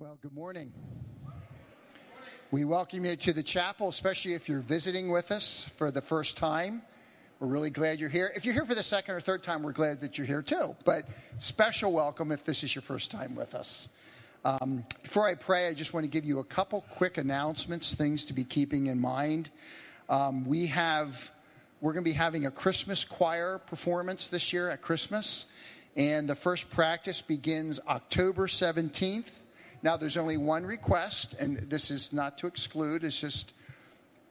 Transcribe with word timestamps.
Well, 0.00 0.16
good 0.22 0.32
morning. 0.32 0.72
We 2.50 2.64
welcome 2.64 3.04
you 3.04 3.16
to 3.16 3.34
the 3.34 3.42
chapel, 3.42 3.90
especially 3.90 4.32
if 4.32 4.48
you're 4.48 4.60
visiting 4.60 5.10
with 5.10 5.30
us 5.30 5.66
for 5.76 5.90
the 5.90 6.00
first 6.00 6.38
time. 6.38 6.80
We're 7.38 7.48
really 7.48 7.68
glad 7.68 8.00
you're 8.00 8.08
here. 8.08 8.32
If 8.34 8.46
you're 8.46 8.54
here 8.54 8.64
for 8.64 8.74
the 8.74 8.82
second 8.82 9.14
or 9.14 9.20
third 9.20 9.42
time, 9.42 9.62
we're 9.62 9.72
glad 9.72 10.00
that 10.00 10.16
you're 10.16 10.26
here 10.26 10.40
too. 10.40 10.74
But 10.86 11.06
special 11.38 11.92
welcome 11.92 12.32
if 12.32 12.46
this 12.46 12.64
is 12.64 12.74
your 12.74 12.80
first 12.80 13.10
time 13.10 13.34
with 13.34 13.54
us. 13.54 13.90
Um, 14.42 14.86
before 15.02 15.28
I 15.28 15.34
pray, 15.34 15.68
I 15.68 15.74
just 15.74 15.92
want 15.92 16.04
to 16.04 16.08
give 16.08 16.24
you 16.24 16.38
a 16.38 16.44
couple 16.44 16.82
quick 16.92 17.18
announcements, 17.18 17.94
things 17.94 18.24
to 18.24 18.32
be 18.32 18.44
keeping 18.44 18.86
in 18.86 19.02
mind. 19.02 19.50
Um, 20.08 20.46
we 20.46 20.68
have, 20.68 21.30
we're 21.82 21.92
going 21.92 22.06
to 22.06 22.10
be 22.10 22.16
having 22.16 22.46
a 22.46 22.50
Christmas 22.50 23.04
choir 23.04 23.58
performance 23.58 24.28
this 24.28 24.50
year 24.50 24.70
at 24.70 24.80
Christmas, 24.80 25.44
and 25.94 26.26
the 26.26 26.36
first 26.36 26.70
practice 26.70 27.20
begins 27.20 27.78
October 27.86 28.46
17th 28.46 29.28
now, 29.82 29.96
there's 29.96 30.16
only 30.16 30.36
one 30.36 30.64
request, 30.64 31.34
and 31.38 31.58
this 31.70 31.90
is 31.90 32.12
not 32.12 32.38
to 32.38 32.46
exclude, 32.46 33.02
it's 33.02 33.18
just 33.18 33.52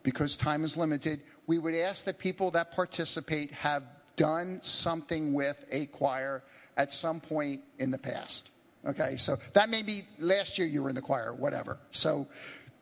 because 0.04 0.38
time 0.38 0.64
is 0.64 0.78
limited. 0.78 1.24
We 1.48 1.58
would 1.58 1.74
ask 1.74 2.06
that 2.06 2.20
people 2.20 2.52
that 2.52 2.72
participate 2.72 3.52
have 3.52 3.84
done 4.16 4.60
something 4.62 5.34
with 5.34 5.64
a 5.72 5.88
choir 5.88 6.44
at 6.78 6.94
some 6.94 7.20
point 7.20 7.62
in 7.80 7.90
the 7.90 7.98
past. 7.98 8.52
Okay, 8.86 9.18
so 9.18 9.38
that 9.54 9.70
may 9.70 9.82
be 9.82 10.06
last 10.20 10.58
year 10.58 10.68
you 10.68 10.84
were 10.84 10.90
in 10.90 10.96
the 10.96 11.02
choir, 11.02 11.34
whatever. 11.34 11.80
So 11.92 12.28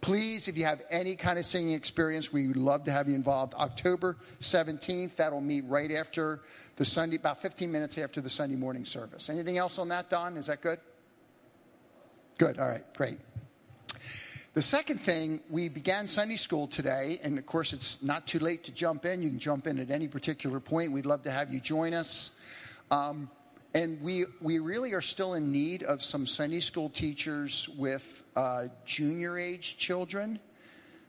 please, 0.01 0.47
if 0.47 0.57
you 0.57 0.65
have 0.65 0.81
any 0.91 1.15
kind 1.15 1.39
of 1.39 1.45
singing 1.45 1.73
experience, 1.73 2.31
we 2.31 2.47
would 2.47 2.57
love 2.57 2.83
to 2.83 2.91
have 2.91 3.07
you 3.07 3.15
involved. 3.15 3.53
October 3.55 4.17
17th, 4.41 5.15
that'll 5.15 5.41
meet 5.41 5.63
right 5.65 5.91
after 5.91 6.41
the 6.75 6.85
Sunday, 6.85 7.15
about 7.15 7.41
15 7.41 7.71
minutes 7.71 7.97
after 7.97 8.21
the 8.21 8.29
Sunday 8.29 8.55
morning 8.55 8.85
service. 8.85 9.29
Anything 9.29 9.57
else 9.57 9.79
on 9.79 9.87
that, 9.89 10.09
Don? 10.09 10.37
Is 10.37 10.47
that 10.47 10.61
good? 10.61 10.79
Good. 12.37 12.59
All 12.59 12.67
right. 12.67 12.83
Great. 12.93 13.17
The 14.53 14.61
second 14.61 15.01
thing, 15.01 15.41
we 15.49 15.69
began 15.69 16.07
Sunday 16.07 16.35
school 16.35 16.67
today, 16.67 17.19
and 17.23 17.39
of 17.39 17.47
course, 17.47 17.73
it's 17.73 17.97
not 18.03 18.27
too 18.27 18.37
late 18.37 18.65
to 18.65 18.71
jump 18.71 19.05
in. 19.05 19.23
You 19.23 19.29
can 19.29 19.39
jump 19.39 19.65
in 19.65 19.79
at 19.79 19.89
any 19.89 20.07
particular 20.07 20.59
point. 20.59 20.91
We'd 20.91 21.07
love 21.07 21.23
to 21.23 21.31
have 21.31 21.51
you 21.51 21.59
join 21.59 21.95
us. 21.95 22.29
Um, 22.91 23.29
and 23.73 24.01
we, 24.03 24.25
we 24.39 24.59
really 24.59 24.93
are 24.93 25.01
still 25.01 25.33
in 25.33 25.51
need 25.51 25.81
of 25.81 26.03
some 26.03 26.27
Sunday 26.27 26.59
school 26.59 26.89
teachers 26.89 27.67
with 27.75 28.03
uh, 28.35 28.65
junior 28.85 29.39
age 29.39 29.77
children. 29.79 30.39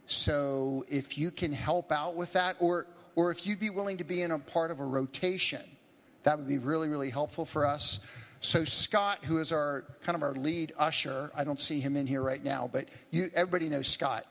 So 0.07 0.87
if 0.89 1.19
you 1.19 1.31
can 1.31 1.53
help 1.53 1.93
out 1.93 2.17
with 2.17 2.33
that, 2.33 2.57
or, 2.59 2.87
or 3.17 3.31
if 3.31 3.47
you'd 3.47 3.61
be 3.61 3.71
willing 3.71 3.99
to 3.99 4.05
be 4.05 4.23
in 4.23 4.31
a 4.31 4.39
part 4.39 4.71
of 4.71 4.81
a 4.81 4.85
rotation, 4.85 5.63
that 6.23 6.39
would 6.39 6.49
be 6.49 6.59
really, 6.59 6.89
really 6.89 7.11
helpful 7.11 7.45
for 7.45 7.67
us. 7.67 8.01
So 8.41 8.65
Scott, 8.65 9.25
who 9.25 9.39
is 9.39 9.53
our 9.53 9.85
kind 10.05 10.15
of 10.17 10.23
our 10.23 10.35
lead 10.35 10.73
usher, 10.79 11.31
I 11.35 11.45
don't 11.45 11.61
see 11.61 11.81
him 11.81 11.97
in 11.97 12.07
here 12.07 12.23
right 12.23 12.43
now, 12.43 12.71
but 12.73 12.87
you, 13.11 13.31
everybody 13.35 13.69
knows 13.69 13.89
Scott. 13.89 14.27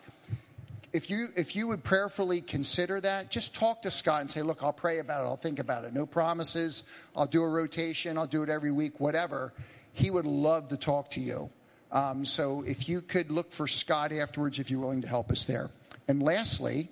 If 0.93 1.09
you 1.09 1.29
if 1.35 1.55
you 1.55 1.67
would 1.67 1.83
prayerfully 1.83 2.41
consider 2.41 3.01
that, 3.01 3.29
just 3.29 3.53
talk 3.53 3.81
to 3.81 3.91
Scott 3.91 4.21
and 4.21 4.31
say, 4.31 4.41
"Look, 4.41 4.63
I'll 4.63 4.71
pray 4.71 4.99
about 4.99 5.25
it. 5.25 5.27
I'll 5.27 5.35
think 5.35 5.59
about 5.59 5.83
it. 5.83 5.93
No 5.93 6.05
promises. 6.05 6.83
I'll 7.15 7.27
do 7.27 7.43
a 7.43 7.47
rotation. 7.47 8.17
I'll 8.17 8.25
do 8.25 8.41
it 8.43 8.49
every 8.49 8.71
week. 8.71 8.99
Whatever." 8.99 9.53
He 9.93 10.11
would 10.11 10.25
love 10.25 10.69
to 10.69 10.77
talk 10.77 11.11
to 11.11 11.19
you. 11.19 11.49
Um, 11.91 12.23
so 12.23 12.63
if 12.67 12.87
you 12.87 13.01
could 13.01 13.31
look 13.31 13.51
for 13.51 13.67
Scott 13.67 14.11
afterwards, 14.11 14.59
if 14.59 14.69
you're 14.69 14.79
willing 14.79 15.01
to 15.01 15.07
help 15.07 15.31
us 15.31 15.43
there. 15.45 15.71
And 16.07 16.21
lastly, 16.21 16.91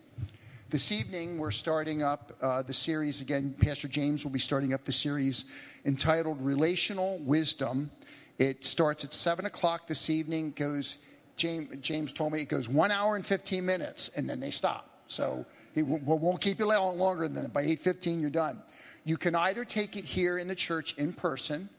this 0.69 0.91
evening, 0.91 1.37
we're 1.37 1.51
starting 1.51 2.01
up 2.01 2.35
uh, 2.41 2.63
the 2.63 2.73
series 2.73 3.21
again. 3.21 3.55
Pastor 3.59 3.87
James 3.87 4.23
will 4.23 4.31
be 4.31 4.39
starting 4.39 4.73
up 4.73 4.83
the 4.83 4.91
series 4.91 5.45
entitled 5.85 6.41
Relational 6.41 7.19
Wisdom. 7.19 7.91
It 8.39 8.65
starts 8.65 9.05
at 9.05 9.13
7 9.13 9.45
o'clock 9.45 9.87
this 9.87 10.09
evening, 10.09 10.53
goes, 10.55 10.97
James, 11.37 11.69
James 11.81 12.11
told 12.11 12.33
me 12.33 12.41
it 12.41 12.49
goes 12.49 12.67
one 12.67 12.89
hour 12.89 13.15
and 13.15 13.25
15 13.25 13.63
minutes, 13.63 14.09
and 14.15 14.27
then 14.27 14.39
they 14.39 14.49
stop. 14.49 14.89
So 15.07 15.45
it 15.75 15.83
won't 15.83 16.41
keep 16.41 16.57
you 16.57 16.65
longer 16.65 17.27
than 17.27 17.43
that. 17.43 17.53
By 17.53 17.65
8.15, 17.65 18.19
you're 18.21 18.29
done. 18.31 18.61
You 19.03 19.17
can 19.17 19.35
either 19.35 19.65
take 19.65 19.95
it 19.95 20.03
here 20.03 20.39
in 20.39 20.47
the 20.47 20.55
church 20.55 20.95
in 20.97 21.13
person, 21.13 21.69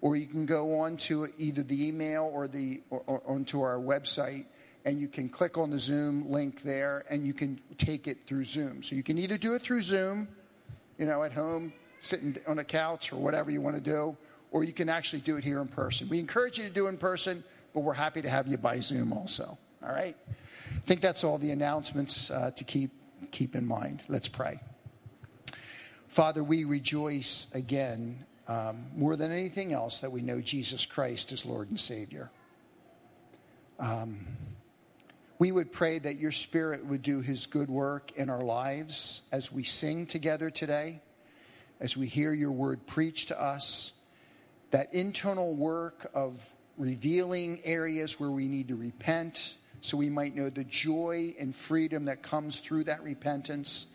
or 0.00 0.16
you 0.16 0.26
can 0.26 0.46
go 0.46 0.80
on 0.80 0.96
to 0.96 1.28
either 1.38 1.62
the 1.62 1.86
email 1.86 2.28
or, 2.32 2.48
the, 2.48 2.82
or, 2.90 3.02
or 3.06 3.22
onto 3.24 3.62
our 3.62 3.78
website 3.78 4.46
and 4.84 4.98
you 4.98 5.08
can 5.08 5.28
click 5.28 5.56
on 5.56 5.70
the 5.70 5.78
Zoom 5.78 6.30
link 6.30 6.62
there 6.62 7.04
and 7.08 7.26
you 7.26 7.32
can 7.32 7.60
take 7.78 8.08
it 8.08 8.18
through 8.26 8.44
Zoom. 8.44 8.82
So 8.82 8.94
you 8.94 9.02
can 9.02 9.18
either 9.18 9.38
do 9.38 9.54
it 9.54 9.62
through 9.62 9.82
Zoom, 9.82 10.28
you 10.98 11.06
know, 11.06 11.22
at 11.22 11.32
home, 11.32 11.72
sitting 12.00 12.36
on 12.46 12.58
a 12.58 12.64
couch 12.64 13.12
or 13.12 13.16
whatever 13.16 13.50
you 13.50 13.60
want 13.60 13.76
to 13.76 13.82
do, 13.82 14.16
or 14.50 14.64
you 14.64 14.72
can 14.72 14.88
actually 14.88 15.20
do 15.20 15.36
it 15.36 15.44
here 15.44 15.60
in 15.60 15.68
person. 15.68 16.08
We 16.08 16.18
encourage 16.18 16.58
you 16.58 16.64
to 16.64 16.74
do 16.74 16.86
it 16.86 16.90
in 16.90 16.96
person, 16.98 17.44
but 17.72 17.80
we're 17.80 17.94
happy 17.94 18.22
to 18.22 18.30
have 18.30 18.48
you 18.48 18.58
by 18.58 18.80
Zoom 18.80 19.12
also. 19.12 19.56
All 19.82 19.92
right? 19.92 20.16
I 20.28 20.80
think 20.86 21.00
that's 21.00 21.24
all 21.24 21.38
the 21.38 21.52
announcements 21.52 22.30
uh, 22.30 22.50
to 22.56 22.64
keep, 22.64 22.90
keep 23.30 23.54
in 23.54 23.64
mind. 23.64 24.02
Let's 24.08 24.28
pray. 24.28 24.60
Father, 26.08 26.44
we 26.44 26.64
rejoice 26.64 27.46
again, 27.54 28.24
um, 28.48 28.86
more 28.96 29.16
than 29.16 29.32
anything 29.32 29.72
else, 29.72 30.00
that 30.00 30.12
we 30.12 30.20
know 30.20 30.40
Jesus 30.40 30.84
Christ 30.84 31.32
is 31.32 31.46
Lord 31.46 31.70
and 31.70 31.80
Savior. 31.80 32.30
Um, 33.78 34.26
we 35.42 35.50
would 35.50 35.72
pray 35.72 35.98
that 35.98 36.20
your 36.20 36.30
Spirit 36.30 36.86
would 36.86 37.02
do 37.02 37.20
his 37.20 37.46
good 37.46 37.68
work 37.68 38.12
in 38.14 38.30
our 38.30 38.44
lives 38.44 39.22
as 39.32 39.50
we 39.50 39.64
sing 39.64 40.06
together 40.06 40.50
today, 40.50 41.02
as 41.80 41.96
we 41.96 42.06
hear 42.06 42.32
your 42.32 42.52
word 42.52 42.86
preached 42.86 43.26
to 43.26 43.42
us, 43.42 43.90
that 44.70 44.94
internal 44.94 45.52
work 45.52 46.08
of 46.14 46.38
revealing 46.78 47.60
areas 47.64 48.20
where 48.20 48.30
we 48.30 48.46
need 48.46 48.68
to 48.68 48.76
repent 48.76 49.56
so 49.80 49.96
we 49.96 50.08
might 50.08 50.36
know 50.36 50.48
the 50.48 50.62
joy 50.62 51.34
and 51.40 51.56
freedom 51.56 52.04
that 52.04 52.22
comes 52.22 52.60
through 52.60 52.84
that 52.84 53.02
repentance, 53.02 53.86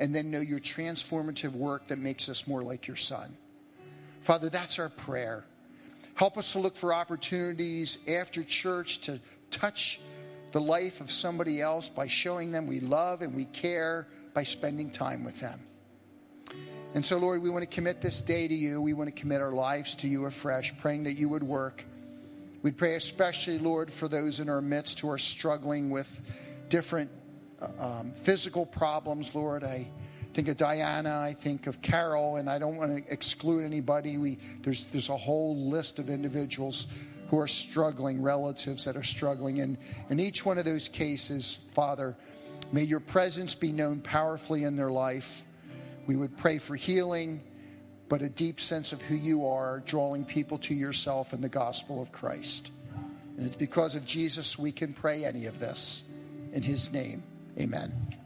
and 0.00 0.12
then 0.12 0.32
know 0.32 0.40
your 0.40 0.58
transformative 0.58 1.52
work 1.52 1.86
that 1.86 2.00
makes 2.00 2.28
us 2.28 2.48
more 2.48 2.64
like 2.64 2.88
your 2.88 2.96
Son. 2.96 3.36
Father, 4.22 4.50
that's 4.50 4.80
our 4.80 4.88
prayer. 4.88 5.44
Help 6.14 6.36
us 6.36 6.50
to 6.50 6.58
look 6.58 6.74
for 6.74 6.92
opportunities 6.92 7.96
after 8.08 8.42
church 8.42 9.02
to 9.02 9.20
touch 9.52 10.00
the 10.52 10.60
life 10.60 11.00
of 11.00 11.10
somebody 11.10 11.60
else 11.60 11.88
by 11.88 12.08
showing 12.08 12.52
them 12.52 12.66
we 12.66 12.80
love 12.80 13.22
and 13.22 13.34
we 13.34 13.46
care 13.46 14.06
by 14.34 14.44
spending 14.44 14.90
time 14.90 15.24
with 15.24 15.38
them. 15.40 15.60
And 16.94 17.04
so, 17.04 17.18
Lord, 17.18 17.42
we 17.42 17.50
want 17.50 17.62
to 17.62 17.74
commit 17.74 18.00
this 18.00 18.22
day 18.22 18.48
to 18.48 18.54
you. 18.54 18.80
We 18.80 18.94
want 18.94 19.14
to 19.14 19.20
commit 19.20 19.40
our 19.42 19.52
lives 19.52 19.96
to 19.96 20.08
you 20.08 20.24
afresh, 20.24 20.72
praying 20.78 21.04
that 21.04 21.18
you 21.18 21.28
would 21.28 21.42
work. 21.42 21.84
We'd 22.62 22.78
pray 22.78 22.94
especially, 22.94 23.58
Lord, 23.58 23.92
for 23.92 24.08
those 24.08 24.40
in 24.40 24.48
our 24.48 24.62
midst 24.62 25.00
who 25.00 25.10
are 25.10 25.18
struggling 25.18 25.90
with 25.90 26.08
different 26.68 27.10
uh, 27.60 27.66
um, 27.78 28.12
physical 28.22 28.64
problems, 28.64 29.34
Lord. 29.34 29.62
I 29.62 29.88
think 30.32 30.48
of 30.48 30.56
Diana, 30.56 31.18
I 31.18 31.34
think 31.34 31.66
of 31.66 31.80
Carol, 31.82 32.36
and 32.36 32.48
I 32.48 32.58
don't 32.58 32.76
want 32.76 32.90
to 32.92 33.12
exclude 33.12 33.64
anybody. 33.64 34.16
We, 34.18 34.38
there's, 34.62 34.86
there's 34.86 35.08
a 35.08 35.16
whole 35.16 35.68
list 35.68 35.98
of 35.98 36.08
individuals 36.08 36.86
who 37.28 37.38
are 37.38 37.48
struggling, 37.48 38.22
relatives 38.22 38.84
that 38.84 38.96
are 38.96 39.02
struggling. 39.02 39.60
And 39.60 39.78
in 40.10 40.20
each 40.20 40.44
one 40.44 40.58
of 40.58 40.64
those 40.64 40.88
cases, 40.88 41.60
Father, 41.74 42.16
may 42.72 42.82
your 42.82 43.00
presence 43.00 43.54
be 43.54 43.72
known 43.72 44.00
powerfully 44.00 44.64
in 44.64 44.76
their 44.76 44.90
life. 44.90 45.42
We 46.06 46.16
would 46.16 46.36
pray 46.36 46.58
for 46.58 46.76
healing, 46.76 47.42
but 48.08 48.22
a 48.22 48.28
deep 48.28 48.60
sense 48.60 48.92
of 48.92 49.02
who 49.02 49.16
you 49.16 49.46
are, 49.46 49.82
drawing 49.86 50.24
people 50.24 50.58
to 50.58 50.74
yourself 50.74 51.32
and 51.32 51.42
the 51.42 51.48
gospel 51.48 52.00
of 52.00 52.12
Christ. 52.12 52.70
And 53.36 53.46
it's 53.46 53.56
because 53.56 53.94
of 53.94 54.04
Jesus 54.04 54.58
we 54.58 54.72
can 54.72 54.94
pray 54.94 55.24
any 55.24 55.46
of 55.46 55.58
this. 55.58 56.02
In 56.52 56.62
his 56.62 56.90
name, 56.92 57.22
amen. 57.58 58.25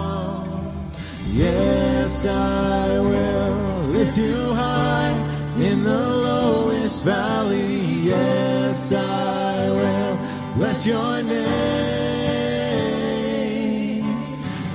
Yes, 1.33 2.25
I 2.25 2.99
will 2.99 3.83
lift 3.93 4.17
you 4.17 4.53
high 4.53 5.15
in 5.57 5.83
the 5.83 5.97
lowest 5.97 7.05
valley. 7.05 7.85
Yes, 8.03 8.91
I 8.91 9.69
will 9.69 10.17
bless 10.55 10.85
your 10.85 11.23
name. 11.23 11.41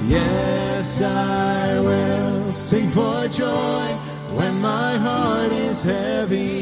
Yes, 0.09 1.03
I 1.03 1.79
will 1.79 2.53
sing 2.53 2.91
for 2.91 3.29
joy 3.29 3.95
when 4.35 4.59
my 4.59 4.97
heart 4.97 5.53
is 5.53 5.83
heavy. 5.83 6.56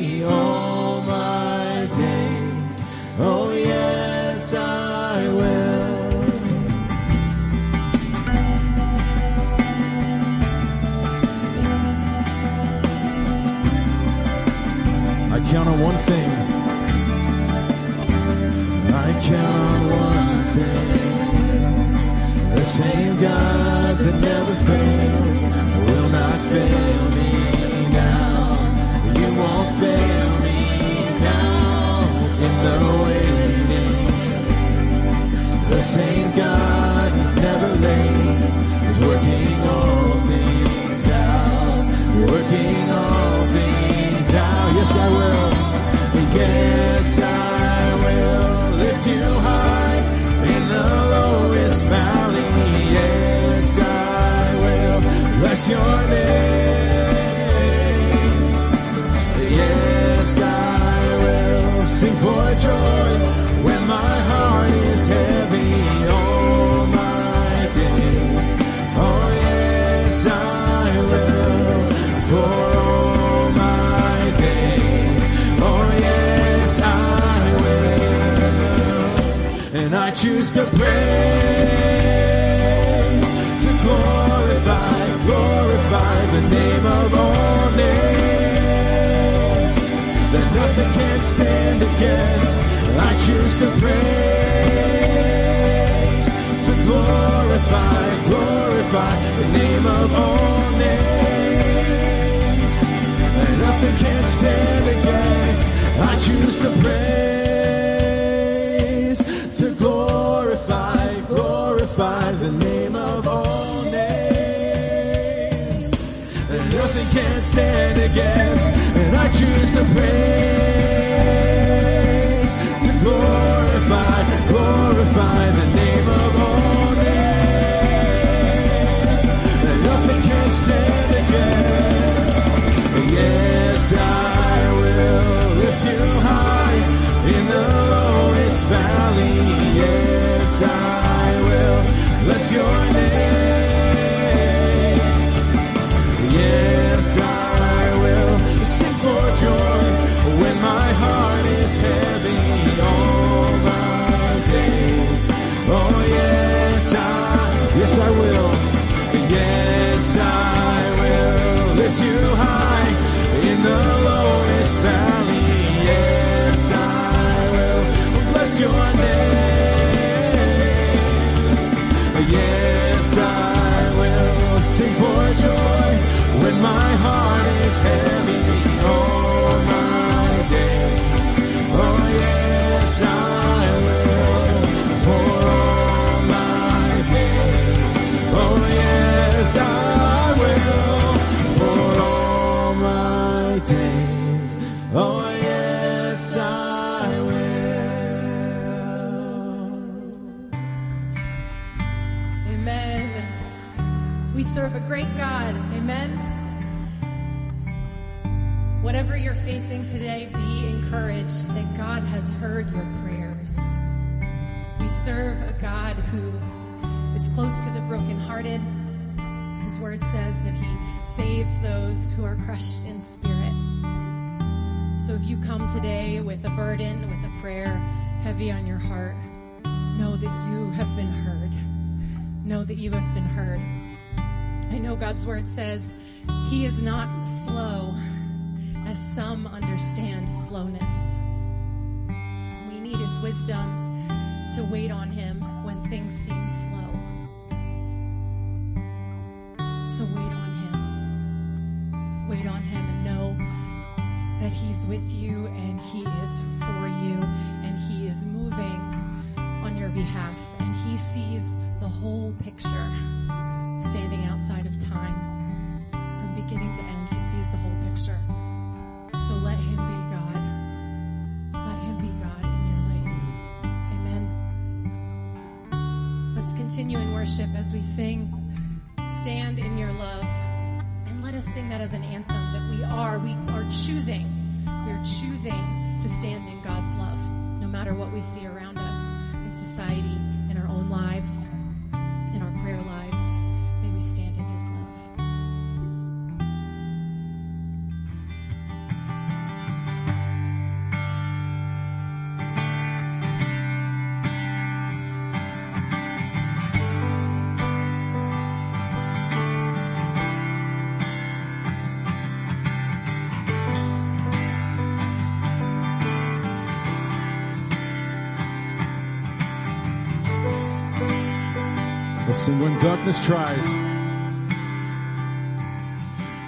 Sing 322.33 322.59
when 322.59 322.77
darkness 322.79 323.25
tries. 323.25 323.65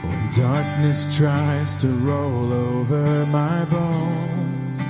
When 0.02 0.30
darkness 0.35 1.06
tries 1.16 1.76
to 1.76 1.88
roll 1.88 2.52
over 2.52 3.25
my 3.26 3.64
bones. 3.66 4.80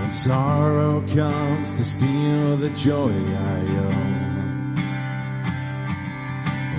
When 0.00 0.12
sorrow 0.12 1.00
comes 1.14 1.74
to 1.76 1.84
steal 1.84 2.56
the 2.56 2.70
joy 2.70 3.12
I 3.12 3.60
own. 3.88 4.74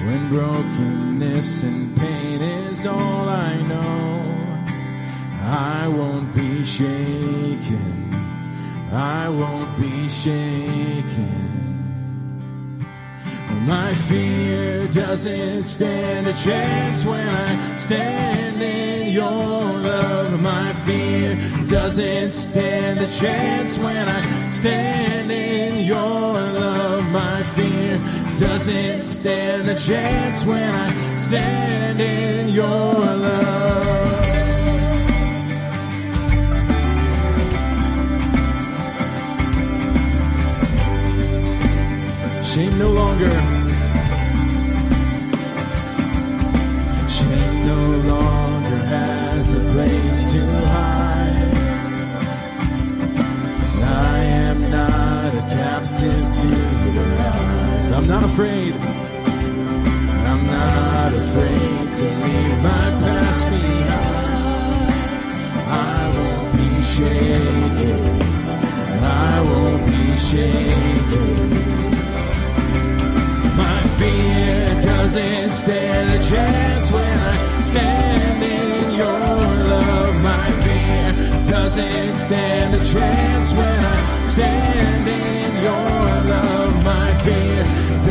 When 0.06 0.30
brokenness 0.30 1.64
and 1.64 1.98
pain 1.98 2.42
is 2.42 2.86
all 2.86 3.30
I 3.30 3.56
know. 3.62 4.64
I 5.44 5.88
won't 5.88 6.36
be 6.36 6.64
shaken. 6.64 8.14
I 8.92 9.28
won't 9.28 9.78
be 9.80 10.08
shaken. 10.08 11.41
My 13.68 13.94
fear 13.94 14.88
doesn't 14.88 15.66
stand 15.66 16.26
a 16.26 16.34
chance 16.34 17.06
when 17.06 17.28
I 17.28 17.78
stand 17.78 18.60
in 18.60 19.14
your 19.14 19.30
love. 19.30 20.40
My 20.42 20.74
fear 20.84 21.36
doesn't 21.68 22.32
stand 22.32 23.00
a 23.02 23.12
chance 23.12 23.78
when 23.78 24.10
I 24.10 24.50
stand 24.50 25.32
in 25.32 25.86
your 25.86 26.00
love. 26.00 27.06
My 27.12 27.44
fear 27.56 28.00
doesn't 28.40 29.04
stand 29.04 29.70
a 29.70 29.76
chance 29.76 30.44
when 30.44 30.74
I 30.74 31.18
stand 31.20 32.02
in 32.02 32.50
your 32.50 32.66
love. 32.66 34.12
Shame 42.44 42.80
no 42.80 42.90
longer. 42.90 43.51
Not 58.12 58.24
afraid. 58.26 58.74
I'm 60.32 60.46
not 60.46 61.14
afraid 61.14 61.94
to 62.00 62.06
leave 62.24 62.58
my 62.70 62.88
past 63.04 63.44
behind. 63.50 64.92
I 65.70 66.10
won't 66.16 66.52
be 66.58 66.70
shaken. 66.96 68.02
I 69.02 69.42
won't 69.50 69.84
be 69.92 70.04
shaken. 70.30 71.36
My 73.64 73.80
fear 73.98 74.82
doesn't 74.92 75.52
stand 75.64 76.08
a 76.20 76.30
chance 76.32 76.92
when 76.92 77.18
I 77.32 77.64
stand 77.72 78.44
in 78.44 78.92
your 79.02 79.20
love. 79.72 80.16
My 80.32 80.48
fear 80.64 81.08
doesn't 81.50 82.16
stand 82.26 82.76
a 82.76 82.84
chance 82.94 83.54
when 83.54 83.80
I 83.96 84.00
stand 84.34 85.08
in 85.08 85.64
your 85.64 85.90
love. 86.34 86.84
My 86.84 87.01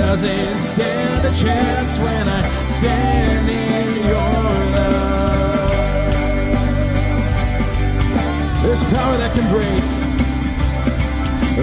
doesn't 0.01 0.59
stand 0.73 1.21
a 1.27 1.33
chance 1.45 1.99
when 1.99 2.25
I 2.27 2.41
stand 2.79 3.47
in 3.51 3.87
your 4.11 4.35
love. 4.77 5.71
There's 8.63 8.85
power 8.95 9.17
that 9.23 9.33
can 9.37 9.47
break. 9.57 9.85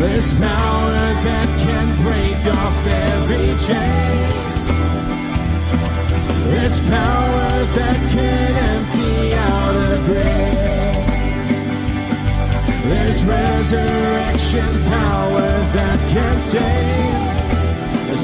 There's 0.01 0.29
power 0.33 0.97
that 1.27 1.49
can 1.65 1.87
break 2.05 2.39
off 2.59 2.77
every 3.09 3.49
chain. 3.65 4.29
There's 6.51 6.77
power 6.95 7.49
that 7.77 7.99
can 8.13 8.51
empty 8.71 9.15
out 9.49 9.75
a 9.89 9.97
grave. 10.07 11.05
There's 12.89 13.19
resurrection 13.35 14.71
power 14.93 15.47
that 15.77 15.99
can 16.13 16.37
save. 16.51 17.16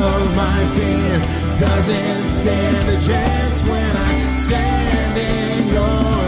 love. 0.00 0.36
My 0.36 0.60
fear 0.76 1.18
doesn't 1.58 2.28
stand 2.40 2.88
a 2.88 2.98
chance 3.06 3.62
when 3.62 3.96
I 3.96 4.12
stand 4.46 5.18
in 5.18 5.68
your 5.74 6.19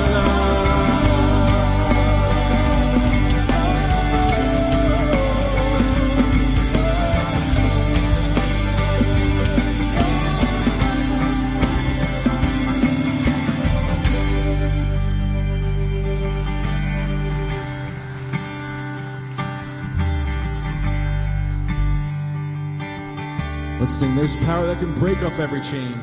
There's 24.02 24.34
power 24.44 24.66
that 24.66 24.80
can 24.80 24.94
break 24.96 25.22
off 25.22 25.38
every 25.38 25.60
chain. 25.60 25.94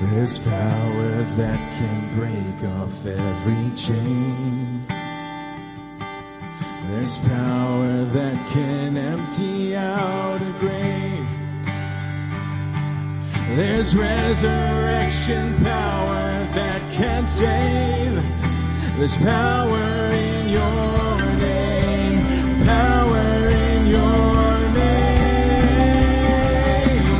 There's 0.00 0.38
power 0.38 1.22
that 1.36 1.58
can 1.76 2.14
break 2.14 2.64
off 2.70 3.04
every 3.04 3.76
chain. 3.76 4.86
There's 6.88 7.18
power 7.18 8.04
that 8.06 8.48
can 8.48 8.96
empty 8.96 9.76
out 9.76 10.40
a 10.40 10.52
grave. 10.58 11.28
There's 13.54 13.94
resurrection 13.94 15.62
power 15.62 16.48
that 16.54 16.80
can 16.94 17.26
save. 17.26 18.11
There's 19.02 19.16
power 19.16 20.12
in 20.12 20.48
your 20.48 21.34
name. 21.34 22.22
Power 22.64 23.48
in 23.50 23.86
your 23.88 24.68
name. 24.78 26.04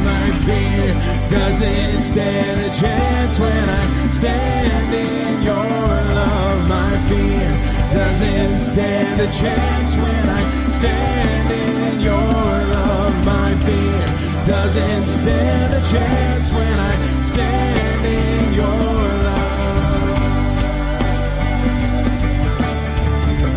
My 0.05 0.31
fear 0.47 0.95
doesn't 1.29 2.03
stand 2.13 2.61
a 2.61 2.71
chance 2.79 3.37
when 3.37 3.69
I 3.69 4.11
stand 4.13 4.95
in 4.95 5.43
your 5.43 5.67
love. 6.15 6.69
My 6.69 6.97
fear 7.09 7.51
doesn't 7.93 8.61
stand 8.61 9.21
a 9.21 9.27
chance 9.33 9.97
when 9.97 10.29
I 10.29 10.43
stand 10.79 11.51
in 11.51 12.01
your 12.01 12.15
love. 12.15 13.25
My 13.27 13.59
fear 13.59 14.07
doesn't 14.47 15.07
stand 15.19 15.75
a 15.75 15.81
chance 15.91 16.49
when 16.53 16.79
I 16.79 16.95
stand 17.33 18.07
in 18.07 18.55
your 18.55 19.12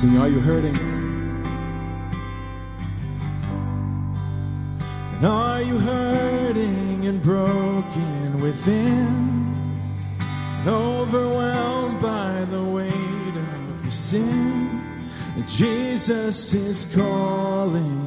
Sing, 0.00 0.16
Are 0.16 0.28
You 0.28 0.40
Hurting? 0.40 0.76
And 5.16 5.26
are 5.26 5.60
you 5.60 5.78
hurting 5.78 7.06
and 7.06 7.22
broken 7.22 8.40
within? 8.40 9.52
And 10.18 10.68
overwhelmed 10.68 12.00
by 12.00 12.46
the 12.46 12.64
weight 12.64 13.36
of 13.36 13.82
your 13.82 13.92
sin? 13.92 14.80
And 15.36 15.46
Jesus 15.46 16.54
is 16.54 16.86
calling. 16.94 18.06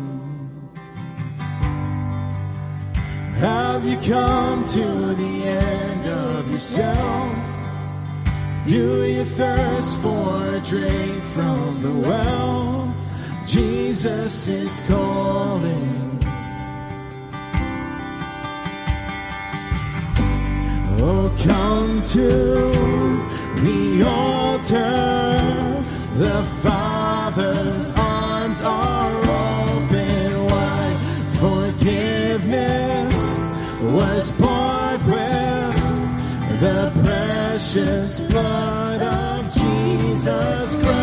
Have 3.36 3.86
you 3.86 3.98
come 3.98 4.66
to 4.66 5.14
the 5.14 5.44
end 5.44 6.06
of 6.08 6.50
yourself? 6.50 7.43
Do 8.66 9.04
you 9.04 9.26
thirst 9.26 9.98
for 10.00 10.56
a 10.56 10.62
drink 10.62 11.22
from 11.34 11.82
the 11.82 11.92
well? 11.92 12.96
Jesus 13.46 14.48
is 14.48 14.82
calling. 14.88 16.18
Oh, 21.02 21.36
come 21.44 22.02
to 22.04 22.72
the 23.62 24.04
altar. 24.08 25.84
The 26.16 26.44
Father's 26.64 27.92
arms 27.98 28.62
are 28.62 29.18
open 29.18 29.43
precious 37.64 38.20
blood 38.20 39.02
of 39.02 39.54
Jesus 39.54 40.76
Christ. 40.84 40.94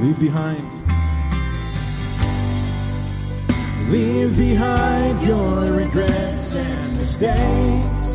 Leave 0.00 0.18
behind. 0.18 0.64
Leave 3.90 4.36
behind 4.36 5.22
your 5.22 5.72
regrets 5.72 6.56
and 6.56 6.96
mistakes. 6.96 8.12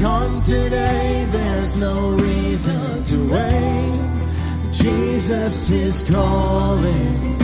Come 0.00 0.40
today, 0.42 1.28
there's 1.30 1.76
no 1.76 2.10
reason 2.12 3.02
to 3.04 3.28
wait. 3.28 4.72
Jesus 4.72 5.70
is 5.70 6.02
calling. 6.10 7.43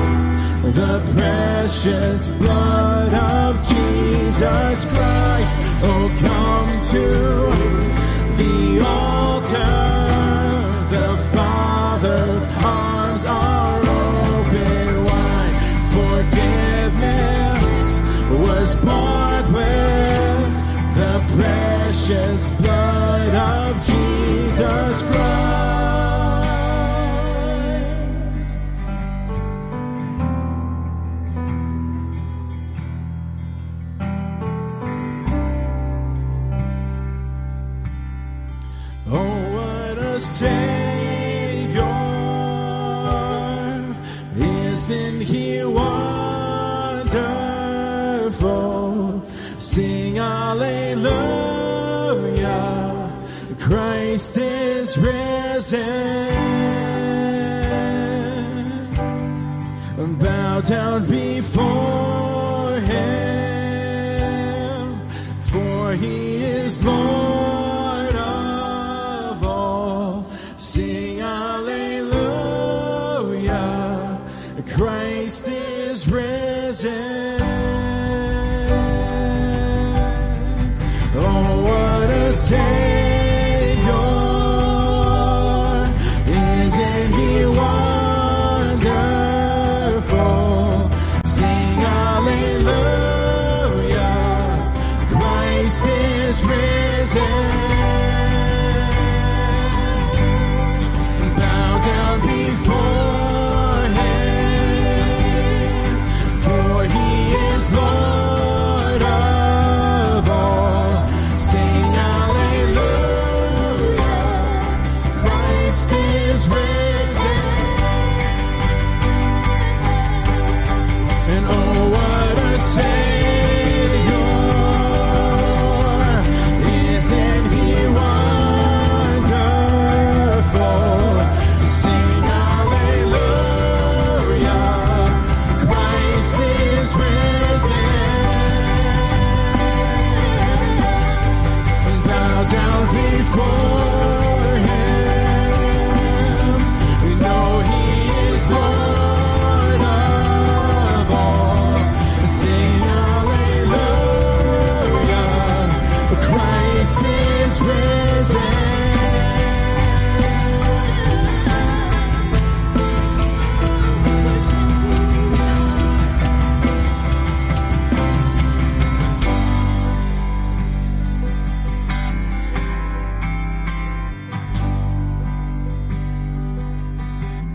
the 0.73 1.01
precious 1.17 2.29
blood 2.31 3.13
of 3.13 3.55
Jesus 3.67 4.85
Christ. 4.85 5.53
Oh, 5.83 6.09
come 6.21 6.69
to 6.91 7.07
the 8.37 8.79
altar. 8.85 9.81
The 10.95 11.09
Father's 11.33 12.45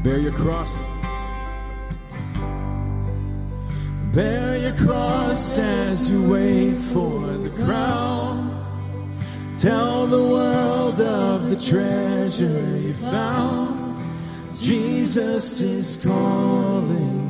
Bear 0.06 0.20
your 0.20 0.32
cross. 0.34 0.70
Bear 4.14 4.56
your 4.56 4.76
cross 4.86 5.58
as 5.58 6.08
you 6.08 6.22
wait 6.22 6.78
for 6.92 7.26
the 7.26 7.50
crown. 7.64 8.36
Tell 9.58 10.06
the 10.06 10.22
world 10.22 11.00
of 11.00 11.50
the 11.50 11.56
treasure 11.56 12.78
you 12.78 12.94
found. 12.94 14.00
Jesus 14.60 15.60
is 15.60 15.96
calling. 15.96 17.26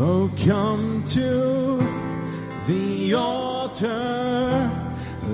Oh, 0.00 0.28
come 0.44 1.04
to 1.12 1.78
the 2.66 3.14
altar. 3.14 4.68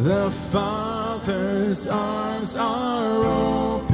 The 0.03 0.31
Father's 0.53 1.87
arms 1.87 2.55
are 2.55 3.25
open. 3.25 3.94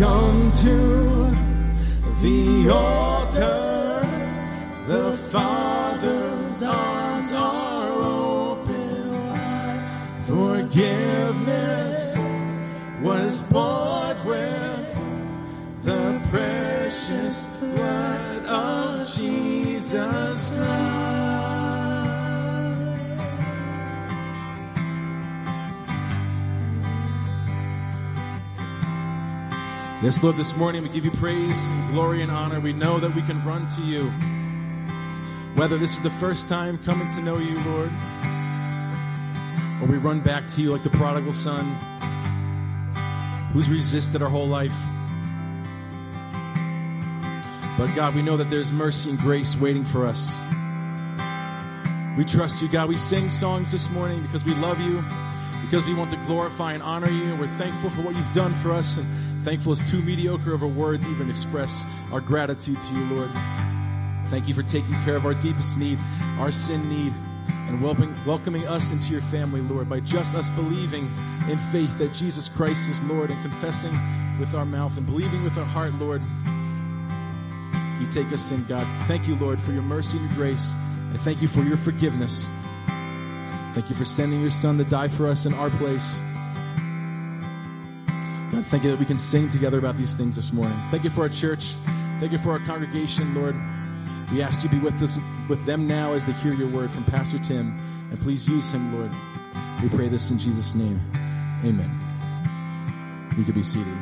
come 0.00 0.50
to 0.52 1.36
the 2.22 2.70
altar. 2.70 3.09
Yes, 30.02 30.22
Lord, 30.22 30.38
this 30.38 30.56
morning 30.56 30.82
we 30.82 30.88
give 30.88 31.04
you 31.04 31.10
praise, 31.10 31.68
and 31.68 31.92
glory, 31.92 32.22
and 32.22 32.30
honor. 32.32 32.58
We 32.58 32.72
know 32.72 32.98
that 33.00 33.14
we 33.14 33.20
can 33.20 33.44
run 33.44 33.66
to 33.66 33.82
you. 33.82 34.08
Whether 35.60 35.76
this 35.76 35.92
is 35.92 36.00
the 36.00 36.10
first 36.12 36.48
time 36.48 36.78
coming 36.84 37.10
to 37.10 37.20
know 37.20 37.36
you, 37.36 37.60
Lord, 37.60 37.92
or 39.82 39.86
we 39.86 39.98
run 39.98 40.22
back 40.22 40.48
to 40.52 40.62
you 40.62 40.72
like 40.72 40.84
the 40.84 40.90
prodigal 40.90 41.34
son 41.34 41.74
who's 43.52 43.68
resisted 43.68 44.22
our 44.22 44.30
whole 44.30 44.48
life. 44.48 44.72
But 47.76 47.94
God, 47.94 48.14
we 48.14 48.22
know 48.22 48.38
that 48.38 48.48
there's 48.48 48.72
mercy 48.72 49.10
and 49.10 49.18
grace 49.18 49.54
waiting 49.54 49.84
for 49.84 50.06
us. 50.06 50.30
We 52.16 52.24
trust 52.24 52.62
you, 52.62 52.68
God. 52.68 52.88
We 52.88 52.96
sing 52.96 53.28
songs 53.28 53.70
this 53.70 53.90
morning 53.90 54.22
because 54.22 54.46
we 54.46 54.54
love 54.54 54.80
you, 54.80 55.04
because 55.70 55.86
we 55.86 55.94
want 55.94 56.10
to 56.10 56.16
glorify 56.26 56.72
and 56.72 56.82
honor 56.82 57.08
you, 57.08 57.30
and 57.30 57.38
we're 57.38 57.46
thankful 57.56 57.90
for 57.90 58.02
what 58.02 58.16
you've 58.16 58.32
done 58.32 58.52
for 58.54 58.72
us, 58.72 58.96
and 58.96 59.44
thankful 59.44 59.72
is 59.72 59.88
too 59.88 60.02
mediocre 60.02 60.52
of 60.52 60.62
a 60.62 60.66
word 60.66 61.00
to 61.00 61.08
even 61.08 61.30
express 61.30 61.84
our 62.10 62.20
gratitude 62.20 62.80
to 62.80 62.92
you, 62.92 63.04
Lord. 63.04 63.30
Thank 64.30 64.48
you 64.48 64.54
for 64.54 64.64
taking 64.64 64.94
care 65.04 65.14
of 65.14 65.24
our 65.24 65.34
deepest 65.34 65.76
need, 65.76 66.00
our 66.40 66.50
sin 66.50 66.88
need, 66.88 67.12
and 67.68 67.80
welcoming, 67.80 68.16
welcoming 68.26 68.66
us 68.66 68.90
into 68.90 69.12
your 69.12 69.22
family, 69.22 69.60
Lord, 69.60 69.88
by 69.88 70.00
just 70.00 70.34
us 70.34 70.50
believing 70.50 71.04
in 71.48 71.60
faith 71.70 71.96
that 71.98 72.14
Jesus 72.14 72.48
Christ 72.48 72.88
is 72.88 73.00
Lord 73.02 73.30
and 73.30 73.40
confessing 73.40 73.96
with 74.40 74.56
our 74.56 74.66
mouth 74.66 74.96
and 74.96 75.06
believing 75.06 75.44
with 75.44 75.56
our 75.56 75.64
heart, 75.64 75.94
Lord. 75.94 76.20
You 78.00 78.10
take 78.10 78.32
us 78.32 78.50
in, 78.50 78.64
God. 78.64 78.88
Thank 79.06 79.28
you, 79.28 79.36
Lord, 79.36 79.60
for 79.60 79.70
your 79.70 79.82
mercy 79.82 80.16
and 80.16 80.26
your 80.30 80.36
grace. 80.36 80.72
And 80.72 81.20
thank 81.20 81.40
you 81.40 81.46
for 81.46 81.62
your 81.62 81.76
forgiveness. 81.76 82.50
Thank 83.74 83.88
you 83.88 83.94
for 83.94 84.04
sending 84.04 84.40
your 84.40 84.50
son 84.50 84.78
to 84.78 84.84
die 84.84 85.08
for 85.08 85.28
us 85.28 85.46
in 85.46 85.54
our 85.54 85.70
place. 85.70 86.18
God, 88.52 88.66
thank 88.66 88.82
you 88.82 88.90
that 88.90 88.98
we 88.98 89.06
can 89.06 89.18
sing 89.18 89.48
together 89.48 89.78
about 89.78 89.96
these 89.96 90.16
things 90.16 90.34
this 90.34 90.52
morning. 90.52 90.76
Thank 90.90 91.04
you 91.04 91.10
for 91.10 91.22
our 91.22 91.28
church. 91.28 91.76
Thank 92.18 92.32
you 92.32 92.38
for 92.38 92.50
our 92.50 92.58
congregation, 92.58 93.32
Lord. 93.34 93.54
We 94.32 94.42
ask 94.42 94.64
you 94.64 94.68
to 94.70 94.74
be 94.76 94.80
with 94.80 95.00
us, 95.00 95.16
with 95.48 95.64
them 95.66 95.86
now 95.86 96.14
as 96.14 96.26
they 96.26 96.32
hear 96.32 96.52
your 96.52 96.68
word 96.68 96.92
from 96.92 97.04
Pastor 97.04 97.38
Tim. 97.38 97.78
And 98.10 98.20
please 98.20 98.48
use 98.48 98.70
him, 98.72 98.92
Lord. 98.92 99.12
We 99.82 99.88
pray 99.88 100.08
this 100.08 100.30
in 100.30 100.38
Jesus' 100.38 100.74
name. 100.74 101.00
Amen. 101.64 101.90
You 103.38 103.44
can 103.44 103.54
be 103.54 103.62
seated. 103.62 103.96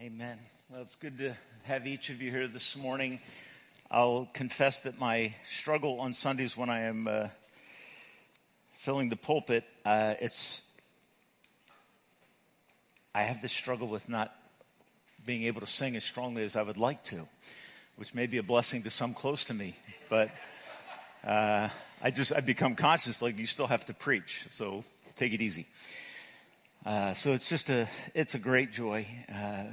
Amen. 0.00 0.38
Well, 0.70 0.80
it's 0.80 0.96
good 0.96 1.18
to 1.18 1.36
have 1.64 1.86
each 1.86 2.08
of 2.08 2.22
you 2.22 2.30
here 2.30 2.48
this 2.48 2.76
morning. 2.76 3.20
I'll 3.88 4.28
confess 4.32 4.80
that 4.80 4.98
my 4.98 5.32
struggle 5.48 6.00
on 6.00 6.12
Sundays 6.12 6.56
when 6.56 6.68
I 6.68 6.82
am 6.82 7.06
uh, 7.06 7.28
filling 8.78 9.10
the 9.10 9.16
pulpit, 9.16 9.62
uh, 9.84 10.14
it's 10.20 10.62
I 13.14 13.22
have 13.22 13.40
this 13.40 13.52
struggle 13.52 13.86
with 13.86 14.08
not 14.08 14.34
being 15.24 15.44
able 15.44 15.60
to 15.60 15.68
sing 15.68 15.94
as 15.94 16.02
strongly 16.02 16.42
as 16.42 16.56
I 16.56 16.62
would 16.62 16.76
like 16.76 17.04
to, 17.04 17.28
which 17.94 18.12
may 18.12 18.26
be 18.26 18.38
a 18.38 18.42
blessing 18.42 18.82
to 18.82 18.90
some 18.90 19.14
close 19.14 19.44
to 19.44 19.54
me, 19.54 19.76
but 20.08 20.30
uh, 21.24 21.68
I 22.02 22.10
just 22.10 22.32
I 22.32 22.40
become 22.40 22.74
conscious 22.74 23.22
like 23.22 23.38
you 23.38 23.46
still 23.46 23.68
have 23.68 23.84
to 23.84 23.94
preach, 23.94 24.48
so 24.50 24.82
take 25.14 25.32
it 25.32 25.40
easy. 25.40 25.68
Uh, 26.84 27.14
so 27.14 27.34
it's 27.34 27.48
just 27.48 27.70
a 27.70 27.88
it's 28.14 28.34
a 28.34 28.40
great 28.40 28.72
joy 28.72 29.06
uh, 29.32 29.64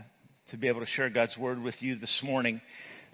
to 0.48 0.58
be 0.58 0.68
able 0.68 0.82
to 0.82 0.86
share 0.86 1.10
God's 1.10 1.36
word 1.36 1.64
with 1.64 1.82
you 1.82 1.96
this 1.96 2.22
morning. 2.22 2.62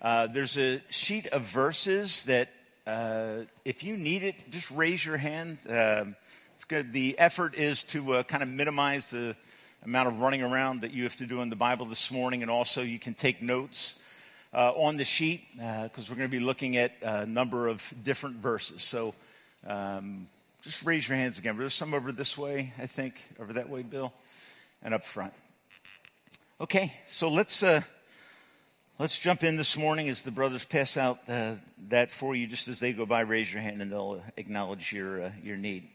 Uh, 0.01 0.27
there's 0.27 0.57
a 0.57 0.81
sheet 0.89 1.27
of 1.27 1.43
verses 1.43 2.23
that 2.25 2.49
uh, 2.87 3.45
if 3.65 3.83
you 3.83 3.97
need 3.97 4.23
it, 4.23 4.35
just 4.49 4.71
raise 4.71 5.05
your 5.05 5.17
hand. 5.17 5.57
Um 5.67 6.15
it's 6.59 6.65
good. 6.65 6.91
The 6.91 7.17
effort 7.17 7.55
is 7.55 7.83
to 7.85 8.15
uh, 8.15 8.23
kind 8.23 8.43
of 8.43 8.49
minimize 8.49 9.11
the 9.11 9.33
amount 9.85 10.09
of 10.09 10.19
running 10.19 10.43
around 10.43 10.81
that 10.81 10.91
you 10.91 11.03
have 11.03 11.15
to 11.15 11.25
do 11.25 11.39
in 11.39 11.49
the 11.49 11.55
Bible 11.55 11.85
this 11.85 12.11
morning, 12.11 12.41
and 12.41 12.51
also 12.51 12.81
you 12.81 12.99
can 12.99 13.13
take 13.13 13.41
notes 13.41 13.95
uh, 14.53 14.73
on 14.73 14.97
the 14.97 15.05
sheet 15.05 15.47
because 15.55 16.09
we're 16.09 16.17
going 16.17 16.29
to 16.29 16.37
be 16.37 16.43
looking 16.43 16.75
at 16.75 16.91
a 17.01 17.25
number 17.25 17.69
of 17.69 17.93
different 18.03 18.35
verses. 18.35 18.83
So 18.83 19.15
um, 19.65 20.27
just 20.61 20.83
raise 20.83 21.07
your 21.07 21.15
hands 21.15 21.39
again. 21.39 21.57
There's 21.57 21.73
some 21.73 21.93
over 21.93 22.11
this 22.11 22.37
way, 22.37 22.73
I 22.77 22.87
think, 22.87 23.15
over 23.39 23.53
that 23.53 23.69
way, 23.69 23.83
Bill, 23.83 24.11
and 24.83 24.93
up 24.93 25.05
front. 25.05 25.31
Okay, 26.59 26.93
so 27.07 27.29
let's 27.29 27.63
uh, 27.63 27.83
let's 28.99 29.17
jump 29.17 29.45
in 29.45 29.55
this 29.55 29.77
morning 29.77 30.09
as 30.09 30.23
the 30.23 30.31
brothers 30.31 30.65
pass 30.65 30.97
out 30.97 31.19
uh, 31.29 31.55
that 31.87 32.11
for 32.11 32.35
you. 32.35 32.45
Just 32.45 32.67
as 32.67 32.81
they 32.81 32.91
go 32.91 33.05
by, 33.05 33.21
raise 33.21 33.51
your 33.51 33.61
hand 33.61 33.81
and 33.81 33.89
they'll 33.89 34.21
acknowledge 34.35 34.91
your 34.91 35.23
uh, 35.23 35.31
your 35.41 35.55
need. 35.55 35.87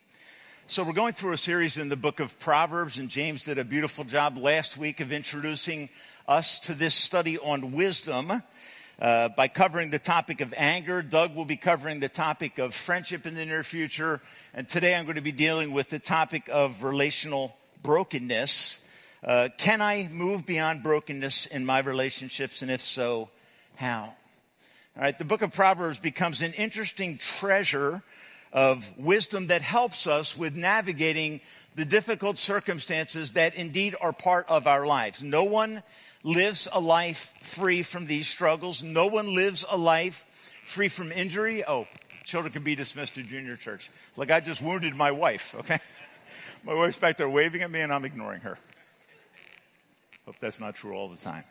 So 0.67 0.83
we're 0.83 0.95
going 0.95 1.13
through 1.13 1.33
a 1.33 1.39
series 1.39 1.77
in 1.77 1.91
the 1.91 1.97
book 1.97 2.21
of 2.21 2.39
Proverbs, 2.39 2.99
and 2.99 3.11
James 3.11 3.45
did 3.45 3.59
a 3.59 3.65
beautiful 3.65 4.05
job 4.05 4.39
last 4.39 4.79
week 4.79 5.01
of 5.01 5.13
introducing 5.13 5.91
us 6.27 6.59
to 6.61 6.75
this 6.75 6.95
study 6.95 7.39
on 7.39 7.73
wisdom. 7.73 8.43
Uh, 8.97 9.29
by 9.29 9.49
covering 9.49 9.91
the 9.91 9.99
topic 9.99 10.41
of 10.41 10.55
anger. 10.57 11.03
Doug 11.03 11.35
will 11.35 11.45
be 11.45 11.57
covering 11.57 11.99
the 11.99 12.09
topic 12.09 12.59
of 12.59 12.73
friendship 12.73 13.27
in 13.27 13.35
the 13.35 13.45
near 13.45 13.65
future. 13.65 14.21
And 14.55 14.69
today 14.69 14.95
I'm 14.95 15.05
going 15.05 15.17
to 15.17 15.21
be 15.21 15.33
dealing 15.33 15.73
with 15.73 15.91
the 15.91 15.99
topic 15.99 16.49
of 16.49 16.85
relational 16.85 17.57
brokenness. 17.83 18.79
Uh, 19.25 19.49
can 19.57 19.81
I 19.81 20.09
move 20.13 20.45
beyond 20.45 20.83
brokenness 20.83 21.47
in 21.47 21.65
my 21.65 21.79
relationships? 21.79 22.61
And 22.61 22.71
if 22.71 22.83
so, 22.83 23.31
how? 23.77 24.13
All 24.97 25.03
right, 25.03 25.19
the 25.19 25.25
book 25.25 25.41
of 25.41 25.55
Proverbs 25.55 25.99
becomes 25.99 26.43
an 26.43 26.53
interesting 26.53 27.17
treasure 27.17 28.03
of 28.53 28.87
wisdom 28.99 29.47
that 29.47 29.63
helps 29.63 30.07
us 30.07 30.37
with 30.37 30.55
navigating 30.55 31.41
the 31.75 31.87
difficult 31.87 32.37
circumstances 32.37 33.33
that 33.33 33.55
indeed 33.55 33.97
are 33.99 34.13
part 34.13 34.47
of 34.49 34.67
our 34.67 34.87
lives. 34.87 35.23
No 35.23 35.45
one 35.45 35.83
lives 36.23 36.69
a 36.71 36.79
life 36.79 37.33
free 37.41 37.83
from 37.83 38.07
these 38.07 38.29
struggles. 38.29 38.83
No 38.83 39.07
one 39.07 39.35
lives 39.35 39.65
a 39.69 39.77
life 39.77 40.27
free 40.67 40.89
from 40.89 41.11
injury. 41.11 41.65
Oh, 41.67 41.89
children 42.25 42.53
can 42.53 42.63
be 42.63 42.77
dismissed 42.77 43.15
to 43.15 43.23
junior 43.23 43.57
church. 43.57 43.91
Like 44.17 44.31
I 44.31 44.41
just 44.41 44.61
wounded 44.61 44.95
my 44.95 45.13
wife, 45.13 45.55
okay? 45.61 45.81
My 46.65 46.73
wife's 46.73 46.97
back 46.97 47.19
there 47.19 47.29
waving 47.29 47.61
at 47.61 47.71
me 47.71 47.81
and 47.81 47.93
I'm 47.93 48.07
ignoring 48.07 48.41
her. 48.41 48.57
Hope 50.27 50.37
that's 50.41 50.61
not 50.61 50.75
true 50.75 50.95
all 50.95 51.09
the 51.09 51.17
time. 51.17 51.45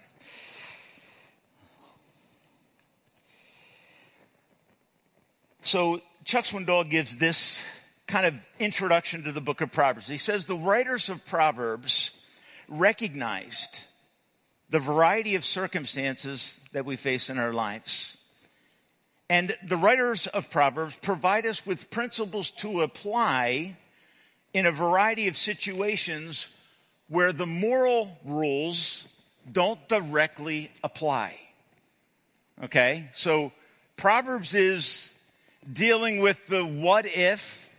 So 5.62 6.02
Chuck 6.26 6.46
Swindoll 6.46 6.90
gives 6.90 7.18
this 7.18 7.62
kind 8.08 8.26
of 8.26 8.34
introduction 8.60 9.24
to 9.24 9.32
the 9.32 9.42
book 9.42 9.62
of 9.62 9.72
Proverbs. 9.72 10.08
He 10.08 10.18
says 10.18 10.46
the 10.46 10.56
writers 10.56 11.10
of 11.10 11.26
Proverbs 11.26 12.12
recognized 12.68 13.86
the 14.70 14.80
variety 14.80 15.36
of 15.36 15.46
circumstances 15.46 16.60
that 16.72 16.86
we 16.86 16.96
face 16.96 17.30
in 17.30 17.38
our 17.38 17.54
lives. 17.54 18.18
And 19.30 19.56
the 19.64 19.78
writers 19.78 20.28
of 20.28 20.50
Proverbs 20.50 20.98
provide 21.02 21.46
us 21.46 21.66
with 21.66 21.90
principles 21.92 22.52
to 22.52 22.82
apply 22.82 23.78
in 24.54 24.66
a 24.66 24.72
variety 24.72 25.28
of 25.28 25.38
situations 25.38 26.48
where 27.14 27.32
the 27.32 27.46
moral 27.46 28.18
rules 28.26 29.08
don't 29.52 29.88
directly 29.88 30.72
apply. 30.84 31.40
Okay? 32.64 33.08
So 33.14 33.52
Proverbs 33.98 34.56
is 34.56 35.12
dealing 35.72 36.22
with 36.22 36.48
the 36.48 36.66
what 36.66 37.06
if, 37.06 37.70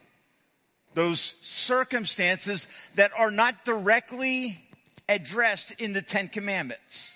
those 0.94 1.34
circumstances 1.42 2.68
that 2.94 3.10
are 3.18 3.32
not 3.32 3.64
directly 3.64 4.62
addressed 5.08 5.72
in 5.78 5.92
the 5.94 6.02
Ten 6.02 6.28
Commandments. 6.28 7.12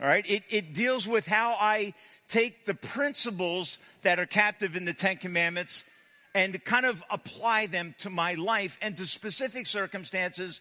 All 0.00 0.06
right? 0.06 0.24
It, 0.28 0.44
it 0.48 0.74
deals 0.74 1.08
with 1.08 1.26
how 1.26 1.56
I 1.58 1.92
take 2.28 2.66
the 2.66 2.74
principles 2.74 3.78
that 4.02 4.20
are 4.20 4.26
captive 4.26 4.76
in 4.76 4.84
the 4.84 4.94
Ten 4.94 5.16
Commandments 5.16 5.82
and 6.36 6.62
kind 6.64 6.86
of 6.86 7.02
apply 7.10 7.66
them 7.66 7.96
to 7.98 8.10
my 8.10 8.34
life 8.34 8.78
and 8.80 8.96
to 8.96 9.06
specific 9.06 9.66
circumstances 9.66 10.60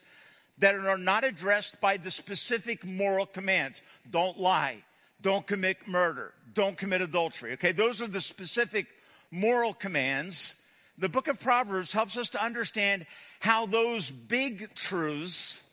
that 0.59 0.75
are 0.75 0.97
not 0.97 1.23
addressed 1.23 1.79
by 1.79 1.97
the 1.97 2.11
specific 2.11 2.85
moral 2.85 3.25
commands. 3.25 3.81
Don't 4.09 4.39
lie. 4.39 4.83
Don't 5.21 5.45
commit 5.45 5.87
murder. 5.87 6.33
Don't 6.53 6.77
commit 6.77 7.01
adultery. 7.01 7.53
Okay, 7.53 7.71
those 7.71 8.01
are 8.01 8.07
the 8.07 8.21
specific 8.21 8.87
moral 9.31 9.73
commands. 9.73 10.53
The 10.97 11.09
book 11.09 11.27
of 11.27 11.39
Proverbs 11.39 11.91
helps 11.91 12.17
us 12.17 12.31
to 12.31 12.43
understand 12.43 13.05
how 13.39 13.65
those 13.65 14.09
big 14.09 14.73
truths 14.73 15.63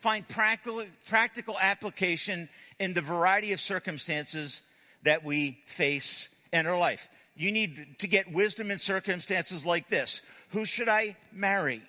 find 0.00 0.26
practical, 0.28 0.84
practical 1.08 1.58
application 1.58 2.48
in 2.78 2.94
the 2.94 3.00
variety 3.00 3.52
of 3.52 3.60
circumstances 3.60 4.62
that 5.02 5.24
we 5.24 5.58
face 5.66 6.28
in 6.52 6.66
our 6.66 6.78
life. 6.78 7.08
You 7.36 7.52
need 7.52 7.98
to 7.98 8.08
get 8.08 8.32
wisdom 8.32 8.70
in 8.70 8.78
circumstances 8.78 9.64
like 9.64 9.88
this. 9.88 10.22
Who 10.50 10.64
should 10.64 10.88
I 10.88 11.16
marry? 11.32 11.82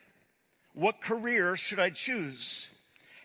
What 0.74 1.02
career 1.02 1.56
should 1.56 1.80
I 1.80 1.90
choose? 1.90 2.68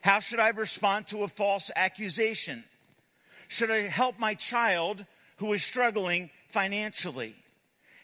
How 0.02 0.20
should 0.20 0.40
I 0.40 0.48
respond 0.48 1.06
to 1.08 1.22
a 1.22 1.28
false 1.28 1.70
accusation? 1.74 2.64
Should 3.48 3.70
I 3.70 3.82
help 3.82 4.18
my 4.18 4.34
child 4.34 5.04
who 5.36 5.52
is 5.52 5.62
struggling 5.62 6.30
financially? 6.48 7.34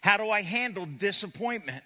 How 0.01 0.17
do 0.17 0.29
I 0.29 0.41
handle 0.41 0.85
disappointment? 0.85 1.83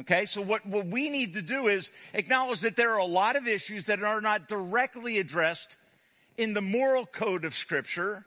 Okay, 0.00 0.26
so 0.26 0.42
what, 0.42 0.66
what 0.66 0.86
we 0.86 1.08
need 1.08 1.34
to 1.34 1.42
do 1.42 1.68
is 1.68 1.90
acknowledge 2.12 2.60
that 2.60 2.76
there 2.76 2.90
are 2.90 2.98
a 2.98 3.06
lot 3.06 3.36
of 3.36 3.48
issues 3.48 3.86
that 3.86 4.02
are 4.02 4.20
not 4.20 4.48
directly 4.48 5.18
addressed 5.18 5.78
in 6.36 6.52
the 6.52 6.60
moral 6.60 7.06
code 7.06 7.46
of 7.46 7.54
Scripture, 7.54 8.26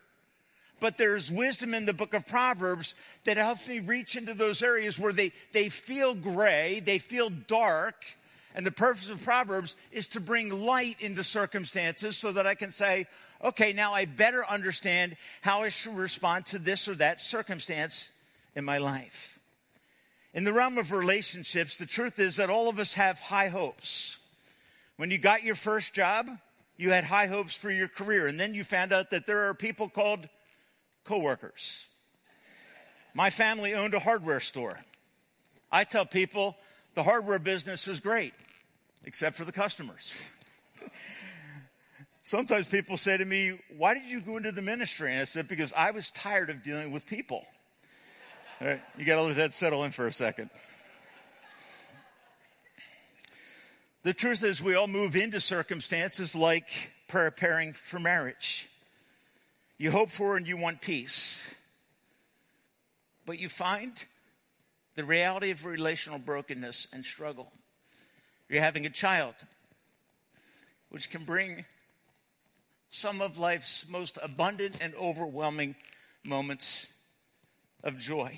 but 0.79 0.97
there's 0.97 1.31
wisdom 1.31 1.73
in 1.73 1.85
the 1.85 1.93
book 1.93 2.13
of 2.13 2.27
Proverbs 2.27 2.95
that 3.25 3.37
helps 3.37 3.67
me 3.67 3.79
reach 3.79 4.15
into 4.15 4.33
those 4.33 4.61
areas 4.63 4.97
where 4.97 5.13
they, 5.13 5.31
they 5.53 5.69
feel 5.69 6.15
gray, 6.15 6.79
they 6.79 6.99
feel 6.99 7.29
dark, 7.29 7.95
and 8.55 8.65
the 8.65 8.71
purpose 8.71 9.09
of 9.09 9.23
Proverbs 9.23 9.75
is 9.91 10.07
to 10.09 10.19
bring 10.19 10.49
light 10.49 10.97
into 10.99 11.23
circumstances 11.23 12.17
so 12.17 12.31
that 12.31 12.47
I 12.47 12.55
can 12.55 12.71
say, 12.71 13.07
okay, 13.43 13.73
now 13.73 13.93
I 13.93 14.05
better 14.05 14.45
understand 14.45 15.15
how 15.41 15.63
I 15.63 15.69
should 15.69 15.95
respond 15.95 16.47
to 16.47 16.59
this 16.59 16.87
or 16.87 16.95
that 16.95 17.19
circumstance 17.19 18.09
in 18.55 18.65
my 18.65 18.79
life. 18.79 19.39
In 20.33 20.43
the 20.43 20.53
realm 20.53 20.77
of 20.77 20.91
relationships, 20.91 21.77
the 21.77 21.85
truth 21.85 22.19
is 22.19 22.35
that 22.35 22.49
all 22.49 22.69
of 22.69 22.79
us 22.79 22.93
have 22.95 23.19
high 23.19 23.49
hopes. 23.49 24.17
When 24.97 25.11
you 25.11 25.17
got 25.17 25.43
your 25.43 25.55
first 25.55 25.93
job, 25.93 26.29
you 26.77 26.91
had 26.91 27.03
high 27.03 27.27
hopes 27.27 27.55
for 27.55 27.71
your 27.71 27.87
career, 27.87 28.27
and 28.27 28.39
then 28.39 28.53
you 28.53 28.63
found 28.63 28.93
out 28.93 29.11
that 29.11 29.25
there 29.25 29.49
are 29.49 29.53
people 29.53 29.89
called 29.89 30.27
coworkers. 31.03 31.85
My 33.13 33.29
family 33.29 33.73
owned 33.73 33.93
a 33.93 33.99
hardware 33.99 34.39
store. 34.39 34.79
I 35.71 35.83
tell 35.83 36.05
people 36.05 36.55
the 36.95 37.03
hardware 37.03 37.39
business 37.39 37.87
is 37.87 37.99
great, 37.99 38.33
except 39.03 39.35
for 39.35 39.45
the 39.45 39.51
customers. 39.51 40.13
Sometimes 42.23 42.67
people 42.67 42.95
say 42.97 43.17
to 43.17 43.25
me, 43.25 43.59
Why 43.75 43.93
did 43.95 44.05
you 44.05 44.21
go 44.21 44.37
into 44.37 44.51
the 44.51 44.61
ministry? 44.61 45.11
And 45.11 45.21
I 45.21 45.23
said, 45.23 45.47
Because 45.47 45.73
I 45.73 45.91
was 45.91 46.11
tired 46.11 46.49
of 46.49 46.63
dealing 46.63 46.91
with 46.91 47.05
people. 47.07 47.43
All 48.61 48.67
right, 48.67 48.81
you 48.97 49.05
got 49.05 49.15
to 49.15 49.23
let 49.23 49.37
that 49.37 49.53
settle 49.53 49.83
in 49.83 49.91
for 49.91 50.05
a 50.05 50.13
second. 50.13 50.49
The 54.03 54.13
truth 54.13 54.43
is, 54.43 54.61
we 54.61 54.75
all 54.75 54.87
move 54.87 55.15
into 55.15 55.39
circumstances 55.39 56.35
like 56.35 56.91
preparing 57.07 57.73
for 57.73 57.99
marriage. 57.99 58.69
You 59.79 59.91
hope 59.91 60.11
for 60.11 60.35
and 60.35 60.45
you 60.45 60.57
want 60.57 60.81
peace. 60.81 61.41
But 63.25 63.39
you 63.39 63.47
find 63.47 63.93
the 64.95 65.05
reality 65.05 65.51
of 65.51 65.65
relational 65.65 66.19
brokenness 66.19 66.87
and 66.91 67.05
struggle. 67.05 67.51
You're 68.49 68.61
having 68.61 68.85
a 68.85 68.89
child, 68.89 69.35
which 70.89 71.09
can 71.09 71.23
bring 71.23 71.63
some 72.89 73.21
of 73.21 73.37
life's 73.37 73.85
most 73.87 74.17
abundant 74.21 74.75
and 74.81 74.93
overwhelming 74.95 75.75
moments 76.25 76.87
of 77.81 77.97
joy. 77.97 78.37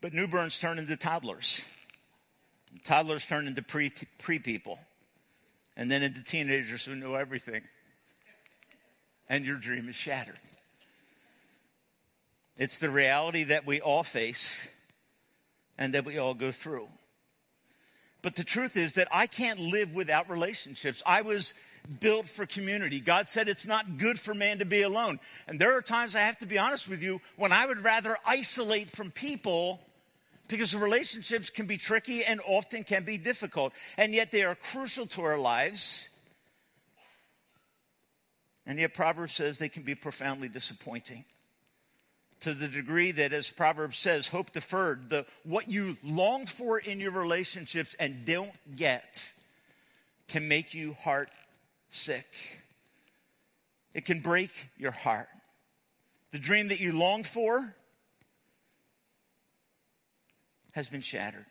But 0.00 0.12
newborns 0.12 0.58
turn 0.58 0.80
into 0.80 0.96
toddlers. 0.96 1.60
Toddlers 2.82 3.24
turn 3.24 3.46
into 3.46 3.62
pre, 3.62 3.90
people. 4.40 4.80
And 5.76 5.90
then 5.90 6.02
into 6.02 6.22
teenagers 6.22 6.84
who 6.84 6.94
know 6.94 7.14
everything. 7.14 7.62
And 9.28 9.44
your 9.44 9.56
dream 9.56 9.88
is 9.88 9.96
shattered. 9.96 10.38
It's 12.58 12.78
the 12.78 12.90
reality 12.90 13.44
that 13.44 13.66
we 13.66 13.80
all 13.80 14.02
face 14.02 14.60
and 15.78 15.94
that 15.94 16.04
we 16.04 16.18
all 16.18 16.34
go 16.34 16.52
through. 16.52 16.88
But 18.20 18.36
the 18.36 18.44
truth 18.44 18.76
is 18.76 18.94
that 18.94 19.08
I 19.10 19.26
can't 19.26 19.58
live 19.58 19.94
without 19.94 20.30
relationships. 20.30 21.02
I 21.04 21.22
was 21.22 21.54
built 22.00 22.28
for 22.28 22.46
community. 22.46 23.00
God 23.00 23.28
said 23.28 23.48
it's 23.48 23.66
not 23.66 23.98
good 23.98 24.18
for 24.18 24.32
man 24.32 24.60
to 24.60 24.64
be 24.64 24.82
alone. 24.82 25.18
And 25.48 25.60
there 25.60 25.76
are 25.76 25.82
times 25.82 26.14
I 26.14 26.20
have 26.20 26.38
to 26.38 26.46
be 26.46 26.58
honest 26.58 26.88
with 26.88 27.02
you 27.02 27.20
when 27.36 27.50
I 27.50 27.66
would 27.66 27.82
rather 27.82 28.16
isolate 28.24 28.90
from 28.90 29.10
people 29.10 29.80
because 30.48 30.74
relationships 30.74 31.50
can 31.50 31.66
be 31.66 31.78
tricky 31.78 32.24
and 32.24 32.40
often 32.46 32.84
can 32.84 33.04
be 33.04 33.18
difficult. 33.18 33.72
And 33.96 34.12
yet 34.12 34.32
they 34.32 34.42
are 34.42 34.54
crucial 34.54 35.06
to 35.08 35.22
our 35.22 35.38
lives. 35.38 36.08
And 38.66 38.78
yet 38.78 38.94
Proverbs 38.94 39.34
says 39.34 39.58
they 39.58 39.68
can 39.68 39.82
be 39.82 39.94
profoundly 39.94 40.48
disappointing. 40.48 41.24
To 42.40 42.54
the 42.54 42.68
degree 42.68 43.12
that, 43.12 43.32
as 43.32 43.48
Proverbs 43.48 43.98
says, 43.98 44.26
hope 44.26 44.52
deferred, 44.52 45.10
the, 45.10 45.26
what 45.44 45.68
you 45.68 45.96
long 46.02 46.46
for 46.46 46.78
in 46.78 46.98
your 46.98 47.12
relationships 47.12 47.94
and 47.98 48.24
don't 48.24 48.52
get 48.76 49.30
can 50.28 50.48
make 50.48 50.74
you 50.74 50.94
heart 50.94 51.30
sick. 51.88 52.26
It 53.94 54.04
can 54.04 54.20
break 54.20 54.50
your 54.76 54.90
heart. 54.90 55.28
The 56.32 56.38
dream 56.38 56.68
that 56.68 56.80
you 56.80 56.92
longed 56.92 57.26
for 57.26 57.74
has 60.72 60.88
been 60.88 61.00
shattered. 61.00 61.46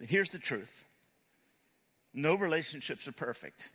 Here's 0.00 0.32
the 0.32 0.38
truth 0.38 0.84
no 2.12 2.34
relationships 2.34 3.08
are 3.08 3.12
perfect. 3.12 3.70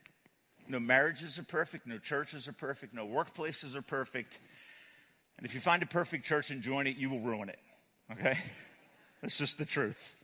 No 0.68 0.80
marriages 0.80 1.38
are 1.40 1.44
perfect. 1.44 1.88
No 1.88 1.98
churches 1.98 2.48
are 2.48 2.54
perfect. 2.54 2.94
No 2.94 3.06
workplaces 3.06 3.76
are 3.76 3.82
perfect. 3.82 4.40
And 5.38 5.46
if 5.46 5.54
you 5.54 5.60
find 5.60 5.84
a 5.84 5.88
perfect 5.88 6.26
church 6.26 6.52
and 6.52 6.62
join 6.62 6.88
it, 6.88 6.96
you 6.96 7.10
will 7.10 7.20
ruin 7.20 7.50
it. 7.50 7.60
Okay? 8.12 8.38
That's 9.22 9.38
just 9.38 9.58
the 9.58 9.66
truth. 9.66 10.16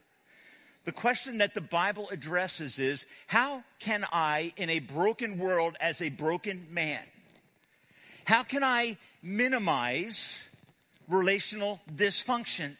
The 0.84 0.92
question 0.92 1.38
that 1.38 1.54
the 1.54 1.60
Bible 1.60 2.08
addresses 2.10 2.78
is 2.78 3.06
how 3.26 3.64
can 3.80 4.04
I, 4.12 4.52
in 4.56 4.70
a 4.70 4.78
broken 4.78 5.38
world, 5.38 5.76
as 5.80 6.00
a 6.00 6.10
broken 6.10 6.68
man, 6.70 7.02
how 8.24 8.44
can 8.44 8.62
I 8.62 8.96
minimize 9.22 10.48
relational 11.08 11.80
dysfunction? 11.92 12.76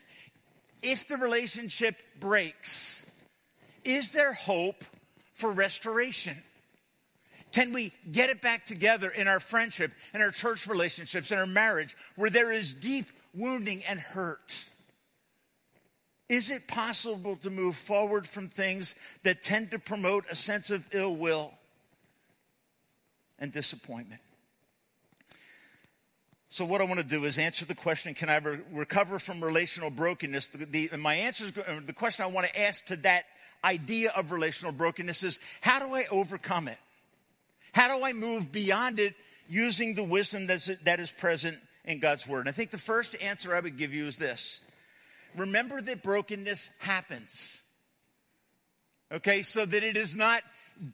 If 0.82 1.08
the 1.08 1.16
relationship 1.16 2.02
breaks, 2.20 3.04
is 3.84 4.12
there 4.12 4.32
hope 4.32 4.84
for 5.34 5.52
restoration? 5.52 6.36
Can 7.52 7.72
we 7.72 7.92
get 8.10 8.28
it 8.28 8.42
back 8.42 8.66
together 8.66 9.08
in 9.08 9.28
our 9.28 9.40
friendship, 9.40 9.92
in 10.12 10.20
our 10.20 10.30
church 10.30 10.66
relationships, 10.66 11.30
in 11.30 11.38
our 11.38 11.46
marriage, 11.46 11.96
where 12.16 12.30
there 12.30 12.52
is 12.52 12.74
deep 12.74 13.06
wounding 13.34 13.84
and 13.84 13.98
hurt? 13.98 14.68
Is 16.28 16.50
it 16.50 16.66
possible 16.66 17.36
to 17.36 17.50
move 17.50 17.76
forward 17.76 18.26
from 18.26 18.48
things 18.48 18.94
that 19.22 19.42
tend 19.42 19.70
to 19.70 19.78
promote 19.78 20.24
a 20.28 20.34
sense 20.34 20.70
of 20.70 20.84
ill 20.92 21.14
will 21.14 21.52
and 23.38 23.52
disappointment? 23.52 24.20
So, 26.56 26.64
what 26.64 26.80
I 26.80 26.84
want 26.84 26.96
to 26.96 27.04
do 27.04 27.26
is 27.26 27.36
answer 27.36 27.66
the 27.66 27.74
question 27.74 28.14
Can 28.14 28.30
I 28.30 28.38
re- 28.38 28.60
recover 28.72 29.18
from 29.18 29.44
relational 29.44 29.90
brokenness? 29.90 30.46
The, 30.46 30.64
the, 30.64 30.96
my 30.96 31.14
answer 31.14 31.44
is 31.44 31.52
the 31.52 31.92
question 31.92 32.24
I 32.24 32.28
want 32.28 32.46
to 32.46 32.58
ask 32.58 32.86
to 32.86 32.96
that 32.96 33.26
idea 33.62 34.10
of 34.12 34.32
relational 34.32 34.72
brokenness 34.72 35.22
is 35.22 35.38
How 35.60 35.80
do 35.80 35.94
I 35.94 36.06
overcome 36.10 36.68
it? 36.68 36.78
How 37.74 37.94
do 37.94 38.02
I 38.02 38.14
move 38.14 38.50
beyond 38.50 39.00
it 39.00 39.14
using 39.50 39.96
the 39.96 40.02
wisdom 40.02 40.46
that's, 40.46 40.70
that 40.84 40.98
is 40.98 41.10
present 41.10 41.58
in 41.84 42.00
God's 42.00 42.26
Word? 42.26 42.40
And 42.40 42.48
I 42.48 42.52
think 42.52 42.70
the 42.70 42.78
first 42.78 43.14
answer 43.20 43.54
I 43.54 43.60
would 43.60 43.76
give 43.76 43.92
you 43.92 44.06
is 44.06 44.16
this 44.16 44.58
Remember 45.36 45.82
that 45.82 46.02
brokenness 46.02 46.70
happens. 46.78 47.54
Okay, 49.12 49.42
so 49.42 49.66
that 49.66 49.84
it 49.84 49.98
is 49.98 50.16
not 50.16 50.42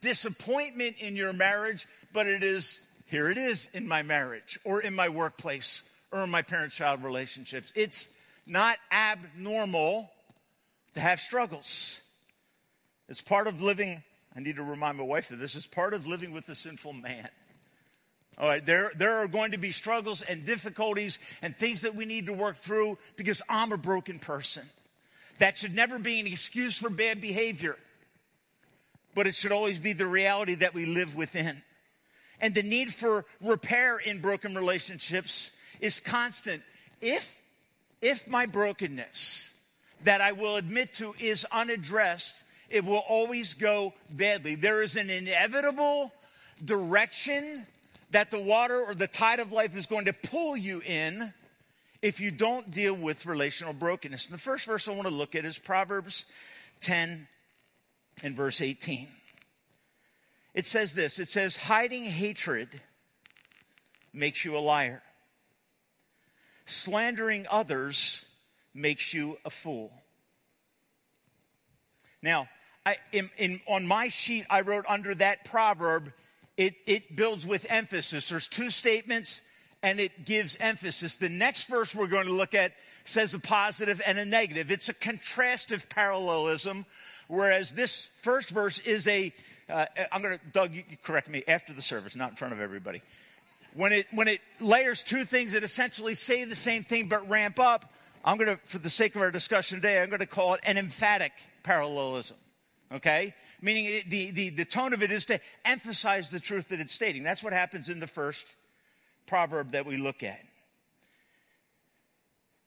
disappointment 0.01 0.97
in 0.99 1.15
your 1.15 1.31
marriage, 1.31 1.87
but 2.11 2.27
it 2.27 2.43
is 2.43 2.81
here 3.13 3.29
it 3.29 3.37
is 3.37 3.67
in 3.73 3.87
my 3.87 4.01
marriage 4.01 4.59
or 4.63 4.81
in 4.81 4.95
my 4.95 5.07
workplace 5.07 5.83
or 6.11 6.23
in 6.23 6.31
my 6.31 6.41
parent 6.41 6.73
child 6.73 7.03
relationships. 7.03 7.71
It's 7.75 8.07
not 8.47 8.79
abnormal 8.91 10.09
to 10.95 10.99
have 10.99 11.19
struggles. 11.19 11.99
It's 13.07 13.21
part 13.21 13.45
of 13.45 13.61
living. 13.61 14.01
I 14.35 14.39
need 14.39 14.55
to 14.55 14.63
remind 14.63 14.97
my 14.97 15.03
wife 15.03 15.29
of 15.29 15.37
this. 15.37 15.53
It's 15.53 15.67
part 15.67 15.93
of 15.93 16.07
living 16.07 16.31
with 16.31 16.49
a 16.49 16.55
sinful 16.55 16.93
man. 16.93 17.29
All 18.39 18.49
right, 18.49 18.65
there, 18.65 18.91
there 18.97 19.17
are 19.17 19.27
going 19.27 19.51
to 19.51 19.59
be 19.59 19.71
struggles 19.71 20.23
and 20.23 20.43
difficulties 20.43 21.19
and 21.43 21.55
things 21.55 21.81
that 21.81 21.93
we 21.93 22.05
need 22.05 22.25
to 22.25 22.33
work 22.33 22.57
through 22.57 22.97
because 23.15 23.43
I'm 23.47 23.71
a 23.73 23.77
broken 23.77 24.17
person. 24.17 24.63
That 25.37 25.55
should 25.55 25.75
never 25.75 25.99
be 25.99 26.19
an 26.19 26.25
excuse 26.25 26.79
for 26.79 26.89
bad 26.89 27.21
behavior, 27.21 27.75
but 29.13 29.27
it 29.27 29.35
should 29.35 29.51
always 29.51 29.77
be 29.77 29.93
the 29.93 30.07
reality 30.07 30.55
that 30.55 30.73
we 30.73 30.87
live 30.87 31.15
within 31.15 31.61
and 32.43 32.53
the 32.53 32.61
need 32.61 32.93
for 32.93 33.23
repair 33.39 33.97
in 33.97 34.19
broken 34.19 34.53
relationships 34.53 35.49
is 35.79 36.01
constant. 36.01 36.61
If, 36.99 37.41
if 38.01 38.27
my 38.27 38.47
brokenness 38.47 39.49
that 40.03 40.19
I 40.19 40.33
will 40.33 40.57
admit 40.57 40.91
to 40.93 41.15
is 41.17 41.45
unaddressed, 41.53 42.43
it 42.69 42.83
will 42.83 42.97
always 42.97 43.53
go 43.53 43.93
badly. 44.09 44.55
There 44.55 44.83
is 44.83 44.97
an 44.97 45.09
inevitable 45.09 46.11
direction 46.65 47.65
that 48.11 48.29
the 48.29 48.39
water 48.39 48.77
or 48.83 48.93
the 48.93 49.07
tide 49.07 49.39
of 49.39 49.53
life 49.53 49.77
is 49.77 49.85
going 49.85 50.05
to 50.05 50.13
pull 50.13 50.57
you 50.57 50.81
in 50.85 51.33
if 52.01 52.19
you 52.19 52.29
don't 52.29 52.69
deal 52.69 52.93
with 52.93 53.25
relational 53.25 53.71
brokenness. 53.71 54.25
And 54.25 54.33
the 54.33 54.41
first 54.41 54.65
verse 54.65 54.89
I 54.89 54.91
want 54.91 55.07
to 55.07 55.13
look 55.13 55.33
at 55.33 55.45
is 55.45 55.57
Proverbs 55.57 56.25
10 56.81 57.25
and 58.21 58.35
verse 58.35 58.59
18 58.59 59.07
it 60.53 60.65
says 60.65 60.93
this 60.93 61.19
it 61.19 61.29
says, 61.29 61.55
hiding 61.55 62.05
hatred 62.05 62.69
makes 64.13 64.45
you 64.45 64.57
a 64.57 64.59
liar, 64.59 65.01
slandering 66.65 67.45
others 67.49 68.25
makes 68.73 69.13
you 69.13 69.37
a 69.45 69.49
fool. 69.49 69.91
Now, 72.21 72.47
I, 72.85 72.97
in, 73.11 73.29
in, 73.37 73.61
on 73.67 73.85
my 73.85 74.09
sheet, 74.09 74.45
I 74.49 74.61
wrote 74.61 74.85
under 74.87 75.15
that 75.15 75.45
proverb, 75.45 76.11
it, 76.57 76.75
it 76.85 77.15
builds 77.15 77.45
with 77.45 77.65
emphasis. 77.69 78.29
There's 78.29 78.47
two 78.47 78.69
statements 78.69 79.41
and 79.81 79.99
it 79.99 80.25
gives 80.25 80.55
emphasis. 80.59 81.17
The 81.17 81.29
next 81.29 81.65
verse 81.65 81.93
we're 81.93 82.07
going 82.07 82.27
to 82.27 82.33
look 82.33 82.55
at 82.55 82.73
says 83.03 83.33
a 83.33 83.39
positive 83.39 84.01
and 84.05 84.17
a 84.17 84.25
negative. 84.25 84.71
It's 84.71 84.87
a 84.87 84.93
contrastive 84.93 85.89
parallelism, 85.89 86.85
whereas 87.27 87.71
this 87.71 88.09
first 88.21 88.49
verse 88.49 88.79
is 88.79 89.07
a 89.07 89.33
uh, 89.69 89.85
I'm 90.11 90.21
going 90.21 90.37
to, 90.37 90.45
Doug, 90.51 90.73
you, 90.73 90.83
you 90.89 90.97
correct 91.03 91.29
me 91.29 91.43
after 91.47 91.73
the 91.73 91.81
service, 91.81 92.15
not 92.15 92.31
in 92.31 92.35
front 92.35 92.53
of 92.53 92.59
everybody. 92.59 93.01
When 93.73 93.91
it, 93.91 94.07
when 94.11 94.27
it 94.27 94.41
layers 94.59 95.03
two 95.03 95.25
things 95.25 95.53
that 95.53 95.63
essentially 95.63 96.15
say 96.15 96.43
the 96.43 96.55
same 96.55 96.83
thing 96.83 97.07
but 97.07 97.27
ramp 97.29 97.59
up, 97.59 97.91
I'm 98.23 98.37
going 98.37 98.49
to, 98.49 98.59
for 98.65 98.77
the 98.77 98.89
sake 98.89 99.15
of 99.15 99.21
our 99.21 99.31
discussion 99.31 99.77
today, 99.81 100.01
I'm 100.01 100.09
going 100.09 100.19
to 100.19 100.25
call 100.25 100.53
it 100.53 100.61
an 100.63 100.77
emphatic 100.77 101.31
parallelism. 101.63 102.37
Okay? 102.91 103.33
Meaning 103.61 103.85
it, 103.85 104.09
the, 104.09 104.31
the, 104.31 104.49
the 104.49 104.65
tone 104.65 104.93
of 104.93 105.01
it 105.01 105.11
is 105.11 105.25
to 105.25 105.39
emphasize 105.65 106.29
the 106.29 106.39
truth 106.39 106.69
that 106.69 106.79
it's 106.79 106.93
stating. 106.93 107.23
That's 107.23 107.43
what 107.43 107.53
happens 107.53 107.89
in 107.89 107.99
the 107.99 108.07
first 108.07 108.45
proverb 109.25 109.71
that 109.71 109.85
we 109.85 109.97
look 109.97 110.21
at. 110.23 110.39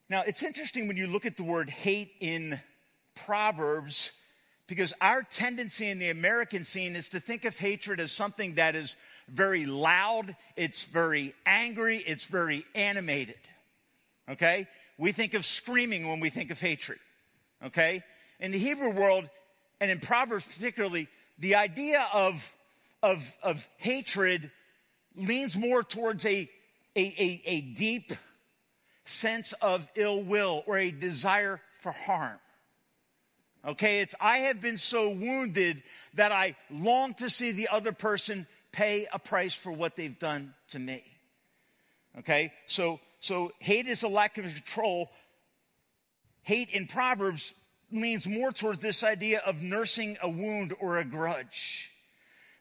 Now, 0.08 0.22
it's 0.26 0.42
interesting 0.42 0.88
when 0.88 0.96
you 0.96 1.06
look 1.06 1.26
at 1.26 1.36
the 1.36 1.42
word 1.42 1.68
hate 1.68 2.12
in 2.20 2.60
Proverbs 3.14 4.12
because 4.66 4.92
our 5.00 5.22
tendency 5.22 5.88
in 5.88 5.98
the 5.98 6.10
American 6.10 6.64
scene 6.64 6.96
is 6.96 7.10
to 7.10 7.20
think 7.20 7.44
of 7.44 7.56
hatred 7.56 8.00
as 8.00 8.10
something 8.10 8.56
that 8.56 8.74
is 8.74 8.96
very 9.28 9.64
loud, 9.64 10.34
it's 10.56 10.84
very 10.84 11.34
angry, 11.44 11.98
it's 11.98 12.24
very 12.24 12.64
animated. 12.74 13.38
Okay? 14.28 14.66
We 14.98 15.12
think 15.12 15.34
of 15.34 15.44
screaming 15.44 16.08
when 16.08 16.20
we 16.20 16.30
think 16.30 16.50
of 16.50 16.60
hatred. 16.60 16.98
Okay? 17.64 18.02
In 18.40 18.50
the 18.50 18.58
Hebrew 18.58 18.90
world, 18.90 19.28
and 19.80 19.90
in 19.90 20.00
Proverbs 20.00 20.44
particularly, 20.44 21.08
the 21.38 21.54
idea 21.54 22.08
of, 22.12 22.52
of, 23.02 23.36
of 23.42 23.68
hatred 23.76 24.50
leans 25.14 25.56
more 25.56 25.82
towards 25.82 26.24
a, 26.26 26.50
a, 26.96 27.00
a, 27.00 27.42
a 27.46 27.60
deep 27.60 28.12
sense 29.04 29.54
of 29.62 29.88
ill 29.94 30.22
will 30.22 30.64
or 30.66 30.76
a 30.76 30.90
desire 30.90 31.60
for 31.82 31.92
harm. 31.92 32.38
Okay, 33.66 34.00
it's 34.00 34.14
I 34.20 34.38
have 34.40 34.60
been 34.60 34.76
so 34.76 35.10
wounded 35.10 35.82
that 36.14 36.30
I 36.30 36.54
long 36.70 37.14
to 37.14 37.28
see 37.28 37.50
the 37.50 37.68
other 37.68 37.90
person 37.90 38.46
pay 38.70 39.08
a 39.12 39.18
price 39.18 39.54
for 39.54 39.72
what 39.72 39.96
they've 39.96 40.18
done 40.18 40.54
to 40.68 40.78
me. 40.78 41.02
Okay, 42.18 42.52
so 42.68 43.00
so 43.18 43.50
hate 43.58 43.88
is 43.88 44.04
a 44.04 44.08
lack 44.08 44.38
of 44.38 44.44
control. 44.44 45.10
Hate 46.42 46.70
in 46.70 46.86
Proverbs 46.86 47.52
leans 47.90 48.26
more 48.26 48.52
towards 48.52 48.82
this 48.82 49.02
idea 49.02 49.40
of 49.40 49.60
nursing 49.62 50.16
a 50.22 50.28
wound 50.28 50.72
or 50.78 50.98
a 50.98 51.04
grudge. 51.04 51.90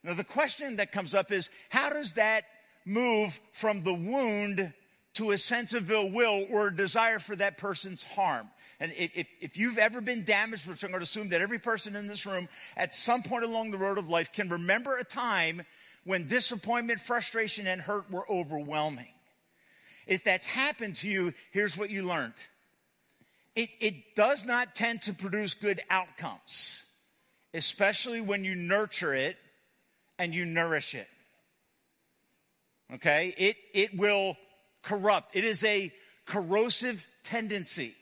Now 0.04 0.16
the 0.16 0.24
question 0.24 0.78
that 0.78 0.92
comes 0.92 1.14
up 1.14 1.32
is 1.32 1.50
how 1.70 1.92
does 1.92 2.14
that 2.14 2.46
move 2.84 3.40
from 3.52 3.84
the 3.84 3.94
wound 3.94 4.74
to 5.16 5.32
a 5.32 5.38
sense 5.38 5.74
of 5.74 5.90
ill 5.90 6.12
will 6.12 6.46
or 6.50 6.68
a 6.68 6.76
desire 6.76 7.20
for 7.20 7.36
that 7.36 7.58
person's 7.58 8.04
harm. 8.04 8.50
And 8.80 8.92
if, 8.96 9.28
if 9.40 9.58
you've 9.58 9.78
ever 9.78 10.02
been 10.02 10.24
damaged, 10.24 10.68
which 10.68 10.84
I'm 10.84 10.92
going 10.92 11.00
to 11.00 11.06
assume 11.06 11.30
that 11.30 11.42
every 11.42 11.60
person 11.60 11.96
in 11.96 12.08
this 12.08 12.26
room 12.26 12.50
at 12.76 12.94
some 12.94 13.24
point 13.24 13.44
along 13.44 13.72
the 13.72 13.78
road 13.78 13.98
of 13.98 14.10
life 14.10 14.32
can 14.34 14.50
remember 14.50 14.98
a 14.98 15.04
time 15.04 15.64
when 16.04 16.28
disappointment, 16.28 17.00
frustration, 17.00 17.68
and 17.68 17.82
hurt 17.82 18.12
were 18.12 18.30
overwhelming. 18.30 19.08
If 20.06 20.24
that's 20.24 20.46
happened 20.46 20.96
to 20.98 21.08
you, 21.08 21.34
here's 21.52 21.78
what 21.78 21.90
you 21.90 22.04
learned. 22.04 22.34
It, 23.56 23.70
it 23.80 24.16
does 24.16 24.46
not 24.46 24.76
tend 24.76 25.04
to 25.04 25.14
produce 25.14 25.54
good 25.54 25.82
outcomes, 25.90 26.84
especially 27.54 28.22
when 28.22 28.44
you 28.44 28.54
nurture 28.54 29.16
it 29.16 29.38
and 30.20 30.34
you 30.34 30.46
nourish 30.46 30.94
it. 30.94 31.08
Okay? 32.94 33.34
It, 33.38 33.56
it 33.74 33.98
will 33.98 34.38
corrupt. 34.86 35.36
It 35.36 35.44
is 35.44 35.64
a 35.64 35.92
corrosive 36.26 37.06
tendency. 37.24 37.96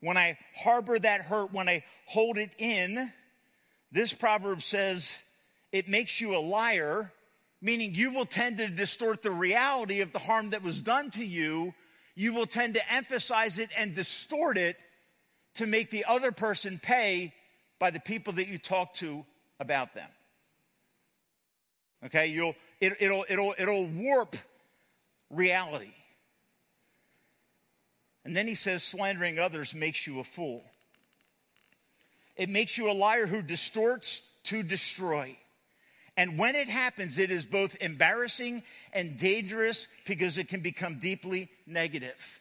When 0.00 0.18
I 0.18 0.36
harbor 0.54 0.98
that 0.98 1.22
hurt, 1.22 1.52
when 1.52 1.68
I 1.68 1.82
hold 2.04 2.36
it 2.36 2.50
in, 2.58 3.10
this 3.90 4.12
proverb 4.12 4.62
says 4.62 5.16
it 5.72 5.88
makes 5.88 6.20
you 6.20 6.36
a 6.36 6.38
liar, 6.38 7.10
meaning 7.62 7.94
you 7.94 8.12
will 8.12 8.26
tend 8.26 8.58
to 8.58 8.68
distort 8.68 9.22
the 9.22 9.30
reality 9.30 10.02
of 10.02 10.12
the 10.12 10.18
harm 10.18 10.50
that 10.50 10.62
was 10.62 10.82
done 10.82 11.10
to 11.12 11.24
you. 11.24 11.72
You 12.14 12.34
will 12.34 12.46
tend 12.46 12.74
to 12.74 12.92
emphasize 12.92 13.58
it 13.58 13.70
and 13.76 13.94
distort 13.94 14.58
it 14.58 14.76
to 15.54 15.66
make 15.66 15.90
the 15.90 16.04
other 16.04 16.32
person 16.32 16.78
pay 16.82 17.32
by 17.78 17.90
the 17.90 18.00
people 18.00 18.34
that 18.34 18.48
you 18.48 18.58
talk 18.58 18.94
to 18.94 19.24
about 19.58 19.94
them. 19.94 20.08
Okay, 22.04 22.26
you'll 22.26 22.54
it, 22.80 22.96
it'll 23.00 23.24
it'll 23.28 23.54
it'll 23.56 23.86
warp 23.86 24.36
reality. 25.34 25.92
And 28.24 28.36
then 28.36 28.46
he 28.46 28.54
says, 28.54 28.82
slandering 28.82 29.38
others 29.38 29.74
makes 29.74 30.06
you 30.06 30.20
a 30.20 30.24
fool. 30.24 30.64
It 32.36 32.48
makes 32.48 32.78
you 32.78 32.90
a 32.90 32.92
liar 32.92 33.26
who 33.26 33.42
distorts 33.42 34.22
to 34.44 34.62
destroy. 34.62 35.36
And 36.16 36.38
when 36.38 36.54
it 36.54 36.68
happens, 36.68 37.18
it 37.18 37.30
is 37.30 37.44
both 37.44 37.76
embarrassing 37.80 38.62
and 38.92 39.18
dangerous 39.18 39.88
because 40.06 40.38
it 40.38 40.48
can 40.48 40.60
become 40.60 40.98
deeply 41.00 41.50
negative. 41.66 42.40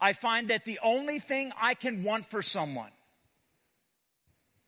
I 0.00 0.14
find 0.14 0.48
that 0.48 0.64
the 0.64 0.80
only 0.82 1.18
thing 1.18 1.52
I 1.60 1.74
can 1.74 2.02
want 2.02 2.30
for 2.30 2.42
someone 2.42 2.90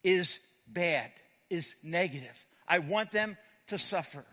is 0.02 0.38
bad, 0.66 1.10
is 1.48 1.74
negative. 1.82 2.46
I 2.68 2.78
want 2.78 3.10
them 3.10 3.36
to 3.68 3.78
suffer. 3.78 4.24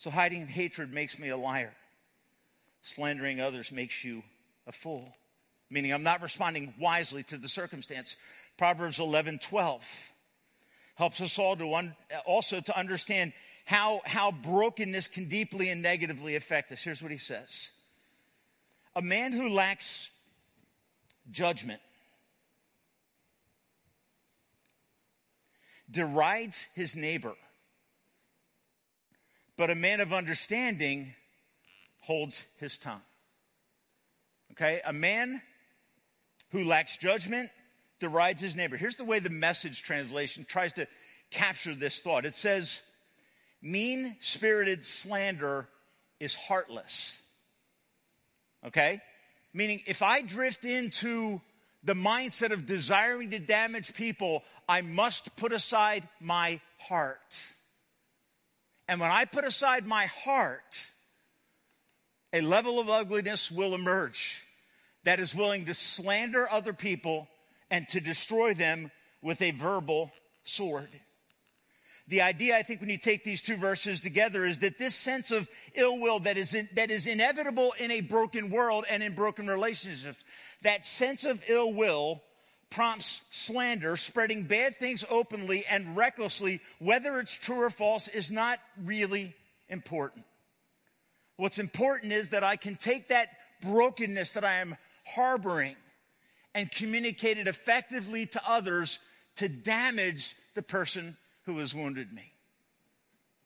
So 0.00 0.10
hiding 0.10 0.46
hatred 0.46 0.94
makes 0.94 1.18
me 1.18 1.28
a 1.28 1.36
liar. 1.36 1.74
Slandering 2.82 3.38
others 3.38 3.70
makes 3.70 4.02
you 4.02 4.22
a 4.66 4.72
fool. 4.72 5.12
Meaning 5.68 5.92
I'm 5.92 6.02
not 6.02 6.22
responding 6.22 6.72
wisely 6.80 7.22
to 7.24 7.36
the 7.36 7.50
circumstance. 7.50 8.16
Proverbs 8.56 8.98
11, 8.98 9.40
12 9.40 9.84
helps 10.94 11.20
us 11.20 11.38
all 11.38 11.54
to 11.54 11.74
un- 11.74 11.94
also 12.24 12.62
to 12.62 12.78
understand 12.78 13.34
how, 13.66 14.00
how 14.06 14.32
brokenness 14.32 15.06
can 15.06 15.26
deeply 15.26 15.68
and 15.68 15.82
negatively 15.82 16.34
affect 16.34 16.72
us. 16.72 16.82
Here's 16.82 17.02
what 17.02 17.12
he 17.12 17.18
says 17.18 17.68
A 18.96 19.02
man 19.02 19.34
who 19.34 19.50
lacks 19.50 20.08
judgment 21.30 21.82
derides 25.90 26.68
his 26.74 26.96
neighbor, 26.96 27.34
but 29.60 29.68
a 29.68 29.74
man 29.74 30.00
of 30.00 30.10
understanding 30.10 31.12
holds 31.98 32.42
his 32.56 32.78
tongue. 32.78 33.02
Okay? 34.52 34.80
A 34.86 34.92
man 34.94 35.42
who 36.52 36.64
lacks 36.64 36.96
judgment 36.96 37.50
derides 37.98 38.40
his 38.40 38.56
neighbor. 38.56 38.78
Here's 38.78 38.96
the 38.96 39.04
way 39.04 39.18
the 39.18 39.28
message 39.28 39.82
translation 39.82 40.46
tries 40.48 40.72
to 40.72 40.86
capture 41.30 41.74
this 41.74 42.00
thought 42.00 42.24
it 42.24 42.34
says, 42.34 42.80
mean 43.60 44.16
spirited 44.20 44.86
slander 44.86 45.68
is 46.20 46.34
heartless. 46.34 47.18
Okay? 48.66 49.02
Meaning, 49.52 49.82
if 49.86 50.00
I 50.00 50.22
drift 50.22 50.64
into 50.64 51.38
the 51.84 51.92
mindset 51.92 52.52
of 52.52 52.64
desiring 52.64 53.32
to 53.32 53.38
damage 53.38 53.92
people, 53.92 54.42
I 54.66 54.80
must 54.80 55.36
put 55.36 55.52
aside 55.52 56.08
my 56.18 56.62
heart. 56.78 57.44
And 58.90 58.98
when 58.98 59.12
I 59.12 59.24
put 59.24 59.44
aside 59.44 59.86
my 59.86 60.06
heart, 60.06 60.90
a 62.32 62.40
level 62.40 62.80
of 62.80 62.90
ugliness 62.90 63.48
will 63.48 63.72
emerge 63.72 64.42
that 65.04 65.20
is 65.20 65.32
willing 65.32 65.66
to 65.66 65.74
slander 65.74 66.50
other 66.50 66.72
people 66.72 67.28
and 67.70 67.86
to 67.90 68.00
destroy 68.00 68.52
them 68.52 68.90
with 69.22 69.42
a 69.42 69.52
verbal 69.52 70.10
sword. 70.42 70.88
The 72.08 72.22
idea, 72.22 72.56
I 72.56 72.64
think, 72.64 72.80
when 72.80 72.90
you 72.90 72.98
take 72.98 73.22
these 73.22 73.42
two 73.42 73.56
verses 73.56 74.00
together 74.00 74.44
is 74.44 74.58
that 74.58 74.76
this 74.76 74.96
sense 74.96 75.30
of 75.30 75.48
ill 75.76 76.00
will 76.00 76.18
that 76.20 76.36
is, 76.36 76.54
in, 76.54 76.68
that 76.74 76.90
is 76.90 77.06
inevitable 77.06 77.72
in 77.78 77.92
a 77.92 78.00
broken 78.00 78.50
world 78.50 78.86
and 78.90 79.04
in 79.04 79.14
broken 79.14 79.46
relationships, 79.46 80.24
that 80.62 80.84
sense 80.84 81.22
of 81.22 81.40
ill 81.46 81.72
will 81.72 82.24
prompts 82.70 83.20
slander, 83.30 83.96
spreading 83.96 84.44
bad 84.44 84.76
things 84.76 85.04
openly 85.10 85.66
and 85.66 85.96
recklessly, 85.96 86.60
whether 86.78 87.18
it's 87.18 87.34
true 87.34 87.62
or 87.62 87.70
false, 87.70 88.08
is 88.08 88.30
not 88.30 88.58
really 88.84 89.34
important. 89.68 90.24
What's 91.36 91.58
important 91.58 92.12
is 92.12 92.30
that 92.30 92.44
I 92.44 92.56
can 92.56 92.76
take 92.76 93.08
that 93.08 93.28
brokenness 93.62 94.34
that 94.34 94.44
I 94.44 94.56
am 94.56 94.76
harboring 95.04 95.76
and 96.54 96.70
communicate 96.70 97.38
it 97.38 97.46
effectively 97.46 98.26
to 98.26 98.48
others 98.48 98.98
to 99.36 99.48
damage 99.48 100.34
the 100.54 100.62
person 100.62 101.16
who 101.46 101.58
has 101.58 101.74
wounded 101.74 102.12
me. 102.12 102.32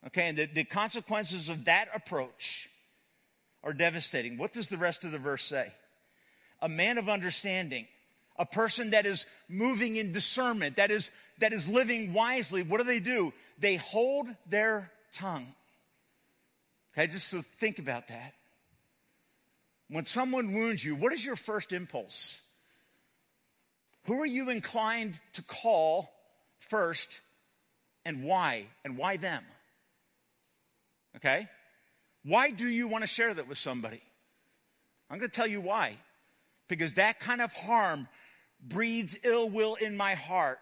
Okay, 0.07 0.29
and 0.29 0.37
the, 0.37 0.47
the 0.47 0.65
consequences 0.65 1.49
of 1.49 1.65
that 1.65 1.89
approach 1.95 2.69
are 3.63 3.73
devastating. 3.73 4.37
What 4.37 4.53
does 4.53 4.69
the 4.69 4.77
rest 4.77 5.05
of 5.05 5.13
the 5.13 5.19
verse 5.19 5.45
say? 5.45 5.73
A 6.61 6.69
man 6.69 6.99
of 6.99 7.09
understanding, 7.09 7.87
a 8.37 8.47
person 8.47 8.91
that 8.91 9.07
is 9.07 9.27
moving 9.49 9.97
in 9.97 10.13
discernment, 10.13 10.77
that 10.77 10.91
is, 10.91 11.11
that 11.39 11.53
is 11.53 11.69
living 11.69 12.13
wisely, 12.13 12.63
what 12.63 12.79
do 12.79 12.85
they 12.85 13.01
do? 13.01 13.33
They 13.59 13.77
hold 13.77 14.29
their 14.49 14.91
tongue. 15.13 15.47
Okay, 16.93 17.07
just 17.07 17.29
so 17.29 17.43
think 17.61 17.79
about 17.79 18.09
that. 18.09 18.35
When 19.89 20.05
someone 20.05 20.53
wounds 20.53 20.85
you, 20.85 20.95
what 20.95 21.13
is 21.13 21.25
your 21.25 21.37
first 21.37 21.73
impulse? 21.73 22.41
Who 24.05 24.21
are 24.21 24.27
you 24.27 24.51
inclined 24.51 25.19
to 25.35 25.43
call 25.43 26.11
first 26.59 27.09
and 28.05 28.25
why? 28.25 28.67
And 28.85 28.97
why 28.97 29.17
them? 29.17 29.43
Okay? 31.17 31.49
Why 32.25 32.51
do 32.51 32.69
you 32.69 32.89
want 32.89 33.03
to 33.03 33.09
share 33.09 33.33
that 33.33 33.49
with 33.49 33.59
somebody? 33.59 34.01
I'm 35.11 35.19
going 35.19 35.31
to 35.31 35.35
tell 35.35 35.47
you 35.47 35.61
why. 35.61 35.97
Because 36.69 36.95
that 36.95 37.21
kind 37.21 37.41
of 37.41 37.53
harm 37.53 38.09
breeds 38.69 39.17
ill 39.23 39.49
will 39.49 39.75
in 39.77 39.97
my 39.97 40.15
heart, 40.15 40.61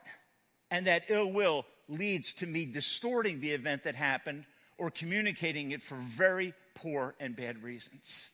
and 0.71 0.87
that 0.87 1.05
ill 1.09 1.31
will 1.31 1.65
leads 1.89 2.33
to 2.35 2.47
me 2.47 2.65
distorting 2.65 3.41
the 3.41 3.51
event 3.51 3.85
that 3.85 3.95
happened 3.95 4.45
or 4.79 4.91
communicating 4.91 5.71
it 5.71 5.83
for 5.83 5.97
very 5.97 6.55
poor 6.75 7.15
and 7.21 7.37
bad 7.37 7.63
reasons. 7.63 8.31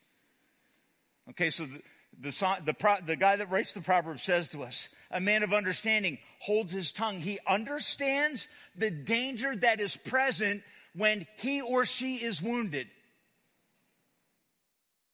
Okay, 1.31 1.51
so 1.51 1.67
the, 1.67 1.83
the, 2.21 2.59
the, 2.65 2.97
the, 3.05 3.17
guy 3.17 3.37
that 3.37 3.51
writes 3.51 3.75
the 3.75 3.81
proverb 3.81 4.19
says 4.21 4.49
to 4.51 4.63
us, 4.63 4.89
a 5.11 5.21
man 5.21 5.43
of 5.43 5.53
understanding 5.53 6.19
holds 6.41 6.73
his 6.73 6.93
tongue. 6.93 7.19
He 7.21 7.39
understands 7.47 8.49
the 8.77 8.91
danger 8.91 9.55
that 9.57 9.81
is 9.81 9.97
present 9.97 10.63
when 10.95 11.27
he 11.37 11.61
or 11.61 11.85
she 11.85 12.17
is 12.17 12.41
wounded. 12.41 12.89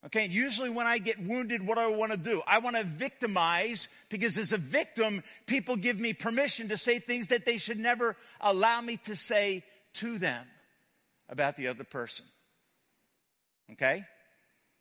Okay, 0.07 0.27
usually 0.27 0.69
when 0.69 0.87
I 0.87 0.99
get 0.99 1.19
wounded, 1.19 1.67
what 1.67 1.77
do 1.77 1.81
I 1.81 1.87
want 1.87 2.13
to 2.13 2.19
do? 2.19 2.43
I 2.47 2.59
want 2.59 2.77
to 2.77 2.85
victimize 2.85 3.89
because 4.11 4.37
as 4.37 4.53
a 4.53 4.59
victim, 4.59 5.23
people 5.47 5.77
give 5.77 5.99
me 5.99 6.13
permission 6.13 6.69
to 6.69 6.77
say 6.77 6.99
things 6.99 7.29
that 7.29 7.47
they 7.47 7.57
should 7.57 7.79
never 7.79 8.15
allow 8.41 8.83
me 8.83 8.99
to 9.05 9.17
say 9.17 9.65
to 9.95 10.19
them 10.19 10.47
about 11.31 11.57
the 11.57 11.69
other 11.69 11.85
person. 11.85 12.27
Okay? 13.73 14.05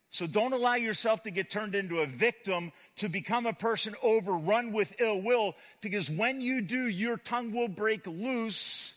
So 0.10 0.28
don't 0.28 0.52
allow 0.52 0.76
yourself 0.76 1.24
to 1.24 1.32
get 1.32 1.50
turned 1.50 1.74
into 1.74 2.02
a 2.02 2.06
victim 2.06 2.74
to 2.98 3.08
become 3.08 3.46
a 3.46 3.54
person 3.54 3.96
overrun 4.04 4.74
with 4.74 4.94
ill 5.00 5.22
will 5.22 5.56
because 5.82 6.10
when 6.10 6.42
you 6.42 6.62
do, 6.62 6.88
your 6.88 7.18
tongue 7.18 7.54
will 7.54 7.70
break 7.70 8.06
loose 8.06 8.94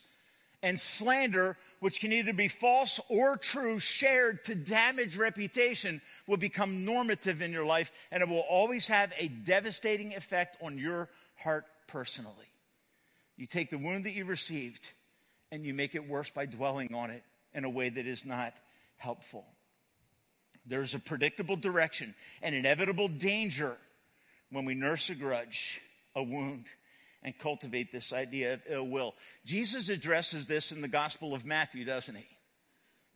and 0.61 0.79
slander, 0.79 1.57
which 1.79 1.99
can 1.99 2.11
either 2.11 2.33
be 2.33 2.47
false 2.47 2.99
or 3.09 3.37
true, 3.37 3.79
shared 3.79 4.43
to 4.45 4.55
damage 4.55 5.17
reputation, 5.17 6.01
will 6.27 6.37
become 6.37 6.85
normative 6.85 7.41
in 7.41 7.51
your 7.51 7.65
life 7.65 7.91
and 8.11 8.23
it 8.23 8.29
will 8.29 8.39
always 8.39 8.87
have 8.87 9.11
a 9.17 9.27
devastating 9.27 10.15
effect 10.15 10.57
on 10.61 10.77
your 10.77 11.09
heart 11.35 11.65
personally. 11.87 12.33
You 13.35 13.45
take 13.45 13.69
the 13.69 13.77
wound 13.77 14.05
that 14.05 14.13
you 14.13 14.25
received 14.25 14.89
and 15.51 15.63
you 15.63 15.73
make 15.73 15.95
it 15.95 16.07
worse 16.07 16.29
by 16.29 16.45
dwelling 16.45 16.93
on 16.93 17.11
it 17.11 17.23
in 17.53 17.63
a 17.63 17.69
way 17.69 17.89
that 17.89 18.07
is 18.07 18.25
not 18.25 18.53
helpful. 18.97 19.45
There's 20.65 20.95
a 20.95 20.99
predictable 20.99 21.55
direction, 21.55 22.13
an 22.41 22.53
inevitable 22.53 23.07
danger 23.07 23.77
when 24.51 24.65
we 24.65 24.75
nurse 24.75 25.09
a 25.09 25.15
grudge, 25.15 25.81
a 26.15 26.23
wound, 26.23 26.65
and 27.23 27.37
cultivate 27.37 27.91
this 27.91 28.13
idea 28.13 28.53
of 28.53 28.61
ill 28.69 28.87
will. 28.87 29.15
Jesus 29.45 29.89
addresses 29.89 30.47
this 30.47 30.71
in 30.71 30.81
the 30.81 30.87
Gospel 30.87 31.33
of 31.33 31.45
Matthew, 31.45 31.85
doesn't 31.85 32.15
he? 32.15 32.27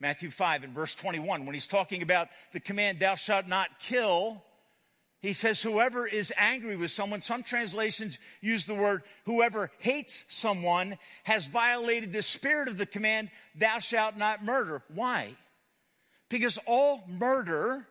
Matthew 0.00 0.30
5 0.30 0.64
and 0.64 0.74
verse 0.74 0.94
21, 0.96 1.46
when 1.46 1.54
he's 1.54 1.68
talking 1.68 2.02
about 2.02 2.28
the 2.52 2.60
command, 2.60 2.98
thou 2.98 3.14
shalt 3.14 3.46
not 3.46 3.78
kill, 3.78 4.42
he 5.20 5.32
says, 5.32 5.62
whoever 5.62 6.04
is 6.04 6.32
angry 6.36 6.74
with 6.74 6.90
someone, 6.90 7.22
some 7.22 7.44
translations 7.44 8.18
use 8.40 8.66
the 8.66 8.74
word, 8.74 9.04
whoever 9.24 9.70
hates 9.78 10.24
someone 10.28 10.98
has 11.22 11.46
violated 11.46 12.12
the 12.12 12.22
spirit 12.22 12.66
of 12.66 12.76
the 12.76 12.86
command, 12.86 13.30
thou 13.54 13.78
shalt 13.78 14.16
not 14.16 14.44
murder. 14.44 14.82
Why? 14.92 15.36
Because 16.28 16.58
all 16.66 17.04
murder 17.06 17.86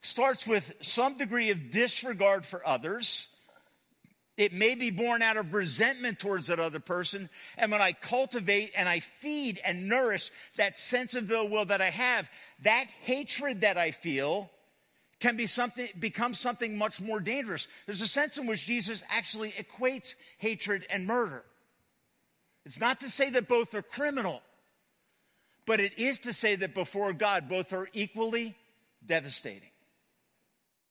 starts 0.00 0.46
with 0.46 0.72
some 0.80 1.18
degree 1.18 1.50
of 1.50 1.70
disregard 1.70 2.46
for 2.46 2.66
others. 2.66 3.28
It 4.36 4.52
may 4.52 4.74
be 4.74 4.90
born 4.90 5.20
out 5.20 5.36
of 5.36 5.52
resentment 5.52 6.18
towards 6.18 6.46
that 6.46 6.58
other 6.58 6.80
person. 6.80 7.28
And 7.58 7.70
when 7.70 7.82
I 7.82 7.92
cultivate 7.92 8.72
and 8.74 8.88
I 8.88 9.00
feed 9.00 9.60
and 9.64 9.88
nourish 9.88 10.30
that 10.56 10.78
sense 10.78 11.14
of 11.14 11.30
ill 11.30 11.48
will 11.48 11.66
that 11.66 11.82
I 11.82 11.90
have, 11.90 12.30
that 12.62 12.86
hatred 13.02 13.60
that 13.60 13.76
I 13.76 13.90
feel 13.90 14.50
can 15.20 15.36
be 15.36 15.46
something, 15.46 15.88
become 15.98 16.34
something 16.34 16.76
much 16.76 17.00
more 17.00 17.20
dangerous. 17.20 17.68
There's 17.86 18.00
a 18.00 18.08
sense 18.08 18.38
in 18.38 18.46
which 18.46 18.64
Jesus 18.64 19.02
actually 19.08 19.52
equates 19.52 20.14
hatred 20.38 20.86
and 20.90 21.06
murder. 21.06 21.44
It's 22.64 22.80
not 22.80 23.00
to 23.00 23.10
say 23.10 23.30
that 23.30 23.48
both 23.48 23.74
are 23.74 23.82
criminal. 23.82 24.40
But 25.64 25.78
it 25.78 25.98
is 25.98 26.20
to 26.20 26.32
say 26.32 26.56
that 26.56 26.74
before 26.74 27.12
God, 27.12 27.48
both 27.48 27.72
are 27.72 27.88
equally 27.92 28.56
devastating. 29.04 29.70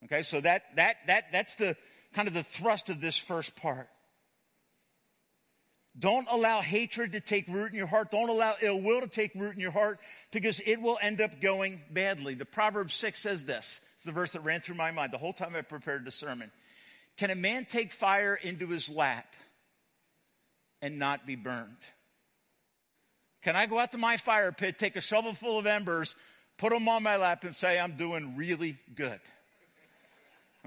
Okay, 0.06 0.22
so 0.22 0.42
that, 0.42 0.64
that, 0.76 0.98
that, 1.08 1.26
that's 1.32 1.56
the 1.56 1.76
kind 2.14 2.28
of 2.28 2.34
the 2.34 2.44
thrust 2.44 2.90
of 2.90 3.02
this 3.02 3.18
first 3.18 3.56
part. 3.56 3.88
Don't 5.98 6.28
allow 6.30 6.62
hatred 6.62 7.14
to 7.14 7.20
take 7.20 7.48
root 7.50 7.72
in 7.72 7.78
your 7.78 7.88
heart. 7.88 8.12
Don't 8.12 8.30
allow 8.30 8.56
ill 8.62 8.80
will 8.80 9.02
to 9.02 9.08
take 9.08 9.36
root 9.36 9.56
in 9.56 9.60
your 9.60 9.72
heart 9.72 10.00
because 10.32 10.62
it 10.66 10.82
will 10.82 10.98
end 11.02 11.20
up 11.20 11.42
going 11.42 11.82
badly. 11.92 12.34
The 12.34 12.46
Proverbs 12.46 12.94
6 12.94 13.20
says 13.20 13.44
this. 13.44 13.82
It's 13.96 14.06
the 14.06 14.14
verse 14.14 14.32
that 14.32 14.42
ran 14.42 14.62
through 14.62 14.76
my 14.76 14.92
mind 14.92 15.12
the 15.12 15.18
whole 15.18 15.34
time 15.34 15.56
I 15.56 15.62
prepared 15.62 16.06
the 16.06 16.12
sermon. 16.12 16.50
Can 17.18 17.30
a 17.30 17.36
man 17.36 17.66
take 17.66 17.92
fire 17.92 18.36
into 18.36 18.68
his 18.68 18.88
lap 18.90 19.36
and 20.82 20.98
not 20.98 21.28
be 21.28 21.36
burned? 21.36 21.78
Can 23.44 23.56
I 23.56 23.66
go 23.66 23.78
out 23.78 23.92
to 23.92 23.98
my 23.98 24.18
fire 24.18 24.52
pit, 24.52 24.80
take 24.80 24.96
a 24.96 25.02
shovel 25.02 25.34
full 25.34 25.60
of 25.60 25.66
embers, 25.66 26.16
put 26.58 26.72
them 26.72 26.88
on 26.88 27.04
my 27.04 27.18
lap, 27.18 27.44
and 27.44 27.56
say, 27.56 27.80
I'm 27.80 27.98
doing 27.98 28.36
really 28.38 28.78
good? 28.96 29.20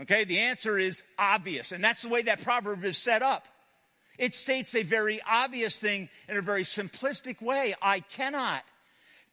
Okay, 0.00 0.24
the 0.24 0.40
answer 0.40 0.78
is 0.78 1.02
obvious. 1.18 1.72
And 1.72 1.82
that's 1.82 2.02
the 2.02 2.08
way 2.08 2.22
that 2.22 2.42
proverb 2.42 2.84
is 2.84 2.98
set 2.98 3.22
up. 3.22 3.46
It 4.18 4.34
states 4.34 4.74
a 4.74 4.82
very 4.82 5.20
obvious 5.22 5.78
thing 5.78 6.08
in 6.28 6.36
a 6.36 6.42
very 6.42 6.64
simplistic 6.64 7.40
way. 7.40 7.74
I 7.80 8.00
cannot 8.00 8.62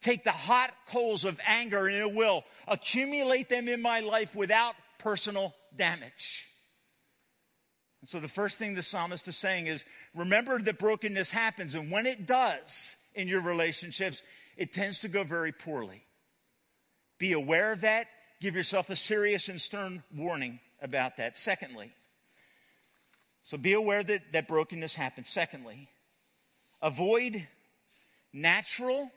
take 0.01 0.23
the 0.23 0.31
hot 0.31 0.71
coals 0.87 1.25
of 1.25 1.39
anger 1.45 1.87
and 1.87 1.95
ill 1.95 2.13
will, 2.13 2.43
accumulate 2.67 3.49
them 3.49 3.67
in 3.67 3.81
my 3.81 3.99
life 3.99 4.35
without 4.35 4.75
personal 4.97 5.53
damage. 5.75 6.45
And 8.01 8.09
so 8.09 8.19
the 8.19 8.27
first 8.27 8.57
thing 8.57 8.73
the 8.73 8.81
psalmist 8.81 9.27
is 9.27 9.37
saying 9.37 9.67
is 9.67 9.85
remember 10.15 10.59
that 10.59 10.79
brokenness 10.79 11.29
happens, 11.29 11.75
and 11.75 11.91
when 11.91 12.07
it 12.07 12.25
does 12.25 12.95
in 13.13 13.27
your 13.27 13.41
relationships, 13.41 14.23
it 14.57 14.73
tends 14.73 14.99
to 14.99 15.07
go 15.07 15.23
very 15.23 15.51
poorly. 15.51 16.03
Be 17.19 17.33
aware 17.33 17.71
of 17.71 17.81
that. 17.81 18.07
Give 18.41 18.55
yourself 18.55 18.89
a 18.89 18.95
serious 18.95 19.49
and 19.49 19.61
stern 19.61 20.01
warning 20.15 20.59
about 20.81 21.17
that. 21.17 21.37
Secondly, 21.37 21.91
so 23.43 23.55
be 23.55 23.73
aware 23.73 24.03
that, 24.03 24.21
that 24.33 24.47
brokenness 24.47 24.95
happens. 24.95 25.29
Secondly, 25.29 25.87
avoid 26.81 27.47
natural 28.33 29.11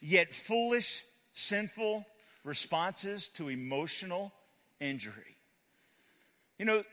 yet 0.00 0.34
foolish, 0.34 1.02
sinful 1.32 2.04
responses 2.44 3.30
to 3.30 3.48
emotional 3.48 4.32
injury. 4.80 5.36
You 6.58 6.66
know, 6.66 6.84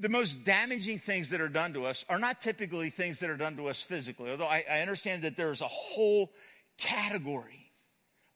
the 0.00 0.08
most 0.08 0.42
damaging 0.42 0.98
things 0.98 1.30
that 1.30 1.40
are 1.40 1.48
done 1.48 1.74
to 1.74 1.86
us 1.86 2.04
are 2.08 2.18
not 2.18 2.40
typically 2.40 2.90
things 2.90 3.20
that 3.20 3.30
are 3.30 3.36
done 3.36 3.56
to 3.56 3.68
us 3.68 3.80
physically, 3.80 4.32
although 4.32 4.46
I, 4.46 4.64
I 4.68 4.80
understand 4.80 5.22
that 5.22 5.36
there's 5.36 5.60
a 5.60 5.68
whole 5.68 6.32
category 6.76 7.59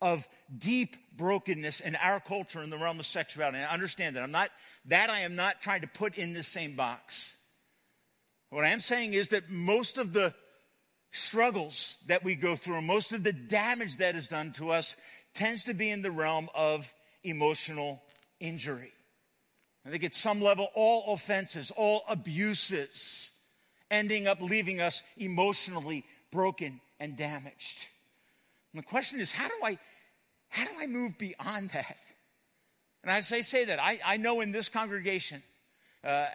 of 0.05 0.29
deep 0.59 0.97
brokenness 1.17 1.81
in 1.81 1.97
our 1.97 2.21
culture 2.21 2.63
in 2.63 2.69
the 2.69 2.77
realm 2.77 3.01
of 3.01 3.07
sexuality. 3.07 3.57
And 3.57 3.67
I 3.67 3.73
understand 3.73 4.17
that. 4.17 4.23
I'm 4.23 4.31
not, 4.31 4.51
that 4.85 5.09
I 5.09 5.21
am 5.21 5.35
not 5.35 5.63
trying 5.63 5.81
to 5.81 5.87
put 5.87 6.19
in 6.19 6.35
the 6.35 6.43
same 6.43 6.77
box. 6.77 7.35
What 8.51 8.67
I 8.67 8.69
am 8.69 8.81
saying 8.81 9.15
is 9.15 9.31
that 9.31 9.49
most 9.49 9.97
of 9.97 10.13
the 10.13 10.35
struggles 11.11 11.97
that 12.07 12.23
we 12.23 12.35
go 12.35 12.55
through, 12.55 12.83
most 12.83 13.13
of 13.15 13.25
the 13.25 13.33
damage 13.33 13.97
that 13.97 14.15
is 14.15 14.29
done 14.29 14.53
to 14.59 14.73
us 14.73 14.95
tends 15.33 15.65
to 15.65 15.73
be 15.73 15.89
in 15.91 16.03
the 16.03 16.11
realm 16.11 16.51
of 16.55 16.93
emotional 17.23 18.03
injury. 18.41 18.93
I 19.87 19.91
think 19.91 20.05
at 20.05 20.13
some 20.13 20.43
level, 20.43 20.69
all 20.75 21.15
offenses, 21.15 21.73
all 21.75 22.05
abuses, 22.07 23.31
ending 23.91 24.27
up 24.27 24.43
leaving 24.43 24.83
us 24.83 25.03
emotionally 25.17 26.05
broken 26.31 26.83
and 27.01 27.17
damaged. 27.17 27.87
And 28.75 28.83
the 28.83 28.87
question 28.87 29.21
is, 29.21 29.33
how 29.33 29.49
do 29.49 29.55
I, 29.63 29.79
how 30.55 30.67
do 30.67 30.71
I 30.79 30.87
move 30.87 31.19
beyond 31.19 31.71
that? 31.71 31.97
And 33.03 33.11
as 33.11 33.33
I 33.33 33.41
say 33.41 33.65
that, 33.65 33.81
I, 33.81 33.99
I 34.05 34.17
know 34.19 34.41
in 34.41 34.53
this 34.53 34.69
congregation, 34.69 35.43
uh, 36.05 36.27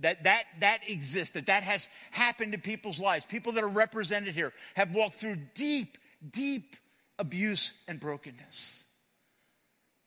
that 0.00 0.24
that 0.24 0.46
that 0.58 0.80
exists 0.88 1.34
that 1.34 1.46
that 1.46 1.62
has 1.62 1.88
happened 2.10 2.52
to 2.52 2.58
people's 2.58 2.98
lives. 2.98 3.24
People 3.24 3.52
that 3.52 3.62
are 3.62 3.68
represented 3.68 4.34
here 4.34 4.52
have 4.74 4.90
walked 4.90 5.14
through 5.14 5.36
deep 5.54 5.96
deep 6.28 6.74
abuse 7.20 7.70
and 7.86 8.00
brokenness. 8.00 8.82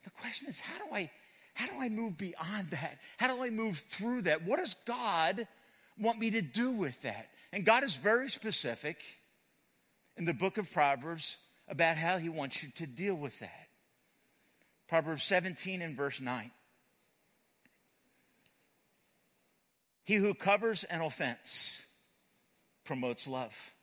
The 0.04 0.10
question 0.10 0.46
is 0.46 0.60
how 0.60 0.76
do 0.76 0.94
i 0.94 1.10
how 1.54 1.68
do 1.68 1.80
i 1.80 1.88
move 1.88 2.18
beyond 2.18 2.72
that? 2.72 2.98
How 3.16 3.34
do 3.34 3.42
i 3.42 3.48
move 3.48 3.78
through 3.78 4.22
that? 4.22 4.44
What 4.44 4.58
does 4.58 4.76
god 4.84 5.48
want 5.98 6.18
me 6.18 6.30
to 6.32 6.42
do 6.42 6.72
with 6.72 7.00
that? 7.02 7.28
And 7.54 7.64
god 7.64 7.84
is 7.84 7.96
very 7.96 8.28
specific 8.28 8.98
in 10.18 10.26
the 10.26 10.34
book 10.34 10.58
of 10.58 10.70
proverbs 10.72 11.38
about 11.68 11.96
how 11.96 12.18
he 12.18 12.28
wants 12.28 12.62
you 12.62 12.70
to 12.76 12.86
deal 12.86 13.14
with 13.14 13.38
that 13.40 13.68
proverbs 14.88 15.24
17 15.24 15.82
and 15.82 15.96
verse 15.96 16.20
9 16.20 16.50
He 20.06 20.14
who 20.14 20.34
covers 20.34 20.84
an 20.84 21.02
offense 21.02 21.82
promotes 22.84 23.26
love. 23.26 23.74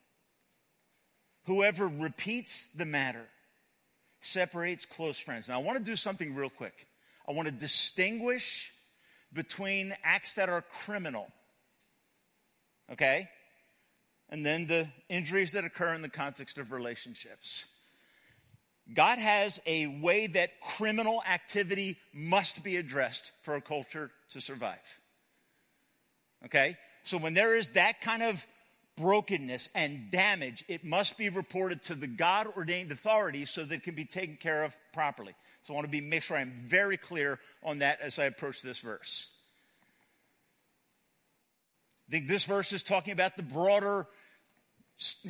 Whoever 1.47 1.85
repeats 1.85 2.69
the 2.73 2.85
matter 2.85 3.25
separates 4.21 4.85
close 4.85 5.19
friends. 5.19 5.49
Now, 5.49 5.59
I 5.59 5.63
want 5.63 5.79
to 5.79 5.83
do 5.83 5.97
something 5.97 6.33
real 6.33 6.49
quick. 6.49 6.87
I 7.27 7.33
want 7.33 7.47
to 7.47 7.51
distinguish 7.51 8.71
between 9.33 9.93
acts 10.01 10.35
that 10.35 10.47
are 10.47 10.63
criminal, 10.85 11.27
okay, 12.93 13.27
and 14.29 14.45
then 14.45 14.65
the 14.67 14.87
injuries 15.09 15.51
that 15.51 15.65
occur 15.65 15.93
in 15.93 16.01
the 16.01 16.09
context 16.09 16.57
of 16.57 16.71
relationships. 16.71 17.65
God 18.91 19.17
has 19.17 19.61
a 19.65 19.87
way 19.87 20.27
that 20.27 20.59
criminal 20.59 21.23
activity 21.25 21.97
must 22.13 22.63
be 22.63 22.77
addressed 22.77 23.31
for 23.43 23.55
a 23.55 23.61
culture 23.61 24.11
to 24.31 24.41
survive. 24.41 24.77
Okay? 26.45 26.77
So 27.03 27.17
when 27.17 27.33
there 27.33 27.55
is 27.55 27.71
that 27.71 28.01
kind 28.01 28.23
of 28.23 28.45
brokenness 28.97 29.69
and 29.73 30.11
damage, 30.11 30.63
it 30.67 30.83
must 30.83 31.17
be 31.17 31.29
reported 31.29 31.83
to 31.83 31.95
the 31.95 32.07
God 32.07 32.47
ordained 32.57 32.91
authorities 32.91 33.49
so 33.49 33.63
that 33.63 33.73
it 33.73 33.83
can 33.83 33.95
be 33.95 34.05
taken 34.05 34.37
care 34.37 34.63
of 34.63 34.75
properly. 34.93 35.33
So 35.63 35.73
I 35.73 35.75
want 35.75 35.85
to 35.85 35.91
be 35.91 36.01
make 36.01 36.23
sure 36.23 36.37
I'm 36.37 36.65
very 36.67 36.97
clear 36.97 37.39
on 37.63 37.79
that 37.79 38.01
as 38.01 38.19
I 38.19 38.25
approach 38.25 38.61
this 38.61 38.79
verse. 38.79 39.29
I 42.09 42.11
think 42.11 42.27
this 42.27 42.45
verse 42.45 42.73
is 42.73 42.83
talking 42.83 43.13
about 43.13 43.37
the 43.37 43.43
broader 43.43 44.07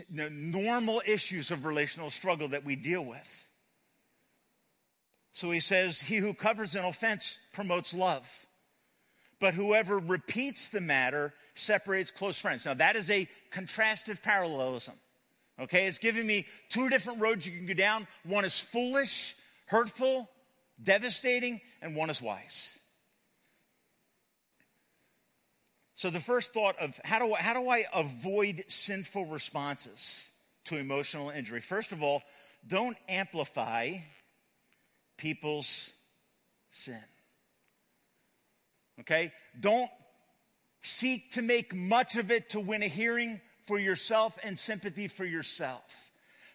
normal 0.09 1.01
issues 1.05 1.51
of 1.51 1.66
relational 1.66 2.09
struggle 2.09 2.49
that 2.49 2.66
we 2.66 2.76
deal 2.76 3.03
with. 3.03 3.47
So 5.32 5.51
he 5.51 5.59
says, 5.59 5.99
He 6.01 6.18
who 6.18 6.34
covers 6.34 6.76
an 6.76 6.86
offense 6.86 7.38
promotes 7.53 7.93
love 7.93 8.30
but 9.43 9.53
whoever 9.53 9.99
repeats 9.99 10.70
the 10.70 10.80
matter 10.80 11.34
separates 11.53 12.11
close 12.11 12.39
friends. 12.39 12.66
Now, 12.66 12.76
that 12.76 12.95
is 12.95 13.11
a 13.11 13.28
contrastive 13.51 14.22
parallelism. 14.22 14.93
Okay, 15.59 15.88
it's 15.88 15.99
giving 15.99 16.26
me 16.26 16.45
two 16.70 16.88
different 16.88 17.20
roads 17.20 17.45
you 17.45 17.51
can 17.51 17.66
go 17.66 17.74
down. 17.74 18.07
One 18.24 18.45
is 18.45 18.57
foolish, 18.57 19.36
hurtful, 19.66 20.30
devastating, 20.82 21.59
and 21.82 21.93
one 21.93 22.09
is 22.09 22.22
wise. 22.22 22.70
So, 25.95 26.09
the 26.09 26.19
first 26.19 26.53
thought 26.53 26.79
of 26.79 26.99
how 27.03 27.19
do 27.19 27.33
I, 27.33 27.41
how 27.41 27.53
do 27.53 27.69
I 27.69 27.85
avoid 27.93 28.65
sinful 28.67 29.25
responses 29.27 30.29
to 30.65 30.77
emotional 30.77 31.29
injury? 31.29 31.61
First 31.61 31.91
of 31.91 32.01
all, 32.01 32.23
don't 32.67 32.97
amplify 33.07 33.97
people's 35.17 35.91
sin. 36.71 37.03
Okay? 39.01 39.31
Don't 39.59 39.89
seek 40.81 41.31
to 41.31 41.41
make 41.41 41.73
much 41.73 42.17
of 42.17 42.31
it 42.31 42.49
to 42.49 42.59
win 42.59 42.83
a 42.83 42.87
hearing 42.87 43.39
for 43.67 43.79
yourself 43.79 44.37
and 44.43 44.57
sympathy 44.57 45.07
for 45.07 45.25
yourself. 45.25 46.11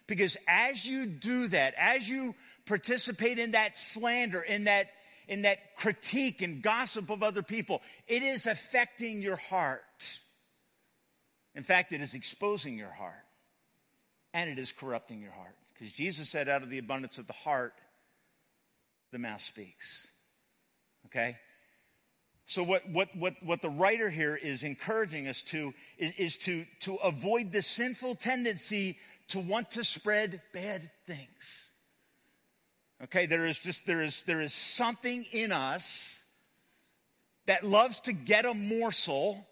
Because 0.07 0.37
as 0.47 0.85
you 0.85 1.05
do 1.05 1.47
that, 1.49 1.73
as 1.77 2.07
you 2.07 2.35
participate 2.65 3.39
in 3.39 3.51
that 3.51 3.77
slander, 3.77 4.41
in 4.41 4.65
that, 4.65 4.87
in 5.29 5.43
that 5.43 5.75
critique 5.77 6.41
and 6.41 6.61
gossip 6.61 7.09
of 7.11 7.23
other 7.23 7.43
people, 7.43 7.81
it 8.07 8.23
is 8.23 8.47
affecting 8.47 9.21
your 9.21 9.35
heart. 9.37 10.19
In 11.55 11.63
fact, 11.63 11.93
it 11.93 12.01
is 12.01 12.15
exposing 12.15 12.77
your 12.77 12.91
heart 12.91 13.13
and 14.33 14.49
it 14.49 14.57
is 14.57 14.71
corrupting 14.71 15.21
your 15.21 15.31
heart. 15.31 15.55
Because 15.73 15.93
Jesus 15.93 16.29
said, 16.29 16.49
out 16.49 16.63
of 16.63 16.69
the 16.69 16.79
abundance 16.79 17.19
of 17.19 17.27
the 17.27 17.33
heart, 17.33 17.73
the 19.11 19.19
mouth 19.19 19.39
speaks. 19.39 20.07
Okay? 21.05 21.37
So 22.47 22.63
what, 22.63 22.89
what, 22.89 23.15
what, 23.15 23.35
what 23.43 23.61
the 23.61 23.69
writer 23.69 24.09
here 24.09 24.35
is 24.35 24.63
encouraging 24.63 25.27
us 25.27 25.43
to 25.43 25.71
is, 25.99 26.13
is 26.17 26.37
to, 26.39 26.65
to 26.81 26.95
avoid 26.95 27.51
the 27.51 27.61
sinful 27.61 28.15
tendency 28.15 28.97
to 29.29 29.39
want 29.39 29.71
to 29.71 29.83
spread 29.83 30.41
bad 30.53 30.89
things. 31.05 31.68
Okay, 33.03 33.25
there 33.25 33.45
is 33.45 33.57
just, 33.57 33.85
there 33.85 34.01
is, 34.01 34.23
there 34.23 34.41
is 34.41 34.53
something 34.53 35.25
in 35.31 35.51
us 35.51 36.21
that 37.45 37.63
loves 37.63 38.01
to 38.01 38.13
get 38.13 38.45
a 38.45 38.53
morsel, 38.53 39.47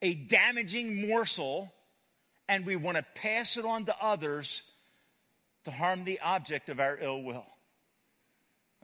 a 0.00 0.14
damaging 0.14 1.06
morsel, 1.06 1.72
and 2.48 2.64
we 2.64 2.76
want 2.76 2.96
to 2.96 3.04
pass 3.14 3.56
it 3.56 3.64
on 3.64 3.84
to 3.84 3.94
others 4.00 4.62
to 5.64 5.70
harm 5.70 6.04
the 6.04 6.20
object 6.20 6.68
of 6.68 6.80
our 6.80 6.98
ill 6.98 7.22
will. 7.22 7.46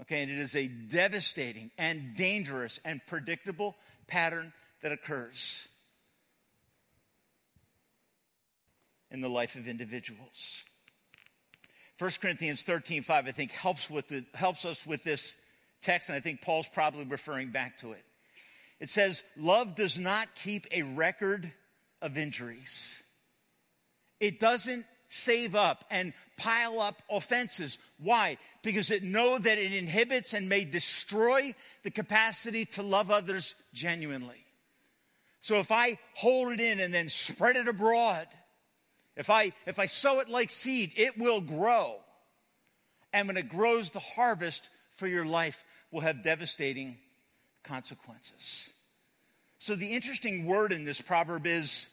Okay, 0.02 0.22
and 0.22 0.30
it 0.30 0.38
is 0.38 0.54
a 0.54 0.66
devastating 0.66 1.70
and 1.76 2.16
dangerous 2.16 2.78
and 2.84 3.00
predictable 3.06 3.76
pattern 4.06 4.52
that 4.82 4.92
occurs 4.92 5.66
in 9.10 9.20
the 9.20 9.28
life 9.28 9.56
of 9.56 9.68
individuals. 9.68 10.62
1 12.00 12.10
Corinthians 12.22 12.62
13, 12.62 13.02
5, 13.02 13.26
I 13.26 13.30
think 13.30 13.50
helps, 13.50 13.90
with 13.90 14.08
the, 14.08 14.24
helps 14.32 14.64
us 14.64 14.86
with 14.86 15.02
this 15.02 15.34
text, 15.82 16.08
and 16.08 16.16
I 16.16 16.20
think 16.20 16.40
Paul's 16.40 16.66
probably 16.66 17.04
referring 17.04 17.50
back 17.50 17.76
to 17.78 17.92
it. 17.92 18.02
It 18.80 18.88
says, 18.88 19.22
Love 19.36 19.74
does 19.74 19.98
not 19.98 20.34
keep 20.34 20.66
a 20.72 20.80
record 20.80 21.52
of 22.00 22.16
injuries. 22.16 23.02
It 24.18 24.40
doesn't 24.40 24.86
save 25.08 25.54
up 25.54 25.84
and 25.90 26.14
pile 26.38 26.80
up 26.80 27.02
offenses. 27.10 27.76
Why? 27.98 28.38
Because 28.62 28.90
it 28.90 29.02
know 29.02 29.36
that 29.36 29.58
it 29.58 29.74
inhibits 29.74 30.32
and 30.32 30.48
may 30.48 30.64
destroy 30.64 31.54
the 31.82 31.90
capacity 31.90 32.64
to 32.64 32.82
love 32.82 33.10
others 33.10 33.54
genuinely. 33.74 34.46
So 35.42 35.56
if 35.56 35.70
I 35.70 35.98
hold 36.14 36.52
it 36.52 36.60
in 36.60 36.80
and 36.80 36.94
then 36.94 37.10
spread 37.10 37.56
it 37.56 37.68
abroad, 37.68 38.26
if 39.20 39.28
I, 39.28 39.52
if 39.66 39.78
I 39.78 39.84
sow 39.84 40.20
it 40.20 40.30
like 40.30 40.50
seed, 40.50 40.92
it 40.96 41.18
will 41.18 41.42
grow. 41.42 41.96
And 43.12 43.28
when 43.28 43.36
it 43.36 43.50
grows, 43.50 43.90
the 43.90 44.00
harvest 44.00 44.70
for 44.96 45.06
your 45.06 45.26
life 45.26 45.62
will 45.90 46.00
have 46.00 46.22
devastating 46.22 46.96
consequences. 47.62 48.70
So 49.58 49.76
the 49.76 49.92
interesting 49.92 50.46
word 50.46 50.72
in 50.72 50.86
this 50.86 51.02
proverb 51.02 51.46
is 51.46 51.86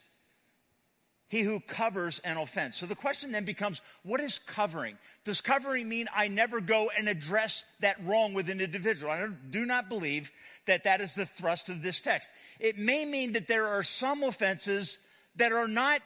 he 1.28 1.42
who 1.42 1.60
covers 1.60 2.22
an 2.24 2.38
offense. 2.38 2.78
So 2.78 2.86
the 2.86 2.96
question 2.96 3.34
then 3.34 3.44
becomes 3.44 3.82
what 4.04 4.22
is 4.22 4.40
covering? 4.40 4.98
Does 5.26 5.42
covering 5.42 5.90
mean 5.90 6.08
I 6.16 6.30
never 6.30 6.62
go 6.62 6.90
and 6.98 7.10
address 7.10 7.66
that 7.82 7.98
wrong 8.06 8.36
with 8.36 8.50
an 8.50 8.62
individual? 8.62 9.12
I 9.12 9.28
do 9.50 9.66
not 9.66 9.90
believe 9.90 10.32
that 10.66 10.86
that 10.86 11.02
is 11.02 11.14
the 11.14 11.26
thrust 11.26 11.68
of 11.68 11.84
this 11.84 12.00
text. 12.00 12.30
It 12.58 12.78
may 12.78 13.04
mean 13.04 13.34
that 13.34 13.50
there 13.50 13.68
are 13.68 13.84
some 13.84 14.24
offenses 14.24 14.98
that 15.36 15.52
are 15.52 15.68
not 15.68 16.02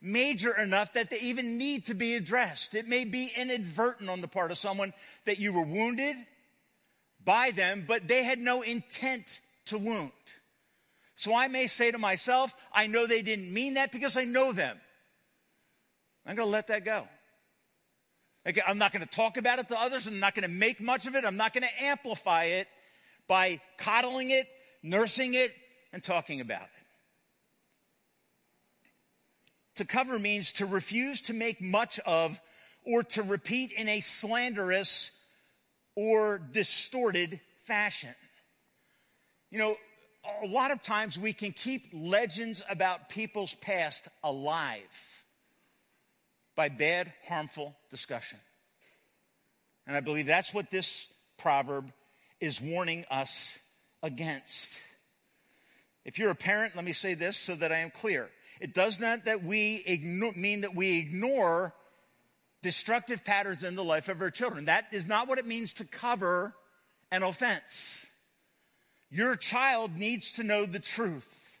major 0.00 0.56
enough 0.56 0.92
that 0.94 1.10
they 1.10 1.18
even 1.20 1.58
need 1.58 1.86
to 1.86 1.94
be 1.94 2.14
addressed. 2.14 2.74
It 2.74 2.86
may 2.86 3.04
be 3.04 3.32
inadvertent 3.34 4.10
on 4.10 4.20
the 4.20 4.28
part 4.28 4.50
of 4.50 4.58
someone 4.58 4.92
that 5.24 5.38
you 5.38 5.52
were 5.52 5.62
wounded 5.62 6.16
by 7.24 7.50
them, 7.50 7.84
but 7.86 8.06
they 8.06 8.22
had 8.22 8.38
no 8.38 8.62
intent 8.62 9.40
to 9.66 9.78
wound. 9.78 10.12
So 11.16 11.34
I 11.34 11.48
may 11.48 11.66
say 11.66 11.90
to 11.90 11.98
myself, 11.98 12.54
I 12.72 12.86
know 12.86 13.06
they 13.06 13.22
didn't 13.22 13.52
mean 13.52 13.74
that 13.74 13.90
because 13.90 14.16
I 14.16 14.24
know 14.24 14.52
them. 14.52 14.78
I'm 16.26 16.36
going 16.36 16.46
to 16.46 16.52
let 16.52 16.68
that 16.68 16.84
go. 16.84 17.08
I'm 18.66 18.78
not 18.78 18.92
going 18.92 19.04
to 19.04 19.10
talk 19.10 19.38
about 19.38 19.58
it 19.58 19.68
to 19.68 19.80
others. 19.80 20.06
I'm 20.06 20.20
not 20.20 20.34
going 20.34 20.48
to 20.48 20.54
make 20.54 20.80
much 20.80 21.06
of 21.06 21.16
it. 21.16 21.24
I'm 21.24 21.36
not 21.36 21.52
going 21.52 21.64
to 21.64 21.84
amplify 21.84 22.44
it 22.44 22.68
by 23.26 23.60
coddling 23.78 24.30
it, 24.30 24.46
nursing 24.82 25.34
it, 25.34 25.52
and 25.92 26.02
talking 26.02 26.40
about 26.40 26.62
it. 26.62 26.85
To 29.76 29.84
cover 29.84 30.18
means 30.18 30.52
to 30.52 30.66
refuse 30.66 31.20
to 31.22 31.34
make 31.34 31.60
much 31.60 31.98
of 32.00 32.40
or 32.84 33.02
to 33.02 33.22
repeat 33.22 33.72
in 33.72 33.88
a 33.88 34.00
slanderous 34.00 35.10
or 35.94 36.38
distorted 36.38 37.40
fashion. 37.64 38.14
You 39.50 39.58
know, 39.58 39.76
a 40.42 40.46
lot 40.46 40.70
of 40.70 40.82
times 40.82 41.18
we 41.18 41.32
can 41.32 41.52
keep 41.52 41.88
legends 41.92 42.62
about 42.68 43.08
people's 43.08 43.54
past 43.54 44.08
alive 44.22 44.80
by 46.54 46.68
bad, 46.68 47.12
harmful 47.28 47.74
discussion. 47.90 48.38
And 49.86 49.96
I 49.96 50.00
believe 50.00 50.26
that's 50.26 50.54
what 50.54 50.70
this 50.70 51.06
proverb 51.38 51.92
is 52.40 52.60
warning 52.60 53.04
us 53.10 53.58
against. 54.02 54.70
If 56.04 56.18
you're 56.18 56.30
a 56.30 56.34
parent, 56.36 56.76
let 56.76 56.84
me 56.84 56.92
say 56.92 57.14
this 57.14 57.36
so 57.36 57.54
that 57.56 57.72
I 57.72 57.78
am 57.78 57.90
clear. 57.90 58.30
It 58.60 58.74
does 58.74 59.00
not 59.00 59.26
that 59.26 59.44
we 59.44 59.82
mean 60.36 60.62
that 60.62 60.74
we 60.74 60.98
ignore 60.98 61.74
destructive 62.62 63.24
patterns 63.24 63.62
in 63.62 63.76
the 63.76 63.84
life 63.84 64.08
of 64.08 64.20
our 64.20 64.30
children. 64.30 64.64
That 64.64 64.86
is 64.92 65.06
not 65.06 65.28
what 65.28 65.38
it 65.38 65.46
means 65.46 65.74
to 65.74 65.84
cover 65.84 66.54
an 67.10 67.22
offense. 67.22 68.06
Your 69.10 69.36
child 69.36 69.96
needs 69.96 70.32
to 70.32 70.42
know 70.42 70.66
the 70.66 70.80
truth. 70.80 71.60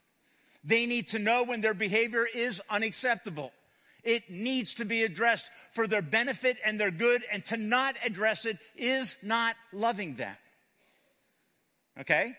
They 0.64 0.86
need 0.86 1.08
to 1.08 1.18
know 1.18 1.44
when 1.44 1.60
their 1.60 1.74
behavior 1.74 2.26
is 2.26 2.60
unacceptable. 2.68 3.52
It 4.02 4.30
needs 4.30 4.74
to 4.74 4.84
be 4.84 5.04
addressed 5.04 5.48
for 5.72 5.86
their 5.86 6.02
benefit 6.02 6.58
and 6.64 6.78
their 6.78 6.90
good, 6.90 7.22
and 7.30 7.44
to 7.46 7.56
not 7.56 7.96
address 8.04 8.46
it 8.46 8.58
is 8.76 9.16
not 9.22 9.54
loving 9.72 10.16
them. 10.16 10.36
Okay? 12.00 12.34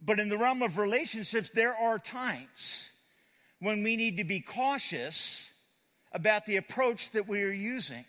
But 0.00 0.20
in 0.20 0.28
the 0.28 0.38
realm 0.38 0.62
of 0.62 0.78
relationships, 0.78 1.50
there 1.50 1.74
are 1.74 1.98
times 1.98 2.90
when 3.60 3.82
we 3.82 3.96
need 3.96 4.18
to 4.18 4.24
be 4.24 4.40
cautious 4.40 5.48
about 6.12 6.46
the 6.46 6.56
approach 6.56 7.10
that 7.10 7.28
we 7.28 7.42
are 7.42 7.52
using. 7.52 8.04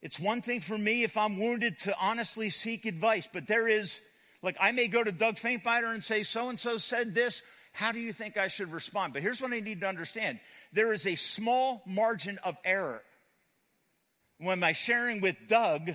It's 0.00 0.18
one 0.18 0.42
thing 0.42 0.60
for 0.60 0.76
me 0.76 1.04
if 1.04 1.16
I'm 1.16 1.38
wounded 1.38 1.78
to 1.80 1.96
honestly 1.98 2.50
seek 2.50 2.86
advice, 2.86 3.28
but 3.32 3.46
there 3.46 3.68
is, 3.68 4.00
like, 4.42 4.56
I 4.60 4.72
may 4.72 4.88
go 4.88 5.02
to 5.04 5.12
Doug 5.12 5.36
Faintbiter 5.36 5.92
and 5.92 6.02
say, 6.02 6.24
so 6.24 6.48
and 6.48 6.58
so 6.58 6.76
said 6.78 7.14
this. 7.14 7.42
How 7.72 7.92
do 7.92 8.00
you 8.00 8.12
think 8.12 8.36
I 8.36 8.48
should 8.48 8.72
respond? 8.72 9.12
But 9.12 9.22
here's 9.22 9.40
what 9.40 9.52
I 9.52 9.60
need 9.60 9.80
to 9.80 9.86
understand 9.86 10.40
there 10.72 10.92
is 10.92 11.06
a 11.06 11.14
small 11.14 11.82
margin 11.86 12.38
of 12.44 12.56
error 12.64 13.02
when 14.38 14.58
my 14.58 14.72
sharing 14.72 15.20
with 15.20 15.36
Doug 15.48 15.92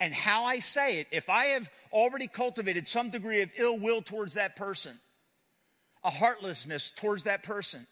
and 0.00 0.14
how 0.14 0.44
I 0.44 0.60
say 0.60 1.00
it. 1.00 1.08
If 1.10 1.28
I 1.28 1.46
have 1.46 1.68
already 1.92 2.28
cultivated 2.28 2.86
some 2.86 3.10
degree 3.10 3.42
of 3.42 3.50
ill 3.56 3.78
will 3.78 4.02
towards 4.02 4.34
that 4.34 4.56
person, 4.56 4.98
a 6.04 6.10
heartlessness 6.10 6.92
towards 6.96 7.24
that 7.24 7.42
person, 7.42 7.86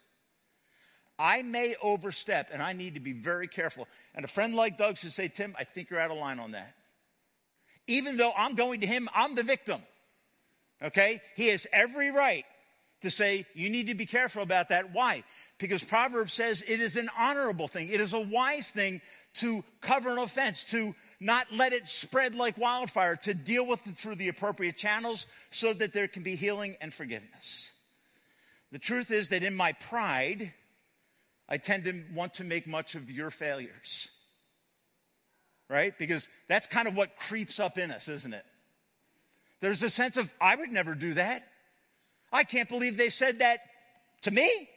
I 1.19 1.41
may 1.41 1.75
overstep 1.81 2.49
and 2.53 2.61
I 2.61 2.73
need 2.73 2.93
to 2.93 2.99
be 2.99 3.13
very 3.13 3.47
careful. 3.47 3.87
And 4.15 4.23
a 4.23 4.27
friend 4.27 4.55
like 4.55 4.77
Doug 4.77 4.97
should 4.97 5.13
say, 5.13 5.27
Tim, 5.27 5.55
I 5.57 5.63
think 5.63 5.89
you're 5.89 5.99
out 5.99 6.11
of 6.11 6.17
line 6.17 6.39
on 6.39 6.51
that. 6.51 6.73
Even 7.87 8.17
though 8.17 8.31
I'm 8.37 8.55
going 8.55 8.81
to 8.81 8.87
him, 8.87 9.09
I'm 9.13 9.35
the 9.35 9.43
victim. 9.43 9.81
Okay? 10.81 11.21
He 11.35 11.47
has 11.47 11.65
every 11.73 12.11
right 12.11 12.45
to 13.01 13.11
say, 13.11 13.45
you 13.53 13.69
need 13.69 13.87
to 13.87 13.95
be 13.95 14.05
careful 14.05 14.43
about 14.43 14.69
that. 14.69 14.93
Why? 14.93 15.23
Because 15.59 15.83
Proverbs 15.83 16.33
says 16.33 16.63
it 16.67 16.79
is 16.79 16.97
an 16.97 17.09
honorable 17.17 17.67
thing. 17.67 17.89
It 17.89 18.01
is 18.01 18.13
a 18.13 18.19
wise 18.19 18.67
thing 18.69 19.01
to 19.35 19.63
cover 19.81 20.09
an 20.09 20.17
offense, 20.17 20.63
to 20.65 20.95
not 21.19 21.51
let 21.51 21.73
it 21.73 21.87
spread 21.87 22.35
like 22.35 22.57
wildfire, 22.57 23.15
to 23.15 23.33
deal 23.33 23.65
with 23.65 23.85
it 23.87 23.97
through 23.97 24.15
the 24.15 24.27
appropriate 24.27 24.77
channels 24.77 25.25
so 25.49 25.73
that 25.73 25.93
there 25.93 26.07
can 26.07 26.23
be 26.23 26.35
healing 26.35 26.75
and 26.79 26.93
forgiveness. 26.93 27.71
The 28.71 28.79
truth 28.79 29.11
is 29.11 29.29
that 29.29 29.43
in 29.43 29.55
my 29.55 29.73
pride, 29.73 30.53
I 31.49 31.57
tend 31.57 31.85
to 31.85 32.03
want 32.13 32.35
to 32.35 32.43
make 32.43 32.67
much 32.67 32.95
of 32.95 33.09
your 33.09 33.31
failures. 33.31 34.09
Right? 35.69 35.97
Because 35.97 36.29
that's 36.47 36.67
kind 36.67 36.87
of 36.87 36.95
what 36.95 37.17
creeps 37.17 37.59
up 37.59 37.77
in 37.77 37.91
us, 37.91 38.07
isn't 38.07 38.33
it? 38.33 38.45
There's 39.59 39.83
a 39.83 39.89
sense 39.89 40.17
of, 40.17 40.31
I 40.39 40.55
would 40.55 40.71
never 40.71 40.93
do 40.95 41.15
that. 41.15 41.43
I 42.31 42.43
can't 42.43 42.69
believe 42.69 42.95
they 42.95 43.09
said 43.09 43.39
that 43.39 43.61
to 44.21 44.31
me. 44.31 44.69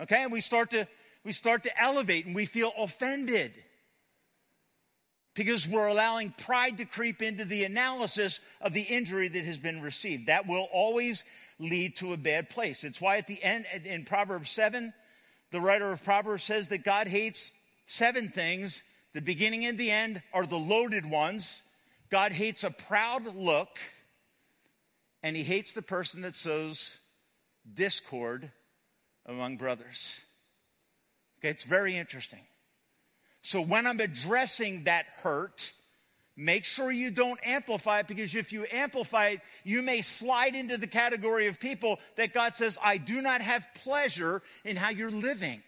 Okay? 0.00 0.22
And 0.22 0.32
we 0.32 0.40
start 0.40 0.70
to, 0.70 0.88
we 1.24 1.32
start 1.32 1.62
to 1.64 1.82
elevate 1.82 2.26
and 2.26 2.34
we 2.34 2.46
feel 2.46 2.72
offended 2.76 3.52
because 5.36 5.68
we're 5.68 5.86
allowing 5.86 6.30
pride 6.30 6.78
to 6.78 6.86
creep 6.86 7.20
into 7.20 7.44
the 7.44 7.64
analysis 7.64 8.40
of 8.62 8.72
the 8.72 8.82
injury 8.82 9.28
that 9.28 9.44
has 9.44 9.58
been 9.58 9.82
received. 9.82 10.26
That 10.26 10.48
will 10.48 10.66
always 10.72 11.24
lead 11.58 11.96
to 11.96 12.14
a 12.14 12.16
bad 12.16 12.48
place. 12.48 12.84
It's 12.84 13.00
why 13.00 13.18
at 13.18 13.26
the 13.26 13.42
end, 13.42 13.66
in 13.84 14.04
Proverbs 14.06 14.50
7, 14.50 14.94
the 15.52 15.60
writer 15.60 15.92
of 15.92 16.02
Proverbs 16.02 16.42
says 16.42 16.70
that 16.70 16.84
God 16.84 17.06
hates 17.06 17.52
seven 17.84 18.30
things. 18.30 18.82
The 19.12 19.20
beginning 19.20 19.66
and 19.66 19.76
the 19.76 19.90
end 19.90 20.22
are 20.32 20.46
the 20.46 20.56
loaded 20.56 21.04
ones. 21.04 21.60
God 22.10 22.32
hates 22.32 22.64
a 22.64 22.70
proud 22.70 23.36
look, 23.36 23.78
and 25.22 25.36
he 25.36 25.42
hates 25.42 25.74
the 25.74 25.82
person 25.82 26.22
that 26.22 26.34
sows 26.34 26.98
discord 27.72 28.50
among 29.26 29.58
brothers. 29.58 30.18
Okay, 31.40 31.50
it's 31.50 31.64
very 31.64 31.94
interesting. 31.94 32.40
So 33.46 33.60
when 33.60 33.86
I'm 33.86 34.00
addressing 34.00 34.84
that 34.84 35.06
hurt, 35.22 35.72
Make 36.38 36.66
sure 36.66 36.92
you 36.92 37.10
don't 37.10 37.40
amplify 37.42 38.00
it 38.00 38.08
because 38.08 38.34
if 38.34 38.52
you 38.52 38.66
amplify 38.70 39.28
it, 39.28 39.40
you 39.64 39.80
may 39.80 40.02
slide 40.02 40.54
into 40.54 40.76
the 40.76 40.86
category 40.86 41.46
of 41.46 41.58
people 41.58 41.98
that 42.16 42.34
God 42.34 42.54
says, 42.54 42.76
I 42.82 42.98
do 42.98 43.22
not 43.22 43.40
have 43.40 43.66
pleasure 43.82 44.42
in 44.62 44.76
how 44.76 44.90
you're 44.90 45.10
living. 45.10 45.62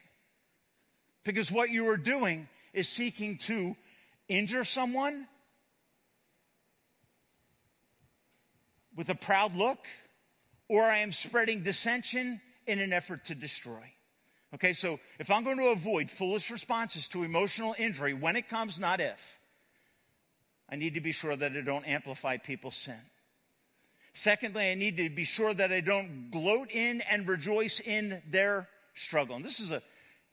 Because 1.24 1.50
what 1.50 1.70
you 1.70 1.88
are 1.88 1.96
doing 1.96 2.48
is 2.74 2.86
seeking 2.86 3.38
to 3.38 3.74
injure 4.28 4.64
someone 4.64 5.26
with 8.94 9.08
a 9.08 9.14
proud 9.14 9.54
look, 9.54 9.86
or 10.68 10.82
I 10.82 10.98
am 10.98 11.12
spreading 11.12 11.62
dissension 11.62 12.42
in 12.66 12.78
an 12.78 12.92
effort 12.92 13.24
to 13.26 13.34
destroy. 13.34 13.90
Okay, 14.54 14.72
so 14.72 14.98
if 15.18 15.30
I'm 15.30 15.44
going 15.44 15.58
to 15.58 15.68
avoid 15.68 16.10
foolish 16.10 16.50
responses 16.50 17.06
to 17.08 17.22
emotional 17.22 17.74
injury 17.78 18.14
when 18.14 18.36
it 18.36 18.48
comes, 18.48 18.78
not 18.78 19.00
if, 19.00 19.38
I 20.70 20.76
need 20.76 20.94
to 20.94 21.00
be 21.00 21.12
sure 21.12 21.36
that 21.36 21.52
I 21.52 21.60
don't 21.60 21.84
amplify 21.84 22.38
people's 22.38 22.76
sin. 22.76 23.00
Secondly, 24.14 24.70
I 24.70 24.74
need 24.74 24.96
to 24.96 25.10
be 25.10 25.24
sure 25.24 25.52
that 25.52 25.70
I 25.70 25.80
don't 25.80 26.30
gloat 26.30 26.70
in 26.70 27.02
and 27.02 27.28
rejoice 27.28 27.80
in 27.80 28.22
their 28.30 28.68
struggle. 28.94 29.36
And 29.36 29.44
this 29.44 29.60
is 29.60 29.70
a 29.70 29.82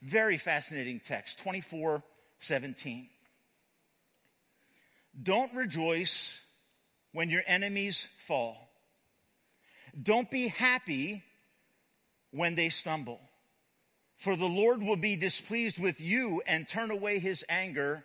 very 0.01 0.37
fascinating 0.37 0.99
text, 0.99 1.39
24 1.39 2.01
17. 2.39 3.07
Don't 5.21 5.53
rejoice 5.53 6.37
when 7.13 7.29
your 7.29 7.43
enemies 7.47 8.07
fall. 8.27 8.69
Don't 10.01 10.29
be 10.29 10.47
happy 10.49 11.23
when 12.31 12.55
they 12.55 12.69
stumble. 12.69 13.21
For 14.17 14.35
the 14.35 14.45
Lord 14.45 14.81
will 14.81 14.95
be 14.95 15.15
displeased 15.15 15.79
with 15.79 15.99
you 15.99 16.41
and 16.47 16.67
turn 16.67 16.91
away 16.91 17.19
his 17.19 17.43
anger 17.49 18.03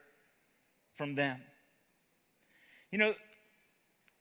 from 0.95 1.15
them. 1.15 1.41
You 2.91 2.99
know, 2.99 3.15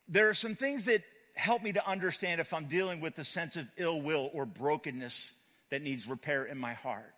there 0.07 0.29
are 0.29 0.33
some 0.33 0.55
things 0.55 0.85
that 0.85 1.03
help 1.35 1.63
me 1.63 1.71
to 1.73 1.87
understand 1.87 2.41
if 2.41 2.53
I'm 2.53 2.67
dealing 2.67 3.01
with 3.01 3.17
a 3.17 3.23
sense 3.23 3.55
of 3.55 3.67
ill 3.77 4.01
will 4.01 4.29
or 4.33 4.45
brokenness 4.45 5.31
that 5.71 5.81
needs 5.81 6.07
repair 6.07 6.45
in 6.45 6.57
my 6.57 6.73
heart. 6.73 7.13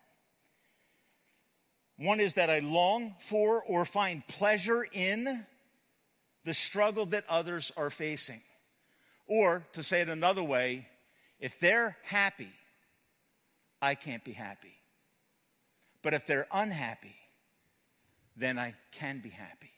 One 1.98 2.20
is 2.20 2.34
that 2.34 2.50
I 2.50 2.60
long 2.60 3.14
for 3.20 3.62
or 3.62 3.84
find 3.84 4.26
pleasure 4.26 4.86
in 4.92 5.46
the 6.44 6.54
struggle 6.54 7.06
that 7.06 7.24
others 7.28 7.70
are 7.76 7.90
facing. 7.90 8.40
Or, 9.26 9.64
to 9.74 9.82
say 9.82 10.00
it 10.00 10.08
another 10.08 10.42
way, 10.42 10.88
if 11.38 11.58
they're 11.60 11.96
happy, 12.02 12.50
I 13.82 13.96
can't 13.96 14.24
be 14.24 14.32
happy. 14.32 14.72
But 16.02 16.14
if 16.14 16.24
they're 16.24 16.46
unhappy, 16.52 17.16
then 18.36 18.58
I 18.58 18.74
can 18.92 19.20
be 19.20 19.28
happy. 19.28 19.72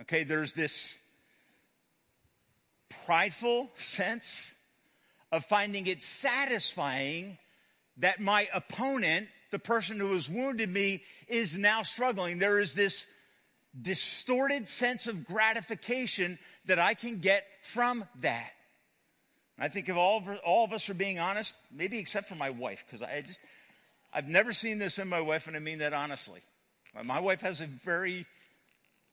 Okay, 0.00 0.24
there's 0.24 0.54
this 0.54 0.96
prideful 3.04 3.70
sense 3.76 4.54
of 5.30 5.44
finding 5.44 5.86
it 5.86 6.02
satisfying 6.02 7.38
that 7.98 8.20
my 8.20 8.48
opponent, 8.54 9.28
the 9.50 9.58
person 9.58 9.98
who 9.98 10.14
has 10.14 10.28
wounded 10.28 10.70
me, 10.70 11.02
is 11.28 11.56
now 11.56 11.82
struggling. 11.82 12.38
There 12.38 12.58
is 12.58 12.74
this 12.74 13.06
distorted 13.80 14.68
sense 14.68 15.06
of 15.06 15.26
gratification 15.26 16.38
that 16.66 16.78
I 16.78 16.94
can 16.94 17.20
get 17.20 17.44
from 17.62 18.04
that. 18.20 18.50
I 19.58 19.68
think 19.68 19.88
if 19.88 19.96
all 19.96 20.18
of, 20.18 20.28
all 20.44 20.64
of 20.64 20.72
us 20.72 20.88
are 20.88 20.94
being 20.94 21.18
honest, 21.18 21.54
maybe 21.70 21.98
except 21.98 22.28
for 22.28 22.34
my 22.34 22.50
wife, 22.50 22.84
because 22.86 23.02
I 23.02 23.20
just, 23.20 23.40
I've 24.12 24.28
never 24.28 24.52
seen 24.52 24.78
this 24.78 24.98
in 24.98 25.08
my 25.08 25.20
wife, 25.20 25.46
and 25.46 25.56
I 25.56 25.60
mean 25.60 25.78
that 25.78 25.92
honestly. 25.92 26.40
My 27.04 27.20
wife 27.20 27.40
has 27.40 27.60
a 27.60 27.66
very 27.66 28.26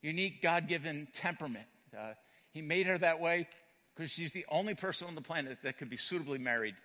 unique 0.02 0.42
God 0.42 0.68
given 0.68 1.08
temperament. 1.14 1.68
Uh, 1.98 2.14
he 2.52 2.62
made 2.62 2.88
her 2.88 2.98
that 2.98 3.20
way 3.20 3.48
because 3.96 4.12
she's 4.12 4.32
the 4.32 4.46
only 4.50 4.76
person 4.76 5.08
on 5.08 5.16
the 5.16 5.22
planet 5.22 5.58
that 5.64 5.78
could 5.78 5.90
be 5.90 5.98
suitably 5.98 6.40
married 6.40 6.76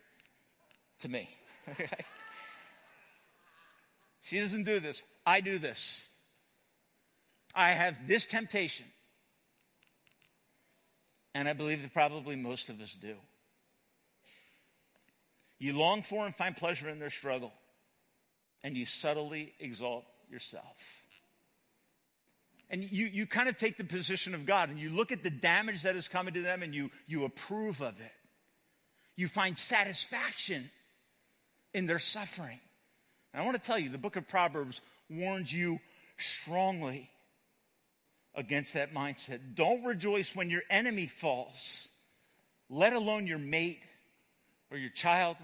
to 1.01 1.09
me. 1.09 1.29
she 4.23 4.39
doesn't 4.41 4.65
do 4.65 4.81
this. 4.81 5.03
I 5.27 5.41
do 5.41 5.59
this. 5.59 6.07
I 7.55 7.73
have 7.73 8.07
this 8.07 8.27
temptation. 8.27 8.87
And 11.35 11.49
I 11.49 11.53
believe 11.53 11.83
that 11.83 11.93
probably 11.93 12.37
most 12.37 12.69
of 12.69 12.81
us 12.81 12.97
do. 13.01 13.15
You 15.59 15.73
long 15.73 16.03
for 16.03 16.27
and 16.27 16.35
find 16.35 16.57
pleasure 16.57 16.89
in 16.89 16.99
their 16.99 17.11
struggle, 17.11 17.53
and 18.63 18.77
you 18.77 18.87
subtly 18.87 19.55
exalt 19.61 20.05
yourself. 20.31 20.77
And 22.71 22.83
you, 22.83 23.07
you 23.07 23.27
kind 23.27 23.49
of 23.49 23.57
take 23.57 23.77
the 23.77 23.85
position 23.85 24.35
of 24.35 24.47
God 24.47 24.71
and 24.71 24.79
you 24.79 24.91
look 24.91 25.13
at 25.13 25.23
the 25.23 25.31
damage 25.31 25.83
that 25.83 25.97
is 25.97 26.09
coming 26.09 26.35
to 26.35 26.41
them 26.41 26.63
and 26.63 26.75
you, 26.75 26.91
you 27.07 27.25
approve 27.25 27.81
of 27.83 28.01
it. 28.01 28.13
You 29.17 29.29
find 29.29 29.57
satisfaction 29.57 30.71
in 31.73 31.87
their 31.87 31.99
suffering. 31.99 32.59
And 33.33 33.43
I 33.43 33.45
want 33.45 33.61
to 33.61 33.65
tell 33.65 33.79
you, 33.79 33.91
the 33.91 33.99
book 33.99 34.17
of 34.17 34.27
Proverbs 34.27 34.81
warns 35.11 35.53
you 35.53 35.79
strongly 36.17 37.11
against 38.35 38.75
that 38.75 38.95
mindset. 38.95 39.41
Don't 39.55 39.85
rejoice 39.85 40.35
when 40.35 40.51
your 40.51 40.63
enemy 40.71 41.07
falls, 41.07 41.89
let 42.69 42.93
alone 42.93 43.27
your 43.27 43.39
mate 43.39 43.83
or 44.75 44.79
your 44.79 44.91
child 44.91 45.37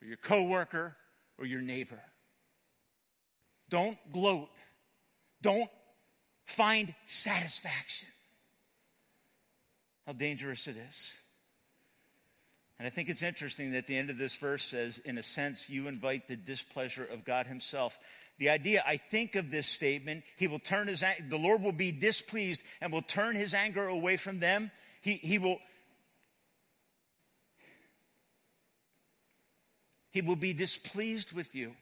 or 0.00 0.06
your 0.06 0.16
coworker 0.16 0.96
or 1.38 1.44
your 1.44 1.60
neighbor. 1.60 2.00
Don't 3.68 3.98
gloat. 4.12 4.48
Don't 5.42 5.68
find 6.44 6.94
satisfaction. 7.04 8.08
How 10.06 10.12
dangerous 10.12 10.68
it 10.68 10.76
is. 10.76 11.16
And 12.78 12.86
I 12.86 12.90
think 12.90 13.08
it's 13.08 13.22
interesting 13.22 13.72
that 13.72 13.88
the 13.88 13.96
end 13.96 14.10
of 14.10 14.18
this 14.18 14.36
verse 14.36 14.64
says, 14.64 15.00
in 15.04 15.18
a 15.18 15.22
sense, 15.22 15.68
you 15.68 15.88
invite 15.88 16.28
the 16.28 16.36
displeasure 16.36 17.04
of 17.04 17.24
God 17.24 17.46
Himself. 17.46 17.98
The 18.38 18.50
idea, 18.50 18.84
I 18.86 18.98
think 18.98 19.34
of 19.34 19.50
this 19.50 19.66
statement, 19.66 20.22
He 20.36 20.46
will 20.46 20.58
turn 20.60 20.86
His, 20.86 21.02
the 21.28 21.38
Lord 21.38 21.62
will 21.62 21.72
be 21.72 21.90
displeased 21.90 22.60
and 22.80 22.92
will 22.92 23.02
turn 23.02 23.34
His 23.34 23.54
anger 23.54 23.88
away 23.88 24.16
from 24.16 24.38
them. 24.38 24.70
He, 25.00 25.14
he 25.14 25.38
will, 25.38 25.58
He 30.14 30.22
will 30.22 30.36
be 30.36 30.52
displeased 30.52 31.32
with 31.32 31.56
you. 31.56 31.72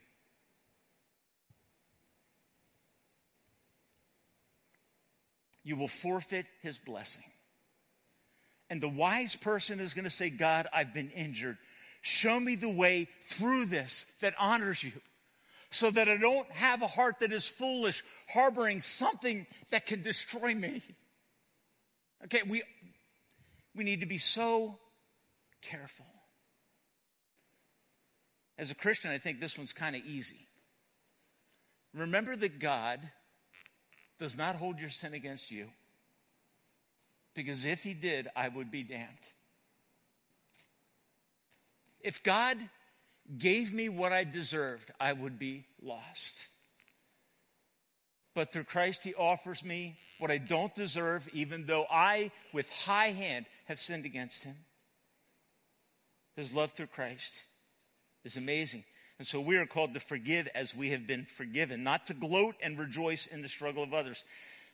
You 5.63 5.77
will 5.77 5.87
forfeit 5.87 6.47
His 6.63 6.79
blessing. 6.79 7.25
And 8.71 8.81
the 8.81 8.89
wise 8.89 9.37
person 9.37 9.81
is 9.81 9.93
going 9.93 10.05
to 10.05 10.11
say, 10.11 10.31
God, 10.31 10.67
I've 10.73 10.95
been 10.95 11.11
injured. 11.11 11.59
Show 12.01 12.41
me 12.41 12.57
the 12.57 12.71
way 12.71 13.07
through 13.27 13.67
this 13.67 14.07
that 14.23 14.33
honors 14.39 14.83
you 14.83 14.93
so 15.71 15.91
that 15.91 16.09
I 16.09 16.17
don't 16.17 16.51
have 16.53 16.81
a 16.81 16.87
heart 16.87 17.17
that 17.21 17.35
is 17.35 17.47
foolish, 17.47 18.03
harboring 18.31 18.81
something 18.81 19.47
that 19.71 19.85
can 19.85 20.01
destroy 20.01 20.55
me. 20.55 20.81
Okay, 22.25 22.41
we, 22.49 22.63
we 23.77 23.85
need 23.85 24.01
to 24.01 24.07
be 24.07 24.17
so 24.17 24.79
careful. 25.61 26.07
As 28.63 28.71
a 28.71 28.77
Christian, 28.77 29.11
I 29.11 29.19
think 29.19 29.41
this 29.41 29.59
one's 29.59 29.73
kind 29.73 29.97
of 29.97 30.03
easy. 30.05 30.47
Remember 31.93 32.37
that 32.37 32.61
God 32.61 33.01
does 34.21 34.37
not 34.37 34.55
hold 34.55 34.79
your 34.79 34.89
sin 34.89 35.15
against 35.15 35.51
you. 35.51 35.67
Because 37.35 37.65
if 37.65 37.83
he 37.83 37.93
did, 37.93 38.29
I 38.37 38.47
would 38.47 38.71
be 38.71 38.85
damned. 38.85 39.09
If 42.03 42.23
God 42.23 42.57
gave 43.37 43.75
me 43.75 43.89
what 43.89 44.13
I 44.13 44.23
deserved, 44.23 44.93
I 45.01 45.13
would 45.13 45.41
be 45.41 45.67
lost. 45.83 46.47
But 48.33 48.53
through 48.53 48.65
Christ, 48.65 49.03
he 49.03 49.13
offers 49.13 49.65
me 49.65 49.99
what 50.21 50.31
I 50.31 50.39
don't 50.39 50.73
deserve, 50.73 51.29
even 51.33 51.67
though 51.67 51.87
I, 51.91 52.31
with 52.53 52.71
high 52.71 53.11
hand, 53.11 53.47
have 53.65 53.81
sinned 53.81 54.07
against 54.07 54.45
him. 54.45 54.55
His 56.37 56.53
love 56.53 56.71
through 56.71 56.87
Christ 56.87 57.43
is 58.25 58.37
amazing. 58.37 58.85
And 59.19 59.27
so 59.27 59.41
we 59.41 59.57
are 59.57 59.67
called 59.67 59.95
to 59.95 60.01
forgive 60.01 60.49
as 60.55 60.75
we 60.75 60.91
have 60.91 61.07
been 61.07 61.27
forgiven, 61.37 61.85
not 61.85 62.07
to 62.07 62.15
gloat 62.15 62.57
and 62.63 62.79
rejoice 62.79 63.27
in 63.27 63.43
the 63.43 63.49
struggle 63.49 63.83
of 63.83 63.95
others. 63.95 64.25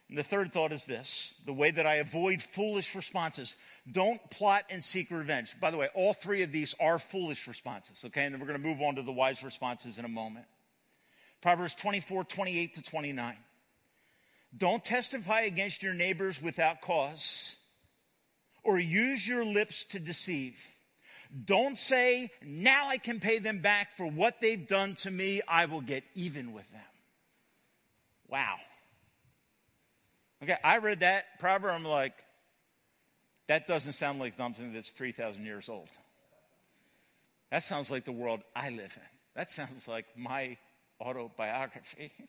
And 0.09 0.17
the 0.17 0.23
third 0.23 0.53
thought 0.53 0.73
is 0.73 0.85
this 0.85 1.35
the 1.45 1.53
way 1.53 1.71
that 1.71 1.87
I 1.87 1.97
avoid 1.97 2.41
foolish 2.41 2.95
responses. 2.95 3.57
Don't 3.91 4.21
plot 4.31 4.65
and 4.71 4.83
seek 4.83 5.11
revenge. 5.11 5.55
By 5.61 5.71
the 5.71 5.77
way, 5.77 5.89
all 5.95 6.15
three 6.15 6.43
of 6.43 6.53
these 6.53 6.75
are 6.81 6.99
foolish 6.99 7.47
responses, 7.47 8.05
okay? 8.07 8.25
And 8.25 8.35
then 8.35 8.41
we're 8.41 8.47
going 8.47 8.61
to 8.61 8.67
move 8.67 8.81
on 8.81 8.97
to 8.97 9.03
the 9.03 9.13
wise 9.13 9.43
responses 9.43 9.99
in 9.99 10.05
a 10.05 10.09
moment. 10.09 10.47
Proverbs 11.43 11.75
24, 11.75 12.25
28 12.25 12.75
to 12.75 12.83
29. 12.83 13.37
Don't 14.57 14.83
testify 14.83 15.43
against 15.43 15.83
your 15.83 15.95
neighbors 15.95 16.41
without 16.41 16.81
cause 16.81 17.55
or 18.65 18.79
use 18.79 19.27
your 19.27 19.45
lips 19.45 19.85
to 19.85 19.99
deceive. 19.99 20.67
Don't 21.45 21.77
say, 21.77 22.31
now 22.43 22.89
I 22.89 22.97
can 22.99 23.21
pay 23.21 23.39
them 23.39 23.61
back 23.61 23.97
for 23.97 24.07
what 24.07 24.37
they've 24.41 24.67
done 24.67 24.95
to 24.97 25.11
me. 25.11 25.43
I 25.47 25.67
will 25.67 25.83
get 25.83 26.05
even 26.15 26.53
with 26.53 26.71
them. 26.71 26.81
Wow. 28.29 28.57
Okay, 30.43 30.57
I 30.65 30.79
read 30.79 31.01
that 31.01 31.25
proverb. 31.39 31.73
I'm 31.73 31.85
like, 31.85 32.15
that 33.49 33.67
doesn't 33.67 33.93
sound 33.95 34.21
like 34.21 34.37
something 34.37 34.73
that's 34.73 34.91
3,000 34.91 35.45
years 35.45 35.69
old. 35.69 35.89
That 37.51 37.63
sounds 37.63 37.91
like 37.91 38.05
the 38.05 38.13
world 38.13 38.41
I 38.55 38.71
live 38.71 38.97
in. 38.97 39.03
That 39.35 39.51
sounds 39.51 39.89
like 39.89 40.07
my 40.17 40.57
autobiography. 41.01 42.13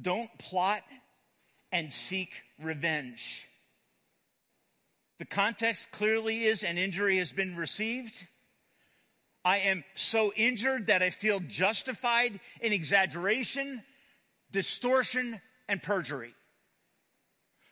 Don't 0.00 0.30
plot 0.38 0.82
and 1.72 1.92
seek 1.92 2.30
revenge. 2.62 3.44
The 5.18 5.24
context 5.24 5.90
clearly 5.90 6.44
is 6.44 6.62
an 6.62 6.78
injury 6.78 7.18
has 7.18 7.32
been 7.32 7.56
received. 7.56 8.26
I 9.44 9.58
am 9.58 9.84
so 9.94 10.32
injured 10.36 10.88
that 10.88 11.02
I 11.02 11.10
feel 11.10 11.40
justified 11.40 12.38
in 12.60 12.72
exaggeration, 12.72 13.82
distortion, 14.52 15.40
and 15.68 15.82
perjury. 15.82 16.34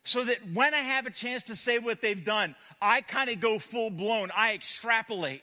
So 0.04 0.24
that 0.24 0.38
when 0.54 0.72
I 0.72 0.78
have 0.78 1.06
a 1.06 1.10
chance 1.10 1.44
to 1.44 1.56
say 1.56 1.78
what 1.78 2.00
they've 2.00 2.24
done, 2.24 2.54
I 2.80 3.00
kind 3.00 3.28
of 3.28 3.40
go 3.40 3.58
full 3.58 3.90
blown. 3.90 4.30
I 4.34 4.54
extrapolate. 4.54 5.42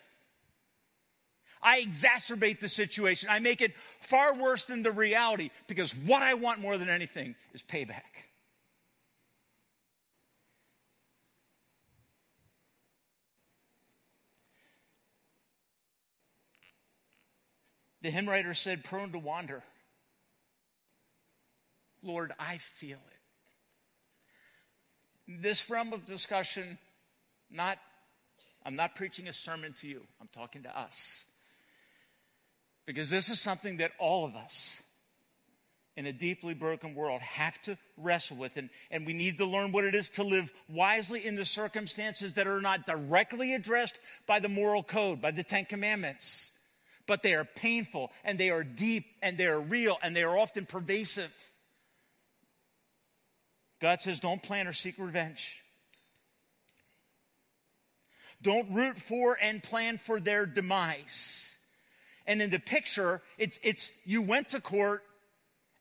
I 1.62 1.82
exacerbate 1.82 2.60
the 2.60 2.70
situation. 2.70 3.30
I 3.32 3.40
make 3.40 3.62
it 3.62 3.74
far 4.02 4.36
worse 4.36 4.66
than 4.66 4.84
the 4.84 4.92
reality 4.92 5.50
because 5.68 5.96
what 5.96 6.22
I 6.22 6.34
want 6.34 6.60
more 6.60 6.78
than 6.78 6.90
anything 6.90 7.36
is 7.54 7.62
payback. 7.62 8.02
The 18.04 18.12
hymn 18.12 18.30
writer 18.30 18.54
said, 18.54 18.84
prone 18.84 19.12
to 19.14 19.18
wander. 19.18 19.64
Lord, 22.04 22.34
I 22.38 22.58
feel 22.58 22.98
it. 25.28 25.42
This 25.42 25.70
realm 25.70 25.94
of 25.94 26.06
discussion, 26.06 26.78
not, 27.50 27.78
I'm 28.66 28.76
not 28.76 28.96
preaching 28.96 29.30
a 29.30 29.34
sermon 29.34 29.74
to 29.80 29.88
you. 29.88 30.02
I'm 30.20 30.28
talking 30.34 30.64
to 30.64 30.78
us. 30.78 31.24
Because 32.86 33.10
this 33.10 33.30
is 33.30 33.40
something 33.40 33.78
that 33.78 33.92
all 34.00 34.26
of 34.26 34.36
us 34.36 34.82
in 35.96 36.06
a 36.06 36.12
deeply 36.12 36.54
broken 36.54 36.96
world 36.96 37.22
have 37.22 37.58
to 37.62 37.78
wrestle 37.98 38.36
with. 38.36 38.58
And, 38.58 38.70
and 38.92 39.06
we 39.06 39.14
need 39.14 39.38
to 39.38 39.46
learn 39.46 39.72
what 39.72 39.86
it 39.86 39.96
is 39.96 40.10
to 40.12 40.24
live 40.24 40.52
wisely 40.68 41.26
in 41.26 41.36
the 41.36 41.46
circumstances 41.46 42.34
that 42.34 42.48
are 42.48 42.60
not 42.60 42.86
directly 42.86 43.54
addressed 43.54 43.98
by 44.28 44.42
the 44.42 44.50
moral 44.50 44.84
code, 44.84 45.22
by 45.22 45.32
the 45.32 45.44
Ten 45.44 45.64
Commandments. 45.64 46.50
But 47.06 47.24
they 47.24 47.34
are 47.34 47.46
painful 47.46 48.12
and 48.24 48.38
they 48.38 48.50
are 48.50 48.64
deep 48.64 49.06
and 49.22 49.38
they 49.38 49.48
are 49.48 49.60
real 49.60 49.98
and 50.02 50.16
they 50.16 50.24
are 50.24 50.38
often 50.38 50.66
pervasive. 50.66 51.34
God 53.82 54.00
says, 54.00 54.20
don't 54.20 54.42
plan 54.42 54.68
or 54.68 54.74
seek 54.74 54.98
revenge. 54.98 55.62
Don't 58.42 58.74
root 58.74 58.98
for 58.98 59.38
and 59.42 59.62
plan 59.62 59.98
for 59.98 60.20
their 60.20 60.46
demise. 60.46 61.56
And 62.26 62.42
in 62.42 62.50
the 62.50 62.60
picture, 62.60 63.22
it's, 63.38 63.60
it's 63.64 63.92
you 64.06 64.22
went 64.22 64.50
to 64.50 64.62
court 64.62 65.04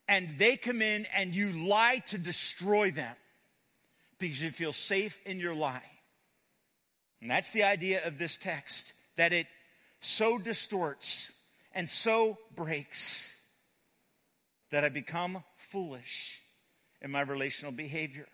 and 0.08 0.38
they 0.38 0.56
come 0.56 0.82
in 0.82 1.06
and 1.14 1.34
you 1.34 1.52
lie 1.52 2.02
to 2.06 2.18
destroy 2.18 2.90
them 2.90 3.14
because 4.18 4.40
you 4.40 4.50
feel 4.50 4.72
safe 4.72 5.20
in 5.24 5.38
your 5.38 5.54
lie. 5.54 5.82
And 7.20 7.30
that's 7.30 7.52
the 7.52 7.62
idea 7.62 8.06
of 8.06 8.18
this 8.18 8.36
text 8.36 8.92
that 9.16 9.32
it 9.32 9.46
so 10.02 10.36
distorts 10.36 11.30
and 11.74 11.88
so 11.88 12.36
breaks 12.54 13.32
that 14.70 14.84
I 14.84 14.88
become 14.88 15.42
foolish 15.70 16.38
in 17.00 17.10
my 17.10 17.22
relational 17.22 17.72
behavior. 17.72 18.26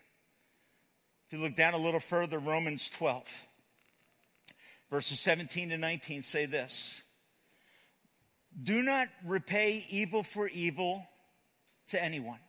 If 1.27 1.33
you 1.33 1.39
look 1.39 1.55
down 1.55 1.75
a 1.75 1.77
little 1.77 1.99
further, 1.99 2.39
Romans 2.39 2.89
12, 2.89 3.23
verses 4.89 5.19
17 5.19 5.69
to 5.69 5.77
19 5.77 6.23
say 6.23 6.47
this 6.47 7.01
Do 8.61 8.81
not 8.81 9.07
repay 9.23 9.85
evil 9.89 10.23
for 10.23 10.47
evil 10.47 11.05
to 11.89 12.03
anyone. 12.03 12.39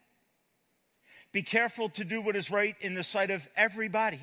Be 1.31 1.43
careful 1.43 1.89
to 1.89 2.03
do 2.03 2.21
what 2.21 2.35
is 2.35 2.51
right 2.51 2.75
in 2.81 2.95
the 2.95 3.03
sight 3.03 3.29
of 3.29 3.47
everybody. 3.55 4.19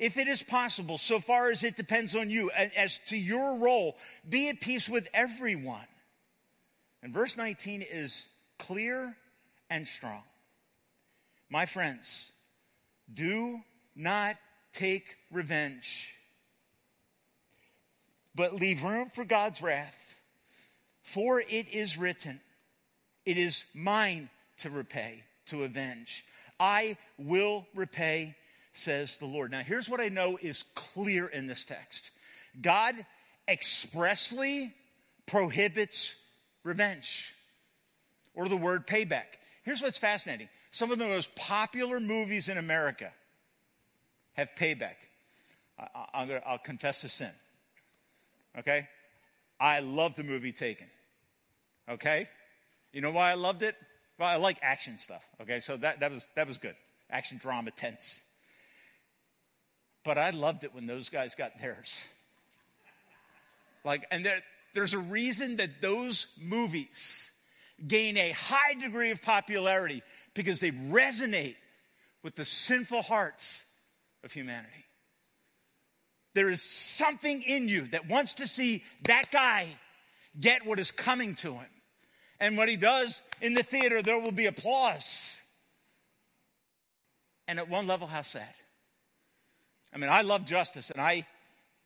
If 0.00 0.16
it 0.16 0.28
is 0.28 0.42
possible, 0.42 0.96
so 0.96 1.20
far 1.20 1.50
as 1.50 1.62
it 1.62 1.76
depends 1.76 2.16
on 2.16 2.30
you, 2.30 2.50
and 2.50 2.74
as 2.74 2.98
to 3.08 3.18
your 3.18 3.58
role, 3.58 3.98
be 4.26 4.48
at 4.48 4.58
peace 4.58 4.88
with 4.88 5.06
everyone. 5.12 5.86
And 7.02 7.12
verse 7.12 7.36
19 7.36 7.82
is 7.82 8.26
clear 8.58 9.14
and 9.68 9.86
strong. 9.86 10.22
My 11.50 11.66
friends, 11.66 12.32
do 13.12 13.60
not 13.94 14.36
take 14.72 15.04
revenge, 15.30 16.08
but 18.34 18.54
leave 18.54 18.82
room 18.82 19.10
for 19.14 19.26
God's 19.26 19.60
wrath. 19.60 19.96
For 21.02 21.40
it 21.40 21.68
is 21.74 21.98
written, 21.98 22.40
it 23.26 23.36
is 23.36 23.64
mine 23.74 24.30
to 24.58 24.70
repay, 24.70 25.24
to 25.46 25.64
avenge. 25.64 26.24
I 26.58 26.96
will 27.18 27.66
repay, 27.74 28.34
says 28.72 29.16
the 29.18 29.26
Lord. 29.26 29.50
Now, 29.50 29.62
here's 29.62 29.88
what 29.88 30.00
I 30.00 30.08
know 30.08 30.38
is 30.40 30.64
clear 30.74 31.26
in 31.26 31.46
this 31.46 31.64
text 31.64 32.10
God 32.60 32.94
expressly 33.48 34.74
prohibits 35.26 36.14
revenge 36.62 37.34
or 38.34 38.48
the 38.48 38.56
word 38.56 38.86
payback. 38.86 39.38
Here's 39.64 39.82
what's 39.82 39.98
fascinating 39.98 40.48
some 40.70 40.90
of 40.90 40.98
the 40.98 41.06
most 41.06 41.34
popular 41.34 42.00
movies 42.00 42.48
in 42.48 42.58
America 42.58 43.12
have 44.34 44.50
payback. 44.56 44.96
I, 46.12 46.24
will 46.24 46.58
confess 46.58 47.04
a 47.04 47.08
sin. 47.08 47.30
Okay? 48.58 48.86
I 49.58 49.80
love 49.80 50.14
the 50.14 50.22
movie 50.22 50.52
Taken. 50.52 50.86
Okay? 51.88 52.28
You 52.92 53.00
know 53.00 53.10
why 53.10 53.30
I 53.30 53.34
loved 53.34 53.62
it? 53.62 53.76
Well, 54.18 54.28
I 54.28 54.36
like 54.36 54.58
action 54.62 54.98
stuff. 54.98 55.22
Okay, 55.40 55.60
so 55.60 55.76
that, 55.78 56.00
that 56.00 56.10
was 56.10 56.28
that 56.36 56.46
was 56.46 56.58
good. 56.58 56.74
Action 57.10 57.38
drama, 57.38 57.70
tense. 57.70 58.20
But 60.04 60.18
I 60.18 60.30
loved 60.30 60.64
it 60.64 60.74
when 60.74 60.86
those 60.86 61.08
guys 61.08 61.34
got 61.34 61.52
theirs. 61.60 61.94
Like, 63.84 64.06
and 64.10 64.24
there, 64.24 64.40
there's 64.74 64.94
a 64.94 64.98
reason 64.98 65.56
that 65.56 65.82
those 65.82 66.26
movies 66.40 67.30
gain 67.86 68.16
a 68.16 68.30
high 68.32 68.74
degree 68.74 69.10
of 69.10 69.22
popularity 69.22 70.02
because 70.34 70.60
they 70.60 70.70
resonate 70.70 71.56
with 72.22 72.34
the 72.36 72.44
sinful 72.44 73.02
hearts 73.02 73.62
of 74.22 74.32
humanity. 74.32 74.84
There 76.34 76.50
is 76.50 76.62
something 76.62 77.42
in 77.42 77.68
you 77.68 77.88
that 77.88 78.08
wants 78.08 78.34
to 78.34 78.46
see 78.46 78.84
that 79.04 79.30
guy 79.32 79.68
get 80.38 80.64
what 80.64 80.78
is 80.78 80.90
coming 80.90 81.34
to 81.36 81.52
him. 81.54 81.66
And 82.38 82.56
what 82.56 82.68
he 82.68 82.76
does 82.76 83.20
in 83.40 83.54
the 83.54 83.62
theater, 83.62 84.00
there 84.00 84.18
will 84.18 84.32
be 84.32 84.46
applause. 84.46 85.36
And 87.48 87.58
at 87.58 87.68
one 87.68 87.86
level, 87.86 88.06
how 88.06 88.22
sad. 88.22 88.54
I 89.92 89.98
mean, 89.98 90.10
I 90.10 90.22
love 90.22 90.44
justice, 90.44 90.90
and 90.90 91.00
I, 91.00 91.26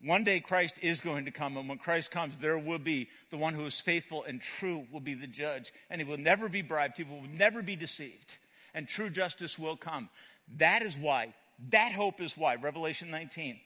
one 0.03 0.25
day 0.25 0.41
Christ 0.41 0.79
is 0.83 1.01
going 1.01 1.25
to 1.25 1.31
come, 1.31 1.57
and 1.57 1.69
when 1.69 1.79
Christ 1.79 2.11
comes, 2.11 2.39
there 2.39 2.59
will 2.59 2.79
be 2.79 3.09
the 3.31 3.39
one 3.39 3.55
who 3.55 3.65
is 3.65 3.81
faithful 3.81 4.25
and 4.25 4.41
true 4.41 4.87
will 4.93 5.01
be 5.01 5.15
the 5.15 5.27
judge, 5.27 5.73
and 5.89 6.01
he 6.01 6.07
will 6.07 6.19
never 6.19 6.49
be 6.49 6.63
bribed, 6.63 6.99
he 6.99 7.05
will 7.05 7.23
never 7.23 7.63
be 7.63 7.77
deceived, 7.77 8.37
and 8.75 8.87
true 8.87 9.09
justice 9.09 9.59
will 9.59 9.77
come. 9.77 10.11
That 10.59 10.83
is 10.83 10.97
why, 10.97 11.35
that 11.71 11.93
hope 11.93 12.21
is 12.21 12.37
why, 12.37 12.57
Revelation 12.57 13.11
19, 13.11 13.59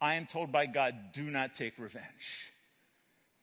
I 0.00 0.14
am 0.14 0.26
told 0.26 0.52
by 0.52 0.66
God, 0.66 0.94
do 1.12 1.24
not 1.24 1.54
take 1.54 1.78
revenge. 1.78 2.52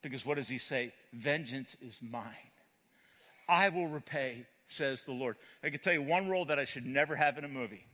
Because 0.01 0.25
what 0.25 0.35
does 0.35 0.47
he 0.47 0.57
say? 0.57 0.93
Vengeance 1.13 1.75
is 1.81 1.99
mine. 2.01 2.23
I 3.47 3.69
will 3.69 3.87
repay, 3.87 4.45
says 4.65 5.05
the 5.05 5.11
Lord. 5.11 5.35
I 5.63 5.69
can 5.69 5.79
tell 5.79 5.93
you 5.93 6.01
one 6.01 6.29
role 6.29 6.45
that 6.45 6.59
I 6.59 6.65
should 6.65 6.85
never 6.85 7.15
have 7.15 7.37
in 7.37 7.43
a 7.43 7.49
movie. 7.49 7.85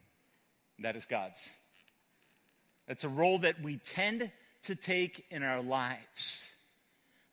That 0.80 0.96
is 0.96 1.06
God's. 1.06 1.50
It's 2.92 3.06
a 3.06 3.10
role 3.10 3.40
that 3.40 3.62
we 3.62 3.78
tend 3.78 4.30
to 4.64 4.76
take 4.76 5.26
in 5.32 5.44
our 5.44 5.62
lives. 5.62 6.44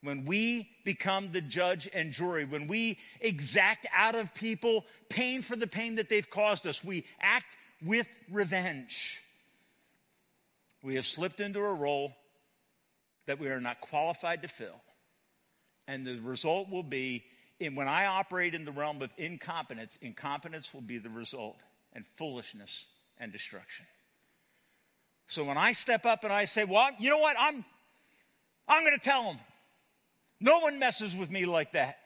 When 0.02 0.24
we 0.24 0.70
become 0.84 1.32
the 1.32 1.40
judge 1.40 1.88
and 1.92 2.12
jury, 2.12 2.44
when 2.44 2.68
we 2.68 2.98
exact 3.20 3.88
out 3.92 4.14
of 4.14 4.32
people 4.34 4.86
pain 5.08 5.42
for 5.42 5.56
the 5.56 5.66
pain 5.66 5.96
that 5.96 6.08
they've 6.08 6.30
caused 6.30 6.66
us, 6.68 6.84
we 6.84 7.04
act 7.20 7.56
with 7.84 8.06
revenge. 8.30 9.20
We 10.84 10.94
have 10.94 11.06
slipped 11.06 11.40
into 11.40 11.58
a 11.58 11.74
role 11.74 12.12
that 13.26 13.40
we 13.40 13.48
are 13.48 13.60
not 13.60 13.80
qualified 13.80 14.42
to 14.42 14.48
fill. 14.48 14.80
And 15.88 16.06
the 16.06 16.20
result 16.20 16.70
will 16.70 16.84
be 16.84 17.24
and 17.60 17.76
when 17.76 17.88
I 17.88 18.06
operate 18.06 18.54
in 18.54 18.64
the 18.64 18.70
realm 18.70 19.02
of 19.02 19.10
incompetence, 19.18 19.98
incompetence 20.00 20.72
will 20.72 20.80
be 20.80 20.98
the 20.98 21.10
result, 21.10 21.56
and 21.92 22.04
foolishness 22.16 22.86
and 23.18 23.32
destruction. 23.32 23.84
So 25.28 25.44
when 25.44 25.56
I 25.56 25.72
step 25.72 26.06
up 26.06 26.24
and 26.24 26.32
I 26.32 26.46
say, 26.46 26.64
well, 26.64 26.90
you 26.98 27.10
know 27.10 27.18
what? 27.18 27.36
I'm, 27.38 27.64
I'm 28.66 28.82
going 28.82 28.98
to 28.98 29.04
tell 29.04 29.24
them. 29.24 29.38
No 30.40 30.58
one 30.60 30.78
messes 30.78 31.14
with 31.14 31.30
me 31.30 31.44
like 31.44 31.72
that. 31.72 31.98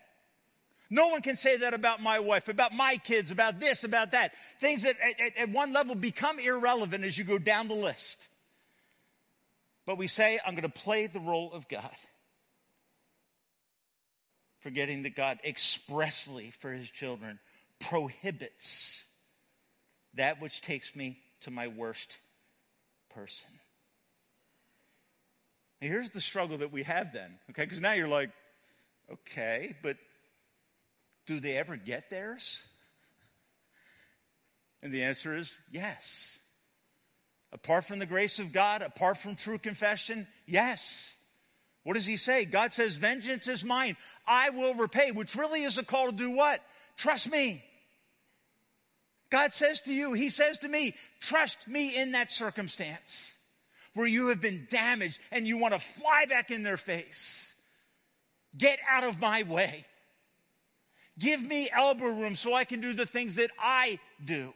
No 0.90 1.08
one 1.08 1.22
can 1.22 1.36
say 1.36 1.56
that 1.58 1.72
about 1.72 2.02
my 2.02 2.20
wife, 2.20 2.48
about 2.48 2.74
my 2.74 2.96
kids, 2.96 3.30
about 3.30 3.60
this, 3.60 3.84
about 3.84 4.12
that. 4.12 4.32
Things 4.60 4.82
that 4.82 4.96
at, 5.00 5.38
at, 5.38 5.48
one 5.48 5.72
level 5.72 5.94
become 5.94 6.38
irrelevant 6.38 7.04
as 7.04 7.16
you 7.16 7.24
go 7.24 7.38
down 7.38 7.68
the 7.68 7.74
list. 7.74 8.28
But 9.86 9.96
we 9.96 10.06
say, 10.06 10.38
I'm 10.44 10.54
going 10.54 10.62
to 10.62 10.68
play 10.68 11.06
the 11.06 11.20
role 11.20 11.52
of 11.52 11.68
God 11.68 11.96
forgetting 14.62 15.02
that 15.02 15.16
God 15.16 15.38
expressly 15.44 16.52
for 16.60 16.72
his 16.72 16.88
children 16.88 17.38
prohibits 17.80 19.04
that 20.14 20.40
which 20.40 20.60
takes 20.60 20.94
me 20.94 21.18
to 21.40 21.50
my 21.50 21.68
worst 21.68 22.16
person. 23.14 23.48
Here's 25.80 26.10
the 26.10 26.20
struggle 26.20 26.58
that 26.58 26.72
we 26.72 26.84
have 26.84 27.12
then, 27.12 27.38
okay? 27.50 27.64
Because 27.64 27.80
now 27.80 27.92
you're 27.92 28.08
like, 28.08 28.30
okay, 29.10 29.74
but 29.82 29.96
do 31.26 31.40
they 31.40 31.56
ever 31.56 31.76
get 31.76 32.08
theirs? 32.08 32.60
And 34.82 34.92
the 34.92 35.02
answer 35.02 35.36
is 35.36 35.58
yes. 35.70 36.38
Apart 37.52 37.84
from 37.84 37.98
the 37.98 38.06
grace 38.06 38.38
of 38.38 38.52
God, 38.52 38.82
apart 38.82 39.18
from 39.18 39.34
true 39.34 39.58
confession, 39.58 40.26
yes. 40.46 41.14
What 41.84 41.94
does 41.94 42.06
he 42.06 42.16
say? 42.16 42.44
God 42.44 42.72
says, 42.72 42.96
vengeance 42.96 43.48
is 43.48 43.64
mine. 43.64 43.96
I 44.26 44.50
will 44.50 44.74
repay, 44.74 45.10
which 45.10 45.34
really 45.34 45.64
is 45.64 45.78
a 45.78 45.84
call 45.84 46.06
to 46.06 46.12
do 46.12 46.30
what? 46.30 46.60
Trust 46.96 47.30
me. 47.30 47.62
God 49.32 49.54
says 49.54 49.80
to 49.82 49.94
you, 49.94 50.12
he 50.12 50.28
says 50.28 50.58
to 50.58 50.68
me, 50.68 50.94
trust 51.18 51.66
me 51.66 51.96
in 51.96 52.12
that 52.12 52.30
circumstance 52.30 53.32
where 53.94 54.06
you 54.06 54.26
have 54.26 54.42
been 54.42 54.66
damaged 54.68 55.18
and 55.30 55.46
you 55.46 55.56
want 55.56 55.72
to 55.72 55.78
fly 55.78 56.26
back 56.26 56.50
in 56.50 56.62
their 56.62 56.76
face. 56.76 57.54
Get 58.58 58.78
out 58.86 59.04
of 59.04 59.18
my 59.20 59.44
way. 59.44 59.86
Give 61.18 61.42
me 61.42 61.70
elbow 61.72 62.08
room 62.08 62.36
so 62.36 62.52
I 62.52 62.64
can 62.64 62.82
do 62.82 62.92
the 62.92 63.06
things 63.06 63.36
that 63.36 63.50
I 63.58 63.98
do. 64.22 64.52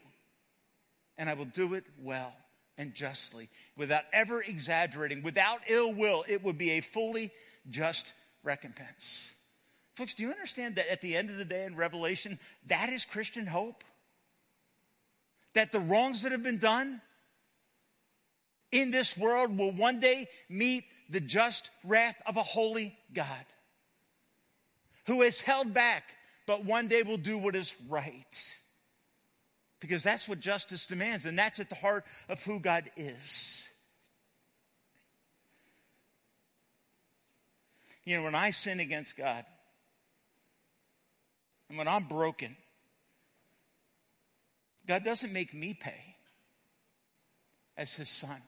And 1.16 1.30
I 1.30 1.34
will 1.34 1.46
do 1.46 1.72
it 1.72 1.84
well 2.02 2.34
and 2.76 2.92
justly, 2.92 3.48
without 3.78 4.02
ever 4.12 4.42
exaggerating, 4.42 5.22
without 5.22 5.60
ill 5.68 5.94
will. 5.94 6.22
It 6.28 6.44
would 6.44 6.58
be 6.58 6.72
a 6.72 6.82
fully 6.82 7.30
just 7.70 8.12
recompense. 8.44 9.32
Folks, 9.94 10.12
do 10.12 10.24
you 10.24 10.30
understand 10.30 10.74
that 10.74 10.92
at 10.92 11.00
the 11.00 11.16
end 11.16 11.30
of 11.30 11.38
the 11.38 11.46
day 11.46 11.64
in 11.64 11.76
Revelation, 11.76 12.38
that 12.66 12.90
is 12.90 13.06
Christian 13.06 13.46
hope? 13.46 13.82
That 15.56 15.72
the 15.72 15.80
wrongs 15.80 16.20
that 16.22 16.32
have 16.32 16.42
been 16.42 16.58
done 16.58 17.00
in 18.70 18.90
this 18.90 19.16
world 19.16 19.56
will 19.56 19.72
one 19.72 20.00
day 20.00 20.28
meet 20.50 20.84
the 21.08 21.18
just 21.18 21.70
wrath 21.82 22.16
of 22.26 22.36
a 22.36 22.42
holy 22.42 22.94
God 23.14 23.46
who 25.06 25.22
has 25.22 25.40
held 25.40 25.72
back, 25.72 26.04
but 26.46 26.66
one 26.66 26.88
day 26.88 27.02
will 27.04 27.16
do 27.16 27.38
what 27.38 27.56
is 27.56 27.72
right. 27.88 28.54
Because 29.80 30.02
that's 30.02 30.28
what 30.28 30.40
justice 30.40 30.84
demands, 30.84 31.24
and 31.24 31.38
that's 31.38 31.58
at 31.58 31.70
the 31.70 31.74
heart 31.74 32.04
of 32.28 32.42
who 32.42 32.60
God 32.60 32.90
is. 32.94 33.66
You 38.04 38.18
know, 38.18 38.24
when 38.24 38.34
I 38.34 38.50
sin 38.50 38.78
against 38.78 39.16
God, 39.16 39.46
and 41.70 41.78
when 41.78 41.88
I'm 41.88 42.04
broken, 42.04 42.58
God 44.86 45.04
doesn't 45.04 45.32
make 45.32 45.52
me 45.52 45.74
pay 45.74 46.16
as 47.76 47.94
his 47.94 48.08
son. 48.08 48.40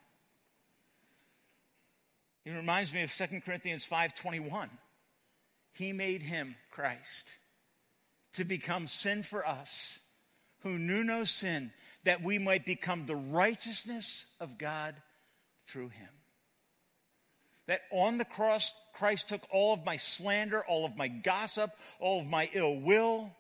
It 2.44 2.50
reminds 2.52 2.92
me 2.92 3.02
of 3.02 3.12
2 3.12 3.42
Corinthians 3.44 3.84
5:21. 3.84 4.70
He 5.72 5.92
made 5.92 6.22
him 6.22 6.56
Christ 6.70 7.30
to 8.32 8.44
become 8.44 8.86
sin 8.86 9.22
for 9.22 9.46
us 9.46 9.98
who 10.60 10.78
knew 10.78 11.04
no 11.04 11.24
sin 11.24 11.72
that 12.04 12.22
we 12.22 12.38
might 12.38 12.64
become 12.64 13.06
the 13.06 13.16
righteousness 13.16 14.24
of 14.40 14.58
God 14.58 15.00
through 15.66 15.90
him. 15.90 16.08
That 17.66 17.82
on 17.90 18.18
the 18.18 18.24
cross 18.24 18.72
Christ 18.94 19.28
took 19.28 19.46
all 19.50 19.74
of 19.74 19.84
my 19.84 19.96
slander, 19.96 20.64
all 20.64 20.86
of 20.86 20.96
my 20.96 21.08
gossip, 21.08 21.70
all 22.00 22.20
of 22.20 22.26
my 22.26 22.48
ill 22.52 22.80
will, 22.80 23.36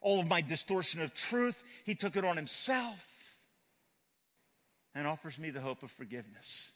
all 0.00 0.20
of 0.20 0.28
my 0.28 0.40
distortion 0.40 1.02
of 1.02 1.14
truth. 1.14 1.62
He 1.84 1.94
took 1.94 2.16
it 2.16 2.24
on 2.24 2.36
himself 2.36 3.38
and 4.94 5.06
offers 5.06 5.38
me 5.38 5.50
the 5.50 5.60
hope 5.60 5.82
of 5.82 5.90
forgiveness. 5.92 6.72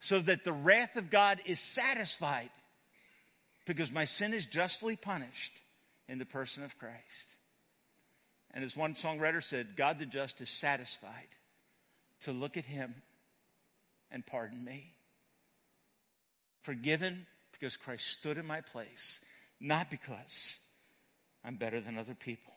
So 0.00 0.20
that 0.20 0.44
the 0.44 0.52
wrath 0.52 0.96
of 0.96 1.10
God 1.10 1.40
is 1.46 1.58
satisfied 1.58 2.50
because 3.66 3.90
my 3.90 4.04
sin 4.04 4.34
is 4.34 4.46
justly 4.46 4.96
punished 4.96 5.52
in 6.08 6.18
the 6.18 6.26
person 6.26 6.62
of 6.64 6.78
Christ. 6.78 7.36
And 8.52 8.64
as 8.64 8.76
one 8.76 8.94
songwriter 8.94 9.42
said, 9.42 9.76
God 9.76 9.98
the 9.98 10.06
just 10.06 10.40
is 10.40 10.48
satisfied 10.48 11.28
to 12.22 12.32
look 12.32 12.56
at 12.56 12.64
him 12.64 12.94
and 14.10 14.24
pardon 14.24 14.64
me. 14.64 14.92
Forgiven 16.62 17.26
because 17.52 17.76
Christ 17.76 18.06
stood 18.08 18.38
in 18.38 18.46
my 18.46 18.60
place, 18.60 19.20
not 19.60 19.90
because 19.90 20.56
I'm 21.46 21.54
better 21.54 21.80
than 21.80 21.96
other 21.96 22.14
people. 22.14 22.52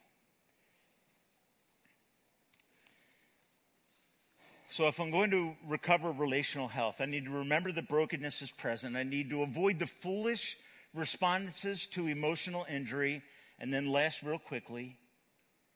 So, 4.72 4.88
if 4.88 5.00
I'm 5.00 5.12
going 5.12 5.32
to 5.32 5.56
recover 5.68 6.12
relational 6.12 6.68
health, 6.68 7.00
I 7.00 7.06
need 7.06 7.26
to 7.26 7.32
remember 7.32 7.72
that 7.72 7.88
brokenness 7.88 8.42
is 8.42 8.52
present. 8.52 8.96
I 8.96 9.04
need 9.04 9.30
to 9.30 9.44
avoid 9.44 9.80
the 9.80 9.88
foolish 9.88 10.58
responses 10.94 11.86
to 11.88 12.08
emotional 12.08 12.66
injury. 12.70 13.22
And 13.60 13.74
then, 13.74 13.92
last, 13.92 14.24
real 14.24 14.40
quickly, 14.40 14.98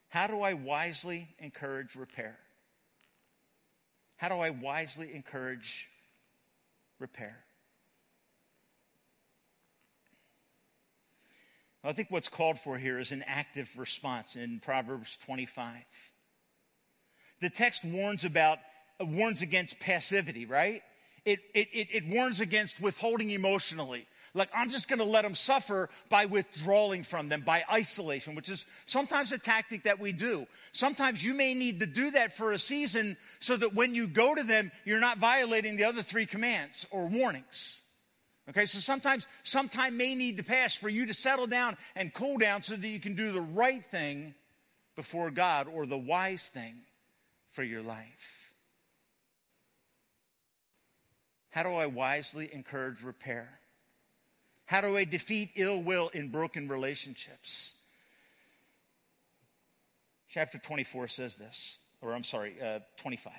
how 0.09 0.28
do 0.28 0.41
I 0.41 0.53
wisely 0.53 1.28
encourage 1.39 1.95
repair? 1.95 2.38
How 4.18 4.30
do 4.30 4.36
I 4.36 4.51
wisely 4.51 5.14
encourage 5.14 5.88
repair? 6.99 7.43
I 11.84 11.91
think 11.91 12.09
what's 12.09 12.29
called 12.29 12.59
for 12.59 12.77
here 12.77 12.97
is 12.97 13.11
an 13.11 13.23
active 13.27 13.69
response 13.77 14.36
in 14.38 14.61
Proverbs 14.61 15.17
25. 15.25 15.75
The 17.41 17.49
text 17.49 17.84
warns 17.84 18.23
about, 18.23 18.59
uh, 19.01 19.05
warns 19.05 19.41
against 19.41 19.79
passivity, 19.79 20.45
right? 20.45 20.81
It, 21.25 21.39
it, 21.53 21.67
it, 21.73 21.88
it 21.91 22.07
warns 22.07 22.39
against 22.39 22.81
withholding 22.81 23.31
emotionally. 23.31 24.07
Like, 24.34 24.49
I'm 24.55 24.69
just 24.69 24.88
going 24.88 24.99
to 24.99 25.05
let 25.05 25.23
them 25.23 25.36
suffer 25.36 25.89
by 26.09 26.25
withdrawing 26.25 27.03
from 27.03 27.29
them, 27.29 27.41
by 27.41 27.63
isolation, 27.71 28.34
which 28.34 28.49
is 28.49 28.65
sometimes 28.86 29.31
a 29.31 29.38
tactic 29.38 29.84
that 29.84 29.99
we 29.99 30.11
do. 30.11 30.47
Sometimes 30.71 31.23
you 31.23 31.34
may 31.34 31.53
need 31.53 31.81
to 31.81 31.86
do 31.86 32.11
that 32.11 32.36
for 32.36 32.53
a 32.53 32.59
season 32.59 33.15
so 33.39 33.57
that 33.57 33.75
when 33.75 33.93
you 33.93 34.07
go 34.07 34.34
to 34.34 34.43
them, 34.43 34.71
you're 34.86 34.99
not 34.99 35.19
violating 35.19 35.75
the 35.75 35.84
other 35.84 36.01
three 36.01 36.25
commands 36.25 36.88
or 36.91 37.07
warnings. 37.07 37.82
Okay, 38.50 38.66
so 38.66 38.80
sometimes 38.80 39.26
some 39.44 39.70
time 39.70 39.96
may 39.96 40.16
need 40.16 40.38
to 40.38 40.44
pass 40.44 40.76
for 40.76 40.89
you 40.89 41.06
to 41.06 41.14
settle 41.14 41.48
down 41.48 41.78
and 41.96 42.14
cool 42.14 42.38
down 42.38 42.62
so 42.62 42.76
that 42.76 42.88
you 42.88 43.00
can 43.00 43.16
do 43.16 43.32
the 43.32 43.41
right 43.41 43.84
thing 43.89 44.34
before 44.96 45.32
God 45.32 45.68
or 45.68 45.86
the 45.86 45.98
wise 45.98 46.50
thing 46.50 46.76
for 47.52 47.64
your 47.64 47.82
life. 47.82 48.52
How 51.52 51.64
do 51.64 51.70
I 51.70 51.86
wisely 51.86 52.50
encourage 52.52 53.04
repair? 53.04 53.48
How 54.66 54.82
do 54.82 54.98
I 54.98 55.06
defeat 55.06 55.52
ill 55.56 55.82
will 55.82 56.10
in 56.10 56.30
broken 56.30 56.68
relationships? 56.68 57.74
Chapter 60.30 60.58
24 60.58 61.08
says 61.10 61.36
this, 61.36 61.78
or 62.02 62.14
I'm 62.14 62.24
sorry, 62.24 62.56
uh, 62.62 62.80
25. 62.98 63.32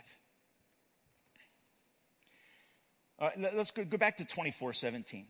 Uh, 3.18 3.30
let's 3.54 3.70
go, 3.70 3.84
go 3.84 3.96
back 3.96 4.16
to 4.18 4.24
24 4.24 4.72
17. 4.72 5.26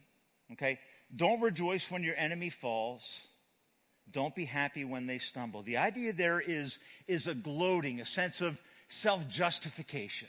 Okay? 0.53 0.79
Don't 1.15 1.41
rejoice 1.41 1.89
when 1.89 2.03
your 2.03 2.15
enemy 2.15 2.49
falls. 2.49 3.27
Don't 4.11 4.35
be 4.35 4.45
happy 4.45 4.85
when 4.85 5.07
they 5.07 5.17
stumble. 5.17 5.63
The 5.63 5.77
idea 5.77 6.13
there 6.13 6.39
is, 6.39 6.77
is 7.07 7.27
a 7.27 7.35
gloating, 7.35 8.01
a 8.01 8.05
sense 8.05 8.41
of 8.41 8.59
self 8.87 9.27
justification. 9.27 10.27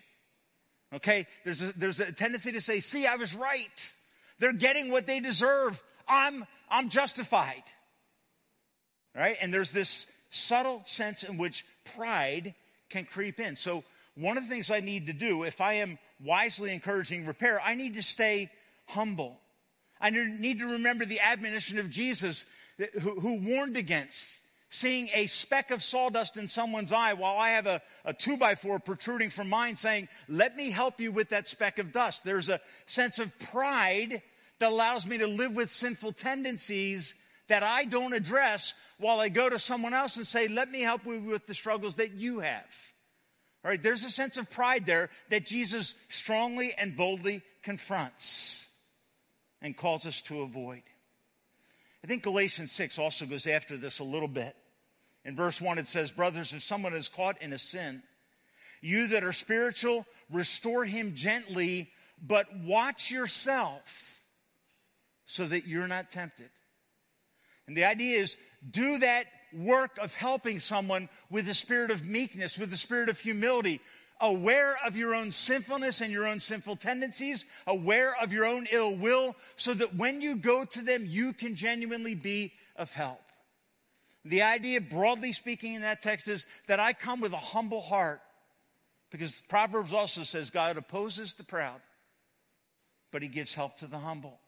Okay? 0.95 1.27
There's 1.45 1.63
a, 1.63 1.73
there's 1.77 2.01
a 2.01 2.13
tendency 2.13 2.53
to 2.53 2.61
say, 2.61 2.81
see, 2.81 3.07
I 3.07 3.17
was 3.17 3.35
right. 3.35 3.95
They're 4.39 4.53
getting 4.53 4.91
what 4.91 5.07
they 5.07 5.21
deserve. 5.21 5.83
I'm, 6.07 6.47
I'm 6.71 6.89
justified. 6.89 7.63
Right? 9.15 9.37
And 9.41 9.53
there's 9.53 9.73
this 9.73 10.07
subtle 10.31 10.83
sense 10.87 11.23
in 11.23 11.39
which 11.39 11.65
pride 11.97 12.55
can 12.91 13.05
creep 13.05 13.41
in. 13.41 13.57
So, 13.57 13.85
one 14.15 14.39
of 14.39 14.45
the 14.45 14.49
things 14.49 14.71
I 14.71 14.81
need 14.81 15.09
to 15.09 15.13
do 15.13 15.43
if 15.43 15.61
I 15.61 15.75
am 15.75 15.99
wisely 16.23 16.73
encouraging 16.73 17.27
repair, 17.27 17.61
I 17.61 17.75
need 17.75 17.95
to 17.95 18.03
stay 18.03 18.51
humble. 18.87 19.39
I 20.01 20.11
need 20.11 20.59
to 20.59 20.67
remember 20.67 21.05
the 21.05 21.21
admonition 21.21 21.79
of 21.79 21.91
Jesus 21.91 22.45
who, 23.01 23.41
warned 23.41 23.77
against 23.77 24.25
seeing 24.69 25.09
a 25.14 25.27
speck 25.27 25.71
of 25.71 25.83
sawdust 25.83 26.37
in 26.37 26.49
someone's 26.49 26.93
eye 26.93 27.14
while 27.14 27.37
I 27.37 27.51
have 27.51 27.67
a, 27.67 27.81
a 28.05 28.12
two 28.12 28.37
by 28.37 28.57
four 28.57 28.79
protruding 28.79 29.31
from 29.31 29.49
mine 29.49 29.77
saying, 29.77 30.09
let 30.29 30.57
me 30.57 30.71
help 30.71 31.01
you 31.01 31.12
with 31.12 31.31
that 31.31 31.47
speck 31.47 31.79
of 31.79 31.93
dust. 31.93 32.25
There's 32.25 32.49
a 32.49 32.61
sense 32.85 33.19
of 33.19 33.39
pride 33.39 34.23
that 34.59 34.71
allows 34.71 35.07
me 35.07 35.19
to 35.19 35.27
live 35.27 35.55
with 35.55 35.71
sinful 35.71 36.12
tendencies 36.12 37.14
that 37.49 37.62
I 37.62 37.85
don't 37.85 38.12
address 38.12 38.75
while 38.99 39.21
I 39.21 39.29
go 39.29 39.49
to 39.49 39.59
someone 39.59 39.95
else 39.95 40.17
and 40.17 40.27
say, 40.27 40.49
let 40.49 40.71
me 40.71 40.83
help 40.83 41.07
you 41.07 41.21
with 41.21 41.47
the 41.47 41.55
struggles 41.55 41.95
that 41.95 42.12
you 42.12 42.41
have. 42.41 42.64
All 43.67 43.71
right, 43.71 43.83
there's 43.83 44.05
a 44.05 44.11
sense 44.11 44.37
of 44.37 44.49
pride 44.49 44.87
there 44.87 45.11
that 45.29 45.45
Jesus 45.45 45.97
strongly 46.09 46.73
and 46.79 46.97
boldly 46.97 47.43
confronts 47.64 48.64
and 49.61 49.77
calls 49.77 50.07
us 50.07 50.23
to 50.23 50.43
avoid. 50.43 50.85
I 52.05 52.07
think 52.07 52.23
Galatians 52.23 52.71
6 52.71 53.01
also 53.01 53.27
goes 53.27 53.49
after 53.49 53.77
this 53.77 53.99
a 53.99 54.05
little 54.05 54.29
bit. 54.29 54.55
In 55.25 55.35
verse 55.35 55.61
1, 55.61 55.79
it 55.79 55.89
says, 55.89 56.12
Brothers, 56.12 56.53
if 56.53 56.62
someone 56.62 56.95
is 56.95 57.09
caught 57.09 57.43
in 57.43 57.53
a 57.53 57.59
sin, 57.59 58.05
you 58.83 59.09
that 59.09 59.25
are 59.25 59.33
spiritual, 59.33 60.07
restore 60.31 60.85
him 60.85 61.17
gently, 61.17 61.91
but 62.25 62.47
watch 62.59 63.11
yourself 63.11 64.23
so 65.25 65.45
that 65.45 65.67
you're 65.67 65.89
not 65.89 66.12
tempted. 66.12 66.51
And 67.67 67.77
the 67.77 67.87
idea 67.87 68.21
is 68.21 68.37
do 68.71 68.99
that 68.99 69.27
work 69.57 69.99
of 69.99 70.15
helping 70.15 70.59
someone 70.59 71.09
with 71.31 71.49
a 71.49 71.55
spirit 71.55 71.91
of 71.91 72.07
meekness, 72.07 72.59
with 72.59 72.73
a 72.73 72.77
spirit 72.77 73.09
of 73.09 73.19
humility, 73.19 73.81
aware 74.21 74.77
of 74.85 74.97
your 74.97 75.15
own 75.15 75.31
sinfulness 75.31 76.01
and 76.01 76.13
your 76.13 76.27
own 76.27 76.41
sinful 76.41 76.77
tendencies, 76.77 77.45
aware 77.67 78.15
of 78.21 78.33
your 78.33 78.45
own 78.45 78.67
ill 78.71 78.95
will, 78.97 79.37
so 79.57 79.75
that 79.75 79.95
when 79.95 80.21
you 80.21 80.37
go 80.37 80.65
to 80.65 80.83
them, 80.83 81.05
you 81.07 81.33
can 81.33 81.55
genuinely 81.55 82.15
be 82.15 82.53
of 82.77 82.93
help. 82.93 83.21
The 84.25 84.43
idea, 84.43 84.81
broadly 84.81 85.33
speaking, 85.33 85.75
in 85.75 85.83
that 85.83 86.03
text 86.03 86.27
is 86.29 86.47
that 86.67 86.81
I 86.81 86.93
come 86.93 87.21
with 87.21 87.33
a 87.33 87.39
humble 87.39 87.81
heart. 87.81 88.21
Because 89.11 89.41
Proverbs 89.49 89.93
also 89.93 90.25
says 90.25 90.51
God 90.51 90.77
opposes 90.77 91.35
the 91.35 91.45
proud, 91.45 91.81
but 93.13 93.23
he 93.23 93.29
gives 93.29 93.55
help 93.55 93.77
to 93.79 93.87
the 93.87 93.99
humble. 93.99 94.41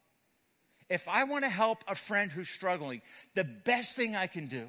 If 0.91 1.07
I 1.07 1.25
want 1.25 1.45
to 1.45 1.51
help 1.51 1.85
a 1.87 1.95
friend 1.95 2.33
who's 2.33 2.49
struggling, 2.49 3.03
the 3.35 3.45
best 3.45 3.95
thing 3.95 4.17
I 4.17 4.27
can 4.27 4.49
do 4.49 4.67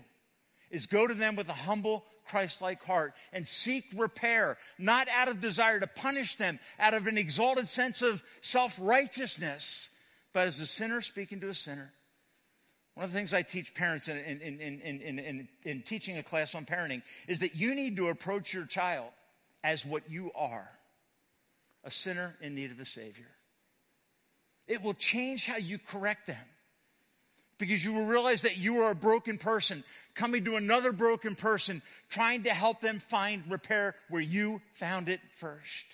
is 0.72 0.86
go 0.86 1.08
to 1.08 1.14
them 1.14 1.36
with 1.36 1.50
a 1.50 1.54
humble, 1.54 2.06
Christ-like 2.30 2.84
heart 2.84 3.14
and 3.34 3.48
seek 3.48 3.86
repair, 3.96 4.58
not 4.78 5.08
out 5.10 5.28
of 5.28 5.42
desire 5.42 5.80
to 5.80 5.88
punish 5.88 6.36
them, 6.36 6.60
out 6.80 6.94
of 6.94 7.08
an 7.08 7.18
exalted 7.18 7.68
sense 7.68 8.02
of 8.02 8.24
self-righteousness, 8.42 9.90
but 10.32 10.48
as 10.48 10.60
a 10.60 10.66
sinner 10.66 11.02
speaking 11.02 11.40
to 11.42 11.50
a 11.50 11.54
sinner. 11.54 11.92
One 12.94 13.06
of 13.06 13.12
the 13.12 13.18
things 13.18 13.34
I 13.34 13.42
teach 13.42 13.74
parents 13.74 14.08
in, 14.10 14.18
in, 14.18 14.60
in, 14.60 15.48
in, 15.64 15.82
teaching 15.84 16.18
a 16.18 16.24
class 16.24 16.54
on 16.54 16.66
parenting 16.66 17.02
is 17.28 17.40
that 17.40 17.56
you 17.56 17.74
need 17.74 17.96
to 17.98 18.10
approach 18.10 18.54
your 18.54 18.66
child 18.66 19.10
as 19.64 19.86
what 19.86 20.10
you 20.10 20.32
are 20.36 20.70
a 21.86 21.92
sinner 21.92 22.36
in 22.42 22.56
need 22.56 22.72
of 22.72 22.80
a 22.80 22.86
Savior. 22.86 23.30
It 24.68 24.84
will 24.84 24.94
change 24.94 25.46
how 25.46 25.58
you 25.58 25.80
correct 25.80 26.28
them 26.28 26.46
because 27.60 27.84
you 27.84 27.94
will 27.94 28.06
realize 28.06 28.42
that 28.42 28.58
you 28.58 28.82
are 28.82 28.92
a 28.92 28.96
broken 28.96 29.38
person 29.38 29.84
coming 30.16 30.46
to 30.46 30.56
another 30.56 30.92
broken 30.92 31.36
person, 31.36 31.82
trying 32.10 32.44
to 32.44 32.50
help 32.50 32.82
them 32.82 33.00
find 33.00 33.44
repair 33.50 33.96
where 34.10 34.22
you 34.22 34.62
found 34.74 35.10
it 35.10 35.20
first. 35.36 35.86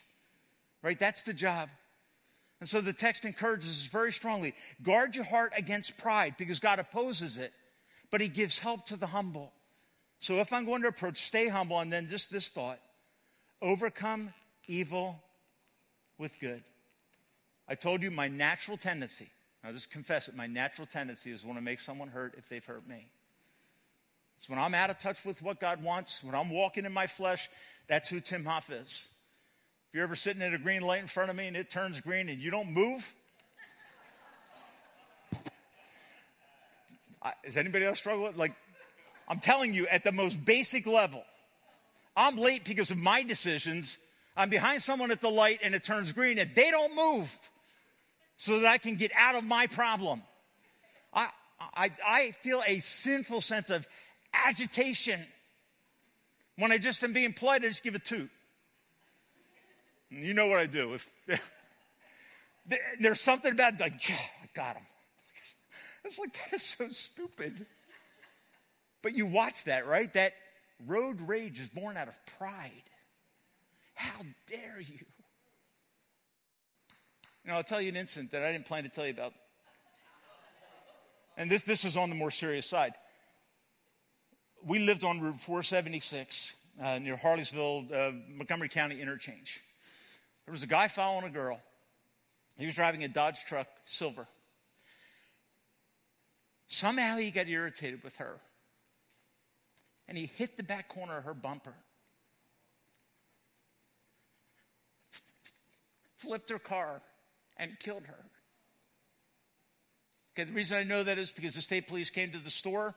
Right? 0.82 0.98
That's 0.98 1.24
the 1.24 1.34
job. 1.34 1.70
And 2.62 2.70
so 2.70 2.80
the 2.80 2.94
text 2.94 3.26
encourages 3.26 3.70
us 3.70 3.86
very 3.92 4.14
strongly 4.14 4.54
guard 4.82 5.16
your 5.16 5.26
heart 5.26 5.54
against 5.58 5.98
pride 5.98 6.36
because 6.38 6.60
God 6.60 6.80
opposes 6.80 7.38
it, 7.38 7.52
but 8.12 8.22
He 8.22 8.30
gives 8.30 8.58
help 8.58 8.86
to 8.88 8.96
the 8.96 9.08
humble. 9.08 9.52
So 10.20 10.40
if 10.40 10.54
I'm 10.54 10.66
going 10.66 10.84
to 10.84 10.88
approach, 10.88 11.22
stay 11.24 11.48
humble, 11.48 11.80
and 11.80 11.92
then 11.92 12.08
just 12.08 12.32
this 12.32 12.50
thought 12.50 12.80
overcome 13.62 14.34
evil 14.68 15.22
with 16.18 16.40
good. 16.40 16.64
I 17.68 17.76
told 17.76 18.04
you 18.04 18.12
my 18.12 18.28
natural 18.28 18.78
tendency, 18.78 19.30
I'll 19.66 19.74
just 19.74 19.90
confess 19.90 20.28
it, 20.28 20.36
my 20.36 20.46
natural 20.46 20.86
tendency 20.86 21.32
is 21.32 21.44
want 21.44 21.58
to 21.58 21.64
make 21.64 21.80
someone 21.80 22.08
hurt 22.08 22.36
if 22.38 22.48
they've 22.48 22.64
hurt 22.64 22.88
me. 22.88 23.08
It's 24.38 24.48
when 24.48 24.60
I'm 24.60 24.76
out 24.76 24.90
of 24.90 25.00
touch 25.00 25.24
with 25.26 25.42
what 25.42 25.60
God 25.60 25.82
wants, 25.82 26.24
when 26.24 26.36
I'm 26.36 26.50
walking 26.50 26.86
in 26.86 26.92
my 26.92 27.08
flesh, 27.08 27.50
that's 27.88 28.08
who 28.08 28.20
Tim 28.20 28.46
Hoff 28.46 28.70
is. 28.70 29.08
If 29.88 29.96
you're 29.96 30.04
ever 30.04 30.16
sitting 30.16 30.42
at 30.44 30.54
a 30.54 30.58
green 30.60 30.82
light 30.82 31.02
in 31.02 31.08
front 31.08 31.30
of 31.30 31.36
me 31.36 31.48
and 31.48 31.58
it 31.58 31.70
turns 31.70 32.00
green 32.02 32.30
and 32.30 32.40
you 32.40 32.52
don't 32.52 32.72
move, 32.72 33.12
I, 37.24 37.34
is 37.44 37.58
anybody 37.58 37.86
else 37.86 37.98
struggle 37.98 38.26
with? 38.26 38.36
Like, 38.36 38.54
I'm 39.28 39.40
telling 39.40 39.74
you, 39.74 39.88
at 39.88 40.04
the 40.04 40.12
most 40.12 40.44
basic 40.46 40.86
level, 40.86 41.24
I'm 42.16 42.38
late 42.38 42.66
because 42.66 42.92
of 42.92 42.98
my 42.98 43.24
decisions. 43.24 43.98
I'm 44.38 44.50
behind 44.50 44.84
someone 44.84 45.10
at 45.10 45.22
the 45.22 45.32
light 45.32 45.62
and 45.64 45.74
it 45.74 45.84
turns 45.84 46.12
green 46.12 46.38
and 46.38 46.52
they 46.54 46.70
don't 46.70 46.96
move 46.96 47.36
so 48.38 48.60
that 48.60 48.68
I 48.68 48.78
can 48.78 48.96
get 48.96 49.12
out 49.16 49.36
of 49.36 49.44
my 49.44 49.68
problem. 49.68 50.22
I, 51.14 51.30
I, 51.60 51.92
I 52.06 52.32
feel 52.42 52.62
a 52.66 52.80
sinful 52.80 53.42
sense 53.42 53.70
of 53.70 53.88
agitation. 54.34 55.26
When 56.58 56.72
I 56.72 56.78
just 56.78 57.04
am 57.04 57.14
being 57.14 57.34
polite, 57.34 57.64
I 57.64 57.70
just 57.70 57.84
give 57.84 57.96
a 57.96 58.00
toot. 58.00 58.30
And 60.12 60.24
you 60.24 60.34
know 60.34 60.48
what 60.48 60.60
I 60.60 60.66
do. 60.66 60.94
If 60.94 61.10
there's 63.00 63.22
something 63.22 63.52
about 63.52 63.80
like, 63.80 63.94
I 64.10 64.18
got 64.54 64.76
him. 64.76 64.86
It's 66.04 66.20
like 66.20 66.34
that 66.34 66.56
is 66.56 66.64
so 66.64 66.88
stupid. 66.90 67.66
But 69.02 69.16
you 69.16 69.26
watch 69.26 69.64
that, 69.66 69.88
right? 69.88 70.12
That 70.14 70.34
road 70.86 71.22
rage 71.22 71.60
is 71.60 71.70
born 71.70 71.98
out 71.98 72.08
of 72.08 72.16
pride. 72.38 72.72
How 73.96 74.22
dare 74.48 74.80
you? 74.80 75.06
And 77.46 77.54
I'll 77.54 77.64
tell 77.64 77.80
you 77.80 77.90
an 77.90 77.96
incident 77.96 78.32
that 78.32 78.42
I 78.42 78.52
didn't 78.52 78.66
plan 78.66 78.84
to 78.84 78.90
tell 78.90 79.06
you 79.06 79.14
about. 79.14 79.34
And 81.38 81.50
this, 81.50 81.62
this 81.62 81.86
is 81.86 81.96
on 81.96 82.10
the 82.10 82.16
more 82.16 82.32
serious 82.32 82.66
side. 82.66 82.94
We 84.66 84.80
lived 84.80 85.04
on 85.04 85.22
Route 85.22 85.40
476 85.40 86.54
uh, 86.82 86.98
near 86.98 87.16
Harleysville, 87.16 87.94
uh, 87.94 88.12
Montgomery 88.36 88.70
County 88.70 89.00
interchange. 89.00 89.62
There 90.46 90.54
was 90.54 90.64
a 90.64 90.68
guy 90.68 90.88
following 90.88 91.26
a 91.26 91.30
girl. 91.30 91.60
He 92.58 92.66
was 92.66 92.74
driving 92.74 93.04
a 93.04 93.08
Dodge 93.08 93.46
truck, 93.46 93.68
silver. 93.84 94.28
Somehow 96.68 97.18
he 97.18 97.30
got 97.30 97.48
irritated 97.48 98.04
with 98.04 98.16
her. 98.16 98.38
And 100.08 100.18
he 100.18 100.32
hit 100.36 100.58
the 100.58 100.64
back 100.64 100.90
corner 100.90 101.18
of 101.18 101.26
her 101.26 101.34
bumper. 101.34 101.74
Flipped 106.18 106.50
her 106.50 106.60
car 106.60 107.02
and 107.58 107.78
killed 107.80 108.06
her. 108.06 108.26
Okay, 110.34 110.44
the 110.50 110.54
reason 110.54 110.78
I 110.78 110.84
know 110.84 111.04
that 111.04 111.18
is 111.18 111.32
because 111.32 111.56
the 111.56 111.62
state 111.62 111.88
police 111.88 112.10
came 112.10 112.32
to 112.32 112.40
the 112.40 112.50
store, 112.50 112.94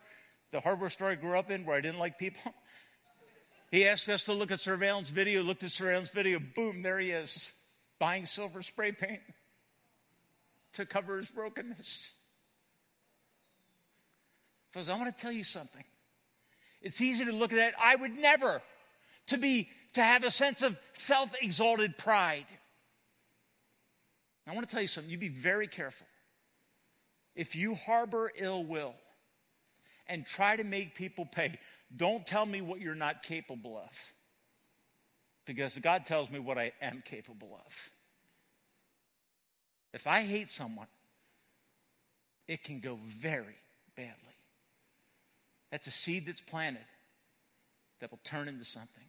the 0.51 0.61
hardware 0.61 0.91
store 0.91 1.11
I 1.11 1.15
grew 1.15 1.39
up 1.39 1.51
in, 1.51 1.65
where 1.65 1.77
I 1.77 1.81
didn't 1.81 1.99
like 1.99 2.19
people. 2.19 2.55
He 3.71 3.87
asked 3.87 4.09
us 4.09 4.25
to 4.25 4.33
look 4.33 4.51
at 4.51 4.61
surveillance 4.61 5.11
video, 5.11 5.43
looked 5.43 5.63
at 5.63 5.71
surveillance 5.71 6.09
video, 6.09 6.39
boom, 6.39 6.81
there 6.81 6.99
he 6.99 7.11
is, 7.11 7.53
buying 7.99 8.25
silver 8.25 8.63
spray 8.63 8.93
paint 8.93 9.21
to 10.73 10.87
cover 10.87 11.19
his 11.19 11.27
brokenness. 11.27 12.13
Because 14.73 14.89
I 14.89 14.97
want 14.97 15.15
to 15.15 15.21
tell 15.21 15.33
you 15.33 15.45
something. 15.45 15.85
It's 16.81 17.01
easy 17.01 17.25
to 17.27 17.33
look 17.33 17.53
at 17.53 17.57
that. 17.57 17.75
I 17.79 17.97
would 17.97 18.17
never 18.17 18.63
to 19.27 19.37
be 19.37 19.69
to 19.95 20.03
have 20.03 20.25
a 20.25 20.31
sense 20.31 20.63
of 20.63 20.77
self-exalted 20.95 21.99
pride. 21.99 22.47
I 24.49 24.55
want 24.55 24.69
to 24.69 24.73
tell 24.73 24.83
you 24.83 24.89
something. 24.89 25.11
You 25.11 25.19
be 25.19 25.29
very 25.29 25.67
careful. 25.67 26.07
If 27.35 27.55
you 27.55 27.75
harbor 27.75 28.33
ill 28.37 28.65
will 28.65 28.95
and 30.07 30.25
try 30.25 30.57
to 30.57 30.65
make 30.65 30.95
people 30.95 31.27
pay, 31.27 31.59
don't 31.95 32.27
tell 32.27 32.47
me 32.47 32.61
what 32.61 32.81
you're 32.81 32.95
not 32.95 33.23
capable 33.23 33.77
of. 33.77 33.91
Because 35.45 35.77
God 35.79 36.05
tells 36.05 36.31
me 36.31 36.39
what 36.39 36.59
I 36.59 36.73
am 36.83 37.03
capable 37.05 37.59
of. 37.65 37.91
If 39.93 40.07
I 40.07 40.23
hate 40.23 40.51
someone, 40.51 40.89
it 42.47 42.65
can 42.65 42.81
go 42.81 42.99
very 43.19 43.57
badly. 43.97 44.15
That's 45.71 45.87
a 45.87 45.91
seed 45.91 46.27
that's 46.27 46.41
planted 46.41 46.85
that 48.01 48.11
will 48.11 48.21
turn 48.25 48.49
into 48.49 48.65
something. 48.65 49.05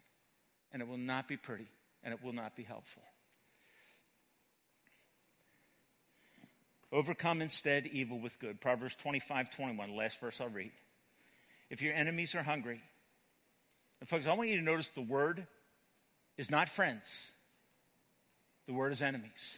And 0.71 0.81
it 0.81 0.87
will 0.87 0.97
not 0.97 1.27
be 1.27 1.37
pretty 1.37 1.67
and 2.03 2.13
it 2.13 2.23
will 2.23 2.33
not 2.33 2.55
be 2.55 2.63
helpful. 2.63 3.03
Overcome 6.91 7.41
instead 7.41 7.85
evil 7.87 8.19
with 8.19 8.39
good. 8.39 8.59
Proverbs 8.59 8.95
25, 8.95 9.51
21, 9.51 9.95
last 9.95 10.19
verse 10.19 10.41
I'll 10.41 10.49
read. 10.49 10.71
If 11.69 11.81
your 11.81 11.93
enemies 11.93 12.33
are 12.33 12.41
hungry, 12.41 12.81
and 13.99 14.09
folks, 14.09 14.25
I 14.25 14.33
want 14.33 14.49
you 14.49 14.57
to 14.57 14.63
notice 14.63 14.89
the 14.89 15.01
word 15.01 15.45
is 16.37 16.49
not 16.49 16.69
friends, 16.69 17.31
the 18.65 18.73
word 18.73 18.91
is 18.91 19.01
enemies. 19.01 19.57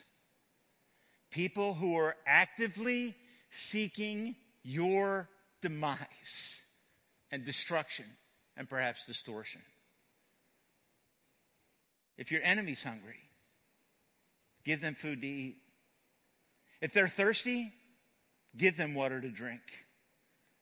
People 1.30 1.74
who 1.74 1.96
are 1.96 2.16
actively 2.28 3.16
seeking 3.50 4.36
your 4.64 5.30
demise 5.62 6.60
and 7.32 7.46
destruction 7.46 8.06
and 8.58 8.70
perhaps 8.70 9.06
distortion. 9.06 9.62
If 12.18 12.32
your 12.32 12.42
enemy's 12.44 12.84
hungry, 12.84 13.20
give 14.66 14.82
them 14.82 14.96
food 14.96 15.22
to 15.22 15.28
eat. 15.28 15.61
If 16.82 16.94
they're 16.94 17.08
thirsty, 17.08 17.72
give 18.58 18.76
them 18.76 18.96
water 18.96 19.22
to 19.22 19.30
drink. 19.30 19.62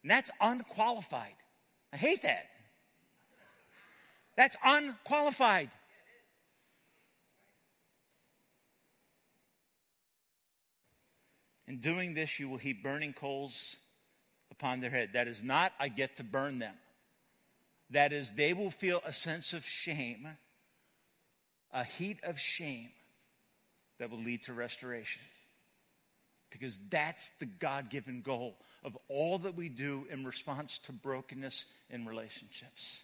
And 0.03 0.11
that's 0.11 0.29
unqualified. 0.41 1.35
I 1.93 1.97
hate 1.97 2.23
that. 2.23 2.45
That's 4.35 4.55
unqualified. 4.63 5.69
In 11.67 11.79
doing 11.79 12.13
this, 12.13 12.39
you 12.39 12.49
will 12.49 12.57
heap 12.57 12.83
burning 12.83 13.13
coals 13.13 13.75
upon 14.51 14.81
their 14.81 14.89
head. 14.89 15.11
That 15.13 15.27
is 15.27 15.43
not, 15.43 15.71
I 15.79 15.87
get 15.87 16.17
to 16.17 16.23
burn 16.23 16.59
them. 16.59 16.73
That 17.91 18.11
is, 18.11 18.31
they 18.35 18.53
will 18.53 18.71
feel 18.71 19.01
a 19.05 19.13
sense 19.13 19.53
of 19.53 19.65
shame, 19.65 20.27
a 21.71 21.83
heat 21.83 22.19
of 22.23 22.39
shame 22.39 22.89
that 23.99 24.09
will 24.09 24.21
lead 24.21 24.43
to 24.45 24.53
restoration 24.53 25.21
because 26.51 26.79
that's 26.89 27.31
the 27.39 27.45
God 27.45 27.89
given 27.89 28.21
goal 28.21 28.57
of 28.83 28.97
all 29.07 29.39
that 29.39 29.55
we 29.55 29.69
do 29.69 30.05
in 30.11 30.25
response 30.25 30.79
to 30.79 30.91
brokenness 30.91 31.65
in 31.89 32.05
relationships. 32.05 33.03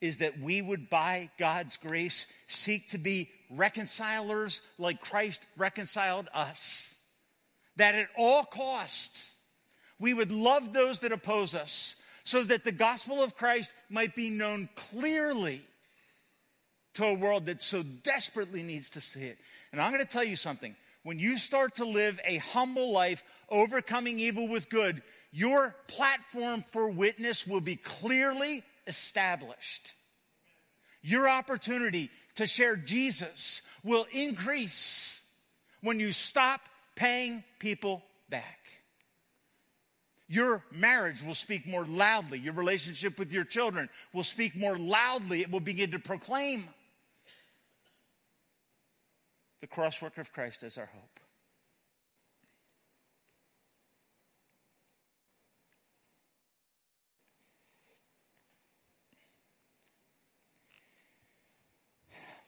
Is 0.00 0.18
that 0.18 0.38
we 0.38 0.60
would, 0.60 0.90
by 0.90 1.30
God's 1.38 1.78
grace, 1.78 2.26
seek 2.48 2.90
to 2.90 2.98
be 2.98 3.30
reconcilers 3.50 4.60
like 4.78 5.00
Christ 5.00 5.40
reconciled 5.56 6.28
us. 6.34 6.94
That 7.76 7.94
at 7.94 8.08
all 8.16 8.44
costs, 8.44 9.32
we 9.98 10.12
would 10.12 10.32
love 10.32 10.72
those 10.72 11.00
that 11.00 11.12
oppose 11.12 11.54
us 11.54 11.96
so 12.24 12.42
that 12.42 12.64
the 12.64 12.72
gospel 12.72 13.22
of 13.22 13.36
Christ 13.36 13.72
might 13.88 14.14
be 14.14 14.28
known 14.30 14.68
clearly 14.74 15.62
to 16.94 17.04
a 17.04 17.14
world 17.14 17.46
that 17.46 17.62
so 17.62 17.82
desperately 17.82 18.62
needs 18.62 18.90
to 18.90 19.00
see 19.00 19.24
it. 19.24 19.38
And 19.72 19.80
I'm 19.80 19.92
going 19.92 20.04
to 20.04 20.10
tell 20.10 20.24
you 20.24 20.36
something 20.36 20.74
when 21.06 21.20
you 21.20 21.38
start 21.38 21.76
to 21.76 21.84
live 21.84 22.18
a 22.24 22.38
humble 22.38 22.90
life, 22.90 23.22
overcoming 23.48 24.18
evil 24.18 24.48
with 24.48 24.68
good, 24.68 25.00
your 25.30 25.72
platform 25.86 26.64
for 26.72 26.90
witness 26.90 27.46
will 27.46 27.60
be 27.60 27.76
clearly 27.76 28.64
established. 28.88 29.94
Your 31.02 31.28
opportunity 31.28 32.10
to 32.34 32.46
share 32.48 32.74
Jesus 32.74 33.62
will 33.84 34.04
increase 34.10 35.20
when 35.80 36.00
you 36.00 36.10
stop 36.10 36.62
paying 36.96 37.44
people 37.60 38.02
back. 38.28 38.58
Your 40.26 40.64
marriage 40.72 41.22
will 41.22 41.36
speak 41.36 41.68
more 41.68 41.86
loudly. 41.86 42.40
Your 42.40 42.54
relationship 42.54 43.16
with 43.16 43.30
your 43.30 43.44
children 43.44 43.88
will 44.12 44.24
speak 44.24 44.58
more 44.58 44.76
loudly. 44.76 45.42
It 45.42 45.52
will 45.52 45.60
begin 45.60 45.92
to 45.92 46.00
proclaim 46.00 46.64
the 49.60 49.66
crosswork 49.66 50.18
of 50.18 50.32
Christ 50.32 50.62
as 50.62 50.78
our 50.78 50.86
hope. 50.86 51.20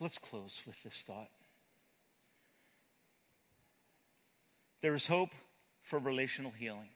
Let's 0.01 0.19
close 0.19 0.63
with 0.67 0.81
this 0.85 1.03
thought. 1.07 1.29
There 4.81 4.95
is 4.95 5.07
hope 5.07 5.31
for 5.83 5.99
relational 5.99 6.53
healing. 6.53 6.91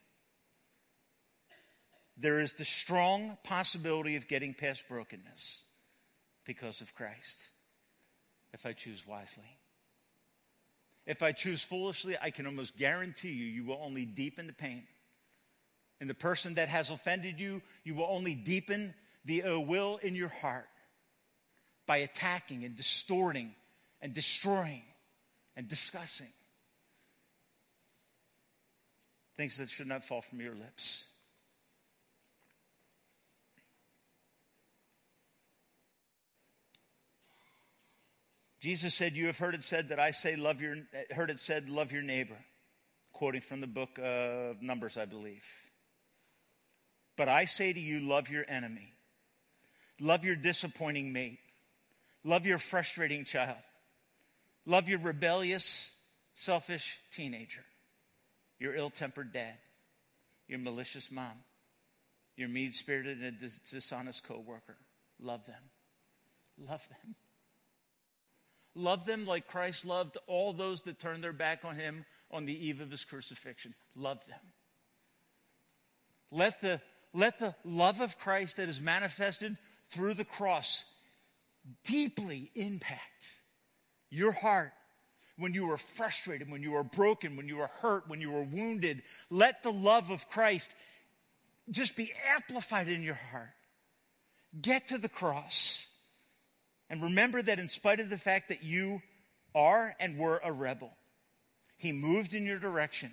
There 2.16 2.38
is 2.38 2.52
the 2.52 2.64
strong 2.64 3.38
possibility 3.42 4.14
of 4.16 4.28
getting 4.28 4.54
past 4.54 4.84
brokenness 4.88 5.62
because 6.44 6.80
of 6.80 6.94
Christ 6.94 7.42
if 8.52 8.66
I 8.66 8.72
choose 8.72 9.04
wisely. 9.06 9.58
If 11.06 11.22
I 11.22 11.32
choose 11.32 11.62
foolishly, 11.62 12.16
I 12.20 12.30
can 12.30 12.46
almost 12.46 12.76
guarantee 12.76 13.32
you, 13.32 13.46
you 13.46 13.64
will 13.64 13.80
only 13.82 14.04
deepen 14.04 14.46
the 14.46 14.52
pain. 14.52 14.84
And 16.00 16.08
the 16.08 16.14
person 16.14 16.54
that 16.54 16.68
has 16.68 16.90
offended 16.90 17.38
you, 17.38 17.62
you 17.84 17.94
will 17.94 18.08
only 18.08 18.34
deepen 18.34 18.94
the 19.24 19.42
ill 19.44 19.64
will 19.64 19.98
in 20.02 20.14
your 20.14 20.28
heart 20.28 20.68
by 21.86 21.98
attacking 21.98 22.64
and 22.64 22.76
distorting 22.76 23.54
and 24.00 24.14
destroying 24.14 24.82
and 25.56 25.68
discussing 25.68 26.32
things 29.36 29.56
that 29.56 29.68
should 29.68 29.86
not 29.86 30.04
fall 30.04 30.22
from 30.22 30.40
your 30.40 30.54
lips. 30.54 31.04
Jesus 38.62 38.94
said, 38.94 39.16
You 39.16 39.26
have 39.26 39.38
heard 39.38 39.56
it 39.56 39.64
said 39.64 39.88
that 39.88 39.98
I 39.98 40.12
say, 40.12 40.36
love 40.36 40.60
your, 40.60 40.76
heard 41.10 41.30
it 41.30 41.40
said, 41.40 41.68
love 41.68 41.90
your 41.90 42.02
neighbor, 42.02 42.38
quoting 43.12 43.40
from 43.40 43.60
the 43.60 43.66
book 43.66 43.98
of 44.00 44.62
Numbers, 44.62 44.96
I 44.96 45.04
believe. 45.04 45.44
But 47.16 47.28
I 47.28 47.44
say 47.46 47.72
to 47.72 47.80
you, 47.80 47.98
love 47.98 48.30
your 48.30 48.44
enemy, 48.48 48.92
love 50.00 50.24
your 50.24 50.36
disappointing 50.36 51.12
mate, 51.12 51.40
love 52.22 52.46
your 52.46 52.58
frustrating 52.58 53.24
child, 53.24 53.58
love 54.64 54.88
your 54.88 55.00
rebellious, 55.00 55.90
selfish 56.32 56.98
teenager, 57.12 57.64
your 58.60 58.76
ill 58.76 58.90
tempered 58.90 59.32
dad, 59.32 59.54
your 60.46 60.60
malicious 60.60 61.10
mom, 61.10 61.34
your 62.36 62.48
mean 62.48 62.70
spirited 62.70 63.22
and 63.22 63.38
dishonest 63.68 64.22
coworker. 64.22 64.76
Love 65.20 65.44
them. 65.46 65.62
Love 66.58 66.86
them. 66.88 67.16
Love 68.74 69.04
them 69.04 69.26
like 69.26 69.48
Christ 69.48 69.84
loved 69.84 70.16
all 70.26 70.52
those 70.52 70.82
that 70.82 70.98
turned 70.98 71.22
their 71.22 71.32
back 71.32 71.64
on 71.64 71.76
him 71.76 72.04
on 72.30 72.46
the 72.46 72.66
eve 72.66 72.80
of 72.80 72.90
his 72.90 73.04
crucifixion. 73.04 73.74
Love 73.94 74.24
them. 74.26 74.40
Let 76.30 76.60
the, 76.62 76.80
let 77.12 77.38
the 77.38 77.54
love 77.64 78.00
of 78.00 78.18
Christ 78.18 78.56
that 78.56 78.68
is 78.68 78.80
manifested 78.80 79.58
through 79.90 80.14
the 80.14 80.24
cross 80.24 80.84
deeply 81.84 82.50
impact 82.54 83.36
your 84.10 84.32
heart 84.32 84.72
when 85.36 85.52
you 85.52 85.70
are 85.70 85.76
frustrated, 85.76 86.50
when 86.50 86.62
you 86.62 86.76
are 86.76 86.84
broken, 86.84 87.36
when 87.36 87.48
you 87.48 87.60
are 87.60 87.70
hurt, 87.80 88.08
when 88.08 88.20
you 88.20 88.34
are 88.34 88.42
wounded. 88.42 89.02
Let 89.28 89.62
the 89.62 89.72
love 89.72 90.10
of 90.10 90.28
Christ 90.30 90.74
just 91.70 91.96
be 91.96 92.12
amplified 92.34 92.88
in 92.88 93.02
your 93.02 93.18
heart. 93.30 93.50
Get 94.60 94.88
to 94.88 94.98
the 94.98 95.08
cross 95.08 95.84
and 96.92 97.02
remember 97.02 97.40
that 97.40 97.58
in 97.58 97.70
spite 97.70 98.00
of 98.00 98.10
the 98.10 98.18
fact 98.18 98.50
that 98.50 98.62
you 98.62 99.00
are 99.54 99.96
and 99.98 100.18
were 100.18 100.42
a 100.44 100.52
rebel, 100.52 100.92
he 101.78 101.90
moved 101.90 102.34
in 102.34 102.44
your 102.44 102.58
direction 102.58 103.10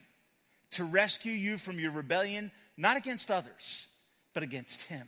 to 0.71 0.83
rescue 0.83 1.31
you 1.31 1.57
from 1.57 1.79
your 1.79 1.93
rebellion, 1.93 2.51
not 2.75 2.97
against 2.97 3.31
others, 3.31 3.87
but 4.33 4.43
against 4.43 4.81
him, 4.83 5.07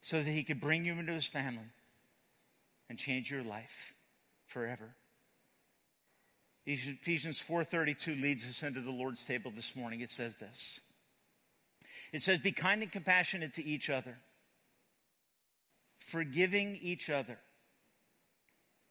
so 0.00 0.22
that 0.22 0.30
he 0.30 0.44
could 0.44 0.60
bring 0.60 0.84
you 0.84 0.92
into 0.92 1.12
his 1.12 1.26
family 1.26 1.72
and 2.88 3.00
change 3.00 3.32
your 3.32 3.42
life 3.42 3.92
forever. 4.46 4.94
Ephesians 6.66 7.42
4:32 7.42 8.22
leads 8.22 8.48
us 8.48 8.62
into 8.62 8.80
the 8.80 8.92
Lord's 8.92 9.24
table 9.24 9.50
this 9.50 9.74
morning. 9.74 10.02
It 10.02 10.10
says 10.10 10.36
this. 10.36 10.80
It 12.12 12.22
says, 12.22 12.38
Be 12.38 12.52
kind 12.52 12.80
and 12.82 12.92
compassionate 12.92 13.54
to 13.54 13.64
each 13.64 13.90
other 13.90 14.16
forgiving 16.08 16.78
each 16.80 17.10
other 17.10 17.38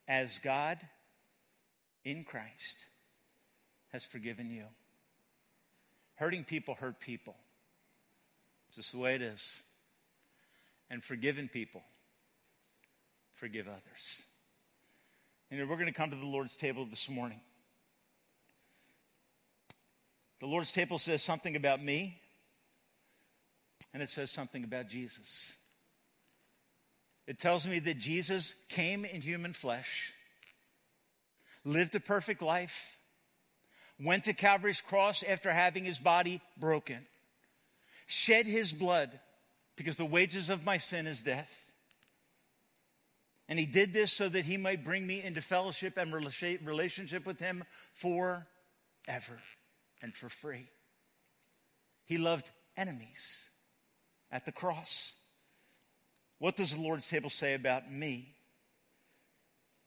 as 0.07 0.39
God 0.43 0.77
in 2.03 2.23
Christ 2.23 2.77
has 3.91 4.05
forgiven 4.05 4.49
you. 4.49 4.63
Hurting 6.15 6.45
people 6.45 6.75
hurt 6.75 6.99
people. 6.99 7.35
It's 8.67 8.77
just 8.77 8.91
the 8.91 8.97
way 8.97 9.15
it 9.15 9.21
is. 9.21 9.61
And 10.89 11.03
forgiving 11.03 11.47
people 11.47 11.83
forgive 13.35 13.67
others. 13.67 14.23
And 15.51 15.59
we're 15.69 15.75
going 15.75 15.87
to 15.87 15.93
come 15.93 16.09
to 16.09 16.15
the 16.15 16.25
Lord's 16.25 16.57
table 16.57 16.85
this 16.85 17.07
morning. 17.09 17.39
The 20.39 20.47
Lord's 20.47 20.71
table 20.71 20.97
says 20.97 21.23
something 21.23 21.55
about 21.55 21.83
me, 21.83 22.19
and 23.93 24.03
it 24.03 24.09
says 24.09 24.29
something 24.29 24.63
about 24.63 24.87
Jesus. 24.87 25.55
It 27.27 27.39
tells 27.39 27.67
me 27.67 27.79
that 27.79 27.97
Jesus 27.99 28.55
came 28.69 29.03
in 29.03 29.21
human 29.21 29.51
flesh, 29.51 30.13
lived 31.65 31.93
a 31.95 31.99
perfect 31.99 32.41
life, 32.41 32.97
went 33.99 34.23
to 34.25 34.33
Calvary's 34.33 34.79
cross 34.79 35.23
after 35.27 35.51
having 35.51 35.83
his 35.83 35.99
body 35.99 36.41
broken, 36.57 37.05
shed 38.05 38.45
his 38.45 38.71
blood 38.71 39.19
because 39.75 39.97
the 39.97 40.05
wages 40.05 40.49
of 40.49 40.63
my 40.63 40.77
sin 40.77 41.05
is 41.05 41.21
death. 41.21 41.65
And 43.49 43.59
he 43.59 43.65
did 43.65 43.93
this 43.93 44.11
so 44.11 44.27
that 44.27 44.45
he 44.45 44.57
might 44.57 44.83
bring 44.83 45.05
me 45.05 45.21
into 45.21 45.41
fellowship 45.41 45.97
and 45.97 46.13
relationship 46.13 47.25
with 47.25 47.39
him 47.39 47.63
forever 47.93 48.45
and 50.01 50.15
for 50.15 50.29
free. 50.29 50.69
He 52.05 52.17
loved 52.17 52.49
enemies 52.75 53.49
at 54.31 54.45
the 54.45 54.51
cross. 54.51 55.13
What 56.39 56.55
does 56.55 56.71
the 56.71 56.81
Lord's 56.81 57.07
table 57.07 57.29
say 57.29 57.53
about 57.53 57.91
me? 57.91 58.33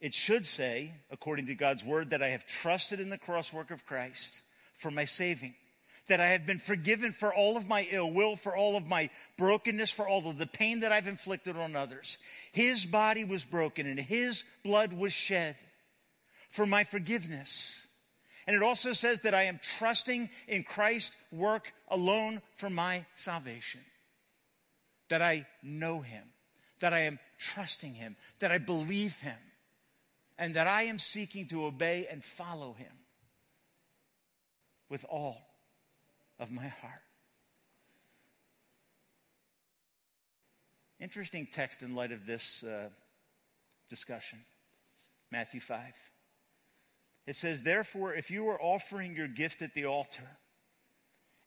It 0.00 0.14
should 0.14 0.46
say, 0.46 0.92
according 1.10 1.46
to 1.46 1.54
God's 1.54 1.84
word, 1.84 2.10
that 2.10 2.22
I 2.22 2.30
have 2.30 2.46
trusted 2.46 3.00
in 3.00 3.10
the 3.10 3.18
cross 3.18 3.52
work 3.52 3.70
of 3.70 3.86
Christ 3.86 4.42
for 4.78 4.90
my 4.90 5.04
saving, 5.04 5.54
that 6.08 6.20
I 6.20 6.28
have 6.28 6.46
been 6.46 6.58
forgiven 6.58 7.12
for 7.12 7.32
all 7.32 7.56
of 7.56 7.68
my 7.68 7.86
ill 7.90 8.10
will, 8.10 8.34
for 8.34 8.56
all 8.56 8.76
of 8.76 8.86
my 8.86 9.10
brokenness, 9.36 9.90
for 9.90 10.08
all 10.08 10.26
of 10.28 10.38
the 10.38 10.46
pain 10.46 10.80
that 10.80 10.90
I've 10.90 11.06
inflicted 11.06 11.56
on 11.56 11.76
others. 11.76 12.18
His 12.52 12.86
body 12.86 13.24
was 13.24 13.44
broken 13.44 13.86
and 13.86 14.00
his 14.00 14.42
blood 14.64 14.92
was 14.92 15.12
shed 15.12 15.56
for 16.50 16.66
my 16.66 16.82
forgiveness. 16.82 17.86
And 18.46 18.56
it 18.56 18.62
also 18.62 18.94
says 18.94 19.20
that 19.20 19.34
I 19.34 19.44
am 19.44 19.60
trusting 19.78 20.30
in 20.48 20.64
Christ's 20.64 21.14
work 21.30 21.72
alone 21.88 22.40
for 22.56 22.70
my 22.70 23.04
salvation, 23.14 23.82
that 25.10 25.22
I 25.22 25.46
know 25.62 26.00
him 26.00 26.24
that 26.80 26.92
I 26.92 27.00
am 27.00 27.18
trusting 27.38 27.94
Him, 27.94 28.16
that 28.40 28.50
I 28.50 28.58
believe 28.58 29.16
Him, 29.20 29.38
and 30.38 30.56
that 30.56 30.66
I 30.66 30.84
am 30.84 30.98
seeking 30.98 31.46
to 31.48 31.64
obey 31.64 32.06
and 32.10 32.24
follow 32.24 32.72
Him 32.74 32.92
with 34.88 35.04
all 35.08 35.38
of 36.38 36.50
my 36.50 36.66
heart. 36.66 37.02
Interesting 40.98 41.46
text 41.50 41.82
in 41.82 41.94
light 41.94 42.12
of 42.12 42.26
this 42.26 42.62
uh, 42.62 42.88
discussion 43.88 44.38
Matthew 45.30 45.60
5. 45.60 45.80
It 47.26 47.36
says, 47.36 47.62
Therefore, 47.62 48.14
if 48.14 48.30
you 48.30 48.48
are 48.48 48.60
offering 48.60 49.14
your 49.14 49.28
gift 49.28 49.62
at 49.62 49.74
the 49.74 49.86
altar, 49.86 50.28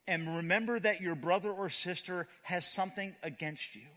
and 0.08 0.38
remember 0.38 0.80
that 0.80 1.02
your 1.02 1.16
brother 1.16 1.52
or 1.52 1.70
sister 1.70 2.28
has 2.44 2.66
something 2.66 3.14
against 3.22 3.76
you, 3.76 3.88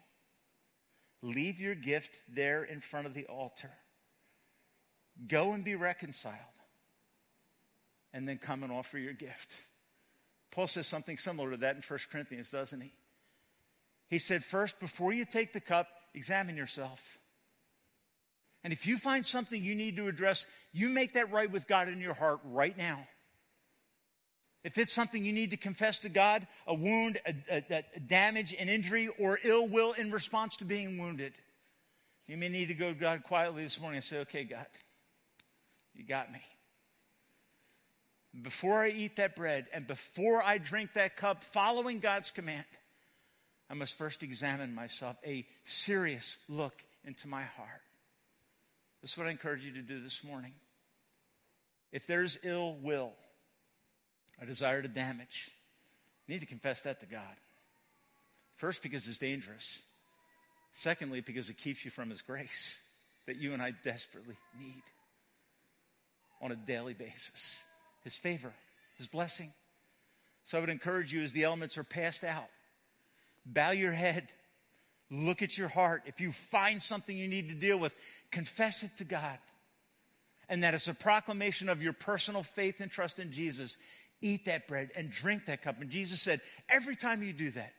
Leave 1.22 1.60
your 1.60 1.74
gift 1.74 2.18
there 2.28 2.64
in 2.64 2.80
front 2.80 3.06
of 3.06 3.14
the 3.14 3.26
altar. 3.26 3.70
Go 5.26 5.52
and 5.52 5.64
be 5.64 5.74
reconciled. 5.74 6.36
And 8.12 8.28
then 8.28 8.38
come 8.38 8.62
and 8.62 8.72
offer 8.72 8.98
your 8.98 9.12
gift. 9.12 9.54
Paul 10.50 10.66
says 10.66 10.86
something 10.86 11.16
similar 11.16 11.50
to 11.50 11.56
that 11.58 11.76
in 11.76 11.82
1 11.82 11.98
Corinthians, 12.10 12.50
doesn't 12.50 12.80
he? 12.80 12.92
He 14.08 14.18
said, 14.18 14.44
First, 14.44 14.78
before 14.78 15.12
you 15.12 15.24
take 15.24 15.52
the 15.52 15.60
cup, 15.60 15.88
examine 16.14 16.56
yourself. 16.56 17.18
And 18.64 18.72
if 18.72 18.86
you 18.86 18.98
find 18.98 19.24
something 19.24 19.62
you 19.62 19.74
need 19.74 19.96
to 19.96 20.08
address, 20.08 20.46
you 20.72 20.88
make 20.88 21.14
that 21.14 21.30
right 21.30 21.50
with 21.50 21.66
God 21.66 21.88
in 21.88 22.00
your 22.00 22.14
heart 22.14 22.40
right 22.44 22.76
now. 22.76 23.06
If 24.66 24.78
it's 24.78 24.92
something 24.92 25.24
you 25.24 25.32
need 25.32 25.52
to 25.52 25.56
confess 25.56 26.00
to 26.00 26.08
God, 26.08 26.44
a 26.66 26.74
wound, 26.74 27.20
a, 27.24 27.62
a, 27.70 27.84
a, 27.94 28.00
damage, 28.00 28.52
an 28.52 28.68
injury, 28.68 29.08
or 29.16 29.38
ill 29.44 29.68
will 29.68 29.92
in 29.92 30.10
response 30.10 30.56
to 30.56 30.64
being 30.64 30.98
wounded, 30.98 31.34
you 32.26 32.36
may 32.36 32.48
need 32.48 32.66
to 32.66 32.74
go 32.74 32.92
to 32.92 32.98
God 32.98 33.22
quietly 33.22 33.62
this 33.62 33.80
morning 33.80 33.98
and 33.98 34.04
say, 34.04 34.18
Okay, 34.18 34.42
God, 34.42 34.66
you 35.94 36.04
got 36.04 36.32
me. 36.32 36.40
Before 38.42 38.82
I 38.82 38.88
eat 38.88 39.14
that 39.18 39.36
bread 39.36 39.66
and 39.72 39.86
before 39.86 40.42
I 40.42 40.58
drink 40.58 40.94
that 40.94 41.16
cup, 41.16 41.44
following 41.44 42.00
God's 42.00 42.32
command, 42.32 42.66
I 43.70 43.74
must 43.74 43.96
first 43.96 44.24
examine 44.24 44.74
myself, 44.74 45.16
a 45.24 45.46
serious 45.62 46.38
look 46.48 46.74
into 47.04 47.28
my 47.28 47.44
heart. 47.44 47.68
This 49.00 49.12
is 49.12 49.16
what 49.16 49.28
I 49.28 49.30
encourage 49.30 49.64
you 49.64 49.74
to 49.74 49.82
do 49.82 50.02
this 50.02 50.24
morning. 50.24 50.54
If 51.92 52.08
there's 52.08 52.36
ill 52.42 52.74
will, 52.82 53.12
a 54.40 54.46
desire 54.46 54.82
to 54.82 54.88
damage, 54.88 55.50
you 56.26 56.34
need 56.34 56.40
to 56.40 56.46
confess 56.46 56.82
that 56.82 57.00
to 57.00 57.06
God. 57.06 57.22
First, 58.56 58.82
because 58.82 59.06
it's 59.06 59.18
dangerous. 59.18 59.82
Secondly, 60.72 61.20
because 61.20 61.48
it 61.50 61.56
keeps 61.56 61.84
you 61.84 61.90
from 61.90 62.10
His 62.10 62.22
grace 62.22 62.78
that 63.26 63.36
you 63.36 63.52
and 63.52 63.62
I 63.62 63.72
desperately 63.82 64.36
need 64.58 64.82
on 66.40 66.52
a 66.52 66.56
daily 66.56 66.94
basis. 66.94 67.62
His 68.04 68.14
favor, 68.14 68.52
His 68.96 69.06
blessing. 69.06 69.52
So 70.44 70.58
I 70.58 70.60
would 70.60 70.70
encourage 70.70 71.12
you 71.12 71.22
as 71.22 71.32
the 71.32 71.44
elements 71.44 71.76
are 71.76 71.84
passed 71.84 72.24
out, 72.24 72.48
bow 73.44 73.70
your 73.70 73.92
head, 73.92 74.28
look 75.10 75.42
at 75.42 75.58
your 75.58 75.68
heart. 75.68 76.02
If 76.06 76.20
you 76.20 76.32
find 76.32 76.82
something 76.82 77.16
you 77.16 77.28
need 77.28 77.48
to 77.48 77.54
deal 77.54 77.78
with, 77.78 77.96
confess 78.30 78.82
it 78.82 78.96
to 78.98 79.04
God. 79.04 79.38
And 80.48 80.62
that 80.62 80.74
is 80.74 80.86
a 80.86 80.94
proclamation 80.94 81.68
of 81.68 81.82
your 81.82 81.92
personal 81.92 82.42
faith 82.42 82.80
and 82.80 82.90
trust 82.90 83.18
in 83.18 83.32
Jesus. 83.32 83.76
Eat 84.22 84.46
that 84.46 84.66
bread 84.66 84.90
and 84.96 85.10
drink 85.10 85.46
that 85.46 85.62
cup. 85.62 85.80
And 85.80 85.90
Jesus 85.90 86.20
said, 86.22 86.40
every 86.68 86.96
time 86.96 87.22
you 87.22 87.32
do 87.32 87.50
that, 87.50 87.72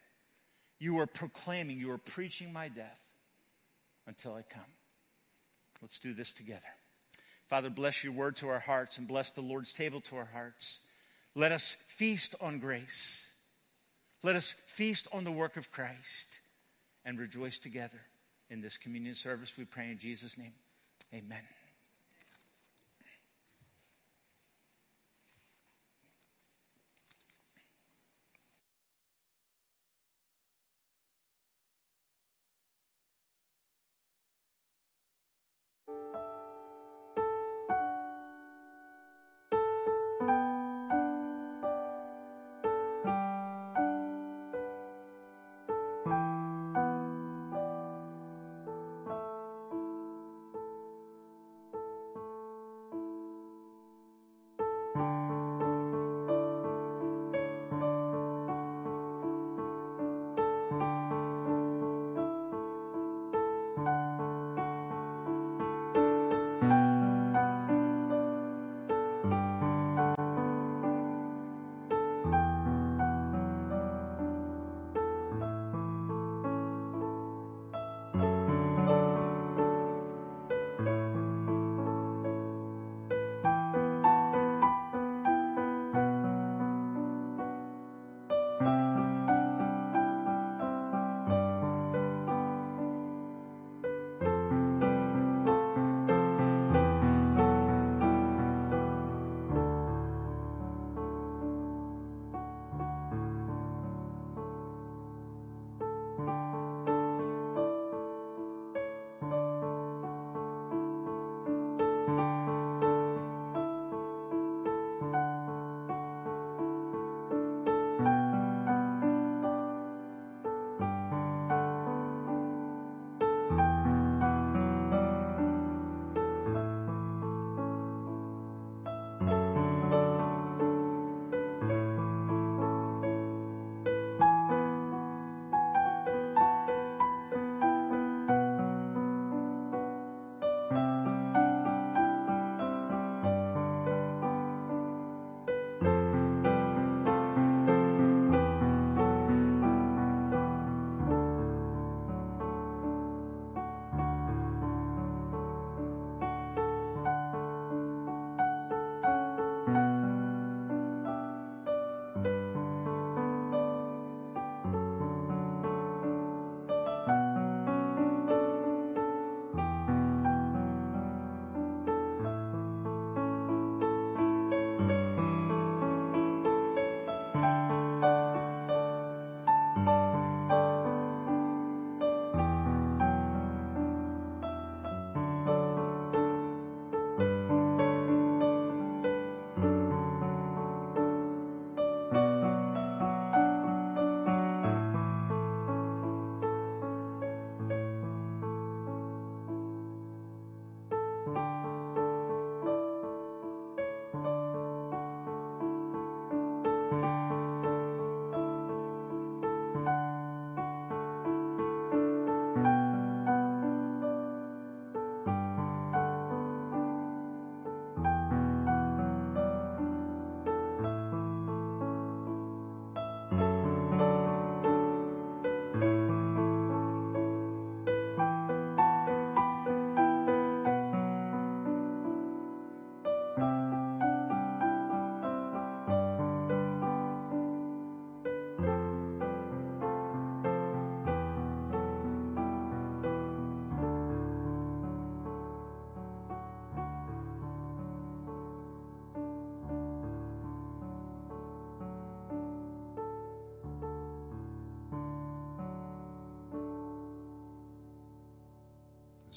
you 0.80 1.00
are 1.00 1.08
proclaiming, 1.08 1.80
you 1.80 1.92
are 1.92 1.98
preaching 1.98 2.54
my 2.54 2.68
death 2.68 3.00
until 4.06 4.34
I 4.34 4.44
come. 4.44 4.62
Let's 5.82 6.00
do 6.00 6.14
this 6.14 6.34
together. 6.34 6.62
Father, 7.50 7.70
bless 7.70 8.04
your 8.04 8.14
word 8.14 8.36
to 8.38 8.50
our 8.50 8.60
hearts 8.60 8.98
and 8.98 9.08
bless 9.08 9.32
the 9.32 9.42
Lord's 9.42 9.74
table 9.74 10.02
to 10.02 10.18
our 10.18 10.30
hearts. 10.32 10.80
Let 11.34 11.52
us 11.52 11.78
feast 11.88 12.36
on 12.42 12.60
grace. 12.60 13.30
Let 14.24 14.36
us 14.36 14.56
feast 14.68 15.08
on 15.14 15.24
the 15.24 15.32
work 15.32 15.58
of 15.58 15.72
Christ 15.72 16.28
and 17.06 17.20
rejoice 17.20 17.60
together 17.60 18.00
in 18.50 18.62
this 18.62 18.78
communion 18.78 19.16
service. 19.16 19.54
We 19.58 19.66
pray 19.66 19.92
in 19.92 19.98
Jesus' 19.98 20.38
name. 20.38 20.54
Amen. 21.14 21.57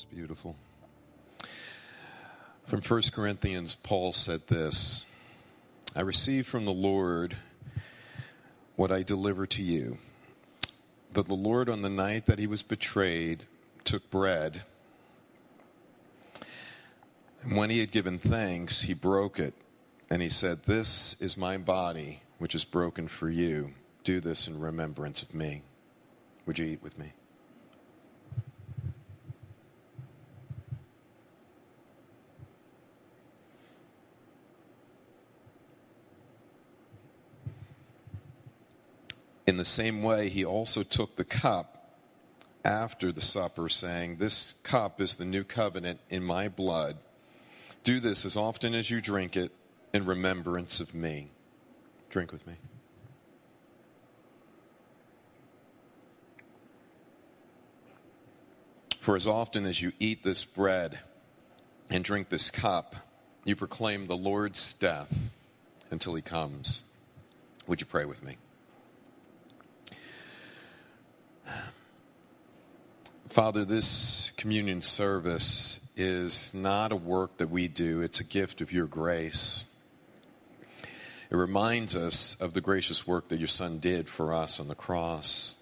It's 0.01 0.15
beautiful. 0.15 0.57
From 2.69 2.81
1 2.81 3.03
Corinthians, 3.13 3.77
Paul 3.83 4.15
said 4.15 4.41
this 4.47 5.05
I 5.95 6.01
received 6.01 6.49
from 6.49 6.65
the 6.65 6.73
Lord 6.73 7.37
what 8.77 8.91
I 8.91 9.03
deliver 9.03 9.47
to 9.49 9.63
you. 9.63 9.99
That 11.13 11.29
the 11.29 11.35
Lord, 11.35 11.69
on 11.69 11.83
the 11.83 11.91
night 11.91 12.27
that 12.27 12.39
he 12.39 12.47
was 12.47 12.63
betrayed, 12.63 13.45
took 13.85 14.11
bread. 14.11 14.63
And 17.43 17.55
when 17.59 17.69
he 17.69 17.81
had 17.81 17.93
given 17.93 18.19
thanks, 18.19 18.81
he 18.81 18.95
broke 18.95 19.39
it. 19.39 19.53
And 20.09 20.23
he 20.23 20.31
said, 20.31 20.63
This 20.63 21.15
is 21.21 21.37
my 21.37 21.59
body, 21.59 22.23
which 22.39 22.55
is 22.55 22.65
broken 22.65 23.07
for 23.07 23.29
you. 23.29 23.75
Do 24.05 24.23
this 24.23 24.49
in 24.49 24.61
remembrance 24.61 25.23
of 25.23 25.35
me. 25.35 25.61
Would 26.47 26.59
you 26.59 26.65
eat 26.65 26.83
with 26.83 26.97
me? 26.97 27.13
In 39.47 39.57
the 39.57 39.65
same 39.65 40.03
way, 40.03 40.29
he 40.29 40.45
also 40.45 40.83
took 40.83 41.17
the 41.17 41.25
cup 41.25 41.77
after 42.65 43.13
the 43.13 43.21
supper, 43.21 43.69
saying, 43.69 44.17
This 44.17 44.55
cup 44.63 45.01
is 45.01 45.17
the 45.17 45.25
new 45.25 45.45
covenant 45.45 46.01
in 46.11 46.23
my 46.23 46.49
blood. 46.49 46.97
Do 47.85 48.01
this 48.01 48.25
as 48.27 48.37
often 48.37 48.75
as 48.75 48.91
you 48.91 49.01
drink 49.01 49.37
it 49.37 49.53
in 49.93 50.05
remembrance 50.05 50.81
of 50.81 50.95
me. 50.95 51.31
Drink 52.11 52.33
with 52.33 52.47
me. 52.47 52.55
For 59.01 59.17
as 59.17 59.27
often 59.27 59.65
as 59.65 59.81
you 59.81 59.93
eat 59.99 60.23
this 60.23 60.45
bread 60.45 60.99
and 61.89 62.05
drink 62.05 62.29
this 62.29 62.51
cup, 62.51 62.95
you 63.45 63.57
proclaim 63.57 64.07
the 64.07 64.17
Lord's 64.17 64.75
death 64.75 65.13
until 65.91 66.15
he 66.15 66.23
comes. 66.23 66.83
Would 67.67 67.81
you 67.81 67.87
pray 67.87 68.05
with 68.05 68.23
me? 68.23 68.37
Father, 73.31 73.65
this 73.65 74.33
communion 74.37 74.83
service 74.83 75.79
is 75.97 76.51
not 76.53 76.91
a 76.91 76.97
work 76.97 77.37
that 77.37 77.49
we 77.49 77.69
do, 77.69 78.01
it's 78.01 78.19
a 78.19 78.25
gift 78.25 78.61
of 78.61 78.73
your 78.73 78.87
grace. 78.87 79.65
It 81.31 81.37
reminds 81.37 81.95
us 81.95 82.37
of 82.41 82.55
the 82.55 82.61
gracious 82.61 83.07
work 83.07 83.29
that 83.29 83.39
your 83.39 83.47
Son 83.47 83.79
did 83.79 84.09
for 84.09 84.35
us 84.35 84.59
on 84.59 84.67
the 84.67 84.75
cross. 84.75 85.55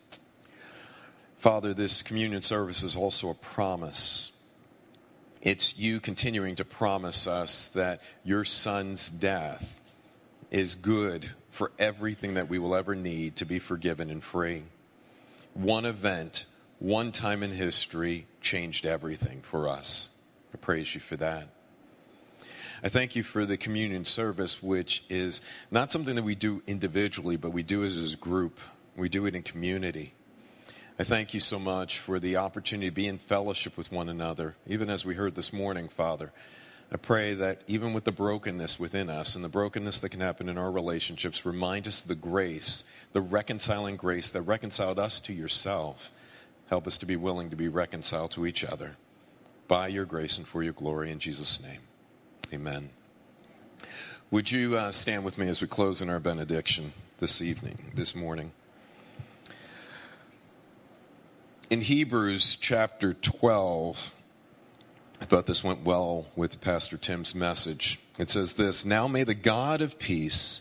Father, 1.40 1.74
this 1.74 2.01
communion 2.01 2.40
service 2.40 2.82
is 2.82 2.97
also 2.97 3.28
a 3.28 3.35
promise. 3.35 4.32
It's 5.43 5.77
you 5.77 6.01
continuing 6.01 6.57
to 6.57 6.65
promise 6.65 7.27
us 7.27 7.69
that 7.74 8.01
your 8.24 8.47
Son's 8.47 9.11
death 9.11 9.78
is 10.51 10.74
good 10.74 11.31
for 11.51 11.70
everything 11.78 12.35
that 12.35 12.49
we 12.49 12.59
will 12.59 12.74
ever 12.74 12.95
need 12.95 13.36
to 13.36 13.45
be 13.45 13.59
forgiven 13.59 14.09
and 14.09 14.24
free. 14.24 14.62
One 15.53 15.85
event 15.85 16.47
one 16.79 17.11
time 17.11 17.43
in 17.43 17.51
history 17.51 18.27
changed 18.41 18.87
everything 18.87 19.43
for 19.43 19.69
us. 19.69 20.09
I 20.55 20.59
praise 20.59 20.95
you 20.95 21.01
for 21.01 21.17
that. 21.17 21.49
I 22.83 22.89
thank 22.89 23.17
you 23.17 23.25
for 23.25 23.45
the 23.45 23.57
communion 23.57 24.05
service, 24.05 24.63
which 24.63 25.03
is 25.09 25.41
not 25.73 25.91
something 25.91 26.15
that 26.15 26.23
we 26.23 26.37
do 26.37 26.63
individually, 26.69 27.37
but 27.37 27.51
we 27.51 27.65
do 27.65 27.85
as 27.85 28.13
a 28.13 28.17
group. 28.17 28.61
We 28.97 29.09
do 29.09 29.27
it 29.27 29.35
in 29.35 29.43
community. 29.43 30.15
I 31.01 31.05
thank 31.05 31.35
you 31.35 31.41
so 31.41 31.59
much 31.59 31.99
for 31.99 32.21
the 32.21 32.37
opportunity 32.37 32.91
to 32.91 32.95
be 32.95 33.09
in 33.09 33.19
fellowship 33.19 33.77
with 33.77 33.91
one 33.91 34.09
another, 34.09 34.55
even 34.67 34.91
as 34.91 35.05
we 35.05 35.15
heard 35.15 35.35
this 35.35 35.53
morning, 35.53 35.89
Father. 35.89 36.33
I 36.93 36.97
pray 36.97 37.35
that 37.35 37.63
even 37.67 37.93
with 37.93 38.05
the 38.05 38.13
brokenness 38.13 38.79
within 38.79 39.11
us 39.11 39.35
and 39.35 39.45
the 39.45 39.49
brokenness 39.49 39.99
that 39.99 40.09
can 40.11 40.21
happen 40.21 40.49
in 40.49 40.57
our 40.57 40.71
relationships, 40.71 41.45
remind 41.45 41.89
us 41.89 42.03
of 42.03 42.09
the 42.09 42.15
grace, 42.15 42.85
the 43.13 43.21
reconciling 43.21 43.97
grace 43.97 44.31
that 44.31 44.43
reconciled 44.43 45.01
us 45.01 45.21
to 45.21 45.33
yourself 45.33 46.11
Help 46.69 46.86
us 46.86 46.99
to 46.99 47.07
be 47.07 47.16
willing 47.16 47.51
to 47.51 47.57
be 47.57 47.69
reconciled 47.69 48.32
to 48.32 48.47
each 48.47 48.65
other 48.65 48.97
by 49.69 49.89
your 49.89 50.05
grace 50.05 50.39
and 50.39 50.47
for 50.47 50.62
your 50.62 50.73
glory 50.73 51.11
in 51.11 51.19
Jesus' 51.19 51.61
name. 51.61 51.81
Amen. 52.53 52.90
Would 54.31 54.51
you 54.51 54.77
uh, 54.77 54.93
stand 54.93 55.24
with 55.24 55.39
me 55.39 55.49
as 55.49 55.62
we 55.62 55.69
close 55.69 56.03
in 56.03 56.11
our 56.11 56.20
benediction 56.20 56.93
this 57.19 57.40
evening, 57.40 57.93
this 57.95 58.15
morning? 58.15 58.53
In 61.70 61.81
Hebrews 61.81 62.57
chapter 62.61 63.15
12, 63.15 64.15
I 65.20 65.24
thought 65.24 65.47
this 65.47 65.65
went 65.65 65.85
well 65.85 66.27
with 66.36 66.61
Pastor 66.61 66.97
Tim's 66.99 67.35
message. 67.35 67.99
It 68.19 68.31
says 68.31 68.53
this 68.55 68.85
Now 68.85 69.09
may 69.09 69.24
the 69.24 69.35
God 69.35 69.81
of 69.81 69.99
peace, 69.99 70.61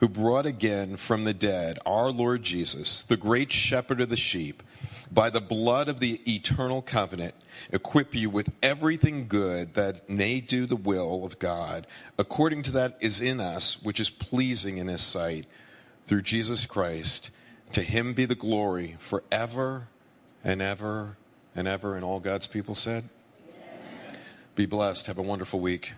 who 0.00 0.08
brought 0.08 0.46
again 0.46 0.96
from 0.96 1.24
the 1.24 1.34
dead 1.34 1.78
our 1.84 2.10
Lord 2.10 2.42
Jesus, 2.42 3.04
the 3.04 3.16
great 3.16 3.52
shepherd 3.52 4.00
of 4.00 4.08
the 4.08 4.16
sheep, 4.16 4.62
by 5.10 5.30
the 5.30 5.40
blood 5.40 5.88
of 5.88 6.00
the 6.00 6.20
eternal 6.30 6.82
covenant, 6.82 7.34
equip 7.72 8.14
you 8.14 8.30
with 8.30 8.48
everything 8.62 9.26
good 9.26 9.74
that 9.74 10.08
may 10.08 10.40
do 10.40 10.66
the 10.66 10.76
will 10.76 11.24
of 11.24 11.38
God, 11.38 11.86
according 12.18 12.62
to 12.64 12.72
that 12.72 12.98
is 13.00 13.20
in 13.20 13.40
us, 13.40 13.82
which 13.82 14.00
is 14.00 14.10
pleasing 14.10 14.78
in 14.78 14.86
his 14.88 15.02
sight, 15.02 15.46
through 16.06 16.22
Jesus 16.22 16.66
Christ. 16.66 17.30
To 17.72 17.82
him 17.82 18.14
be 18.14 18.24
the 18.24 18.34
glory 18.34 18.96
forever 19.08 19.88
and 20.44 20.62
ever 20.62 21.16
and 21.54 21.68
ever. 21.68 21.96
And 21.96 22.04
all 22.04 22.20
God's 22.20 22.46
people 22.46 22.74
said, 22.74 23.08
Be 24.54 24.66
blessed. 24.66 25.06
Have 25.06 25.18
a 25.18 25.22
wonderful 25.22 25.60
week. 25.60 25.92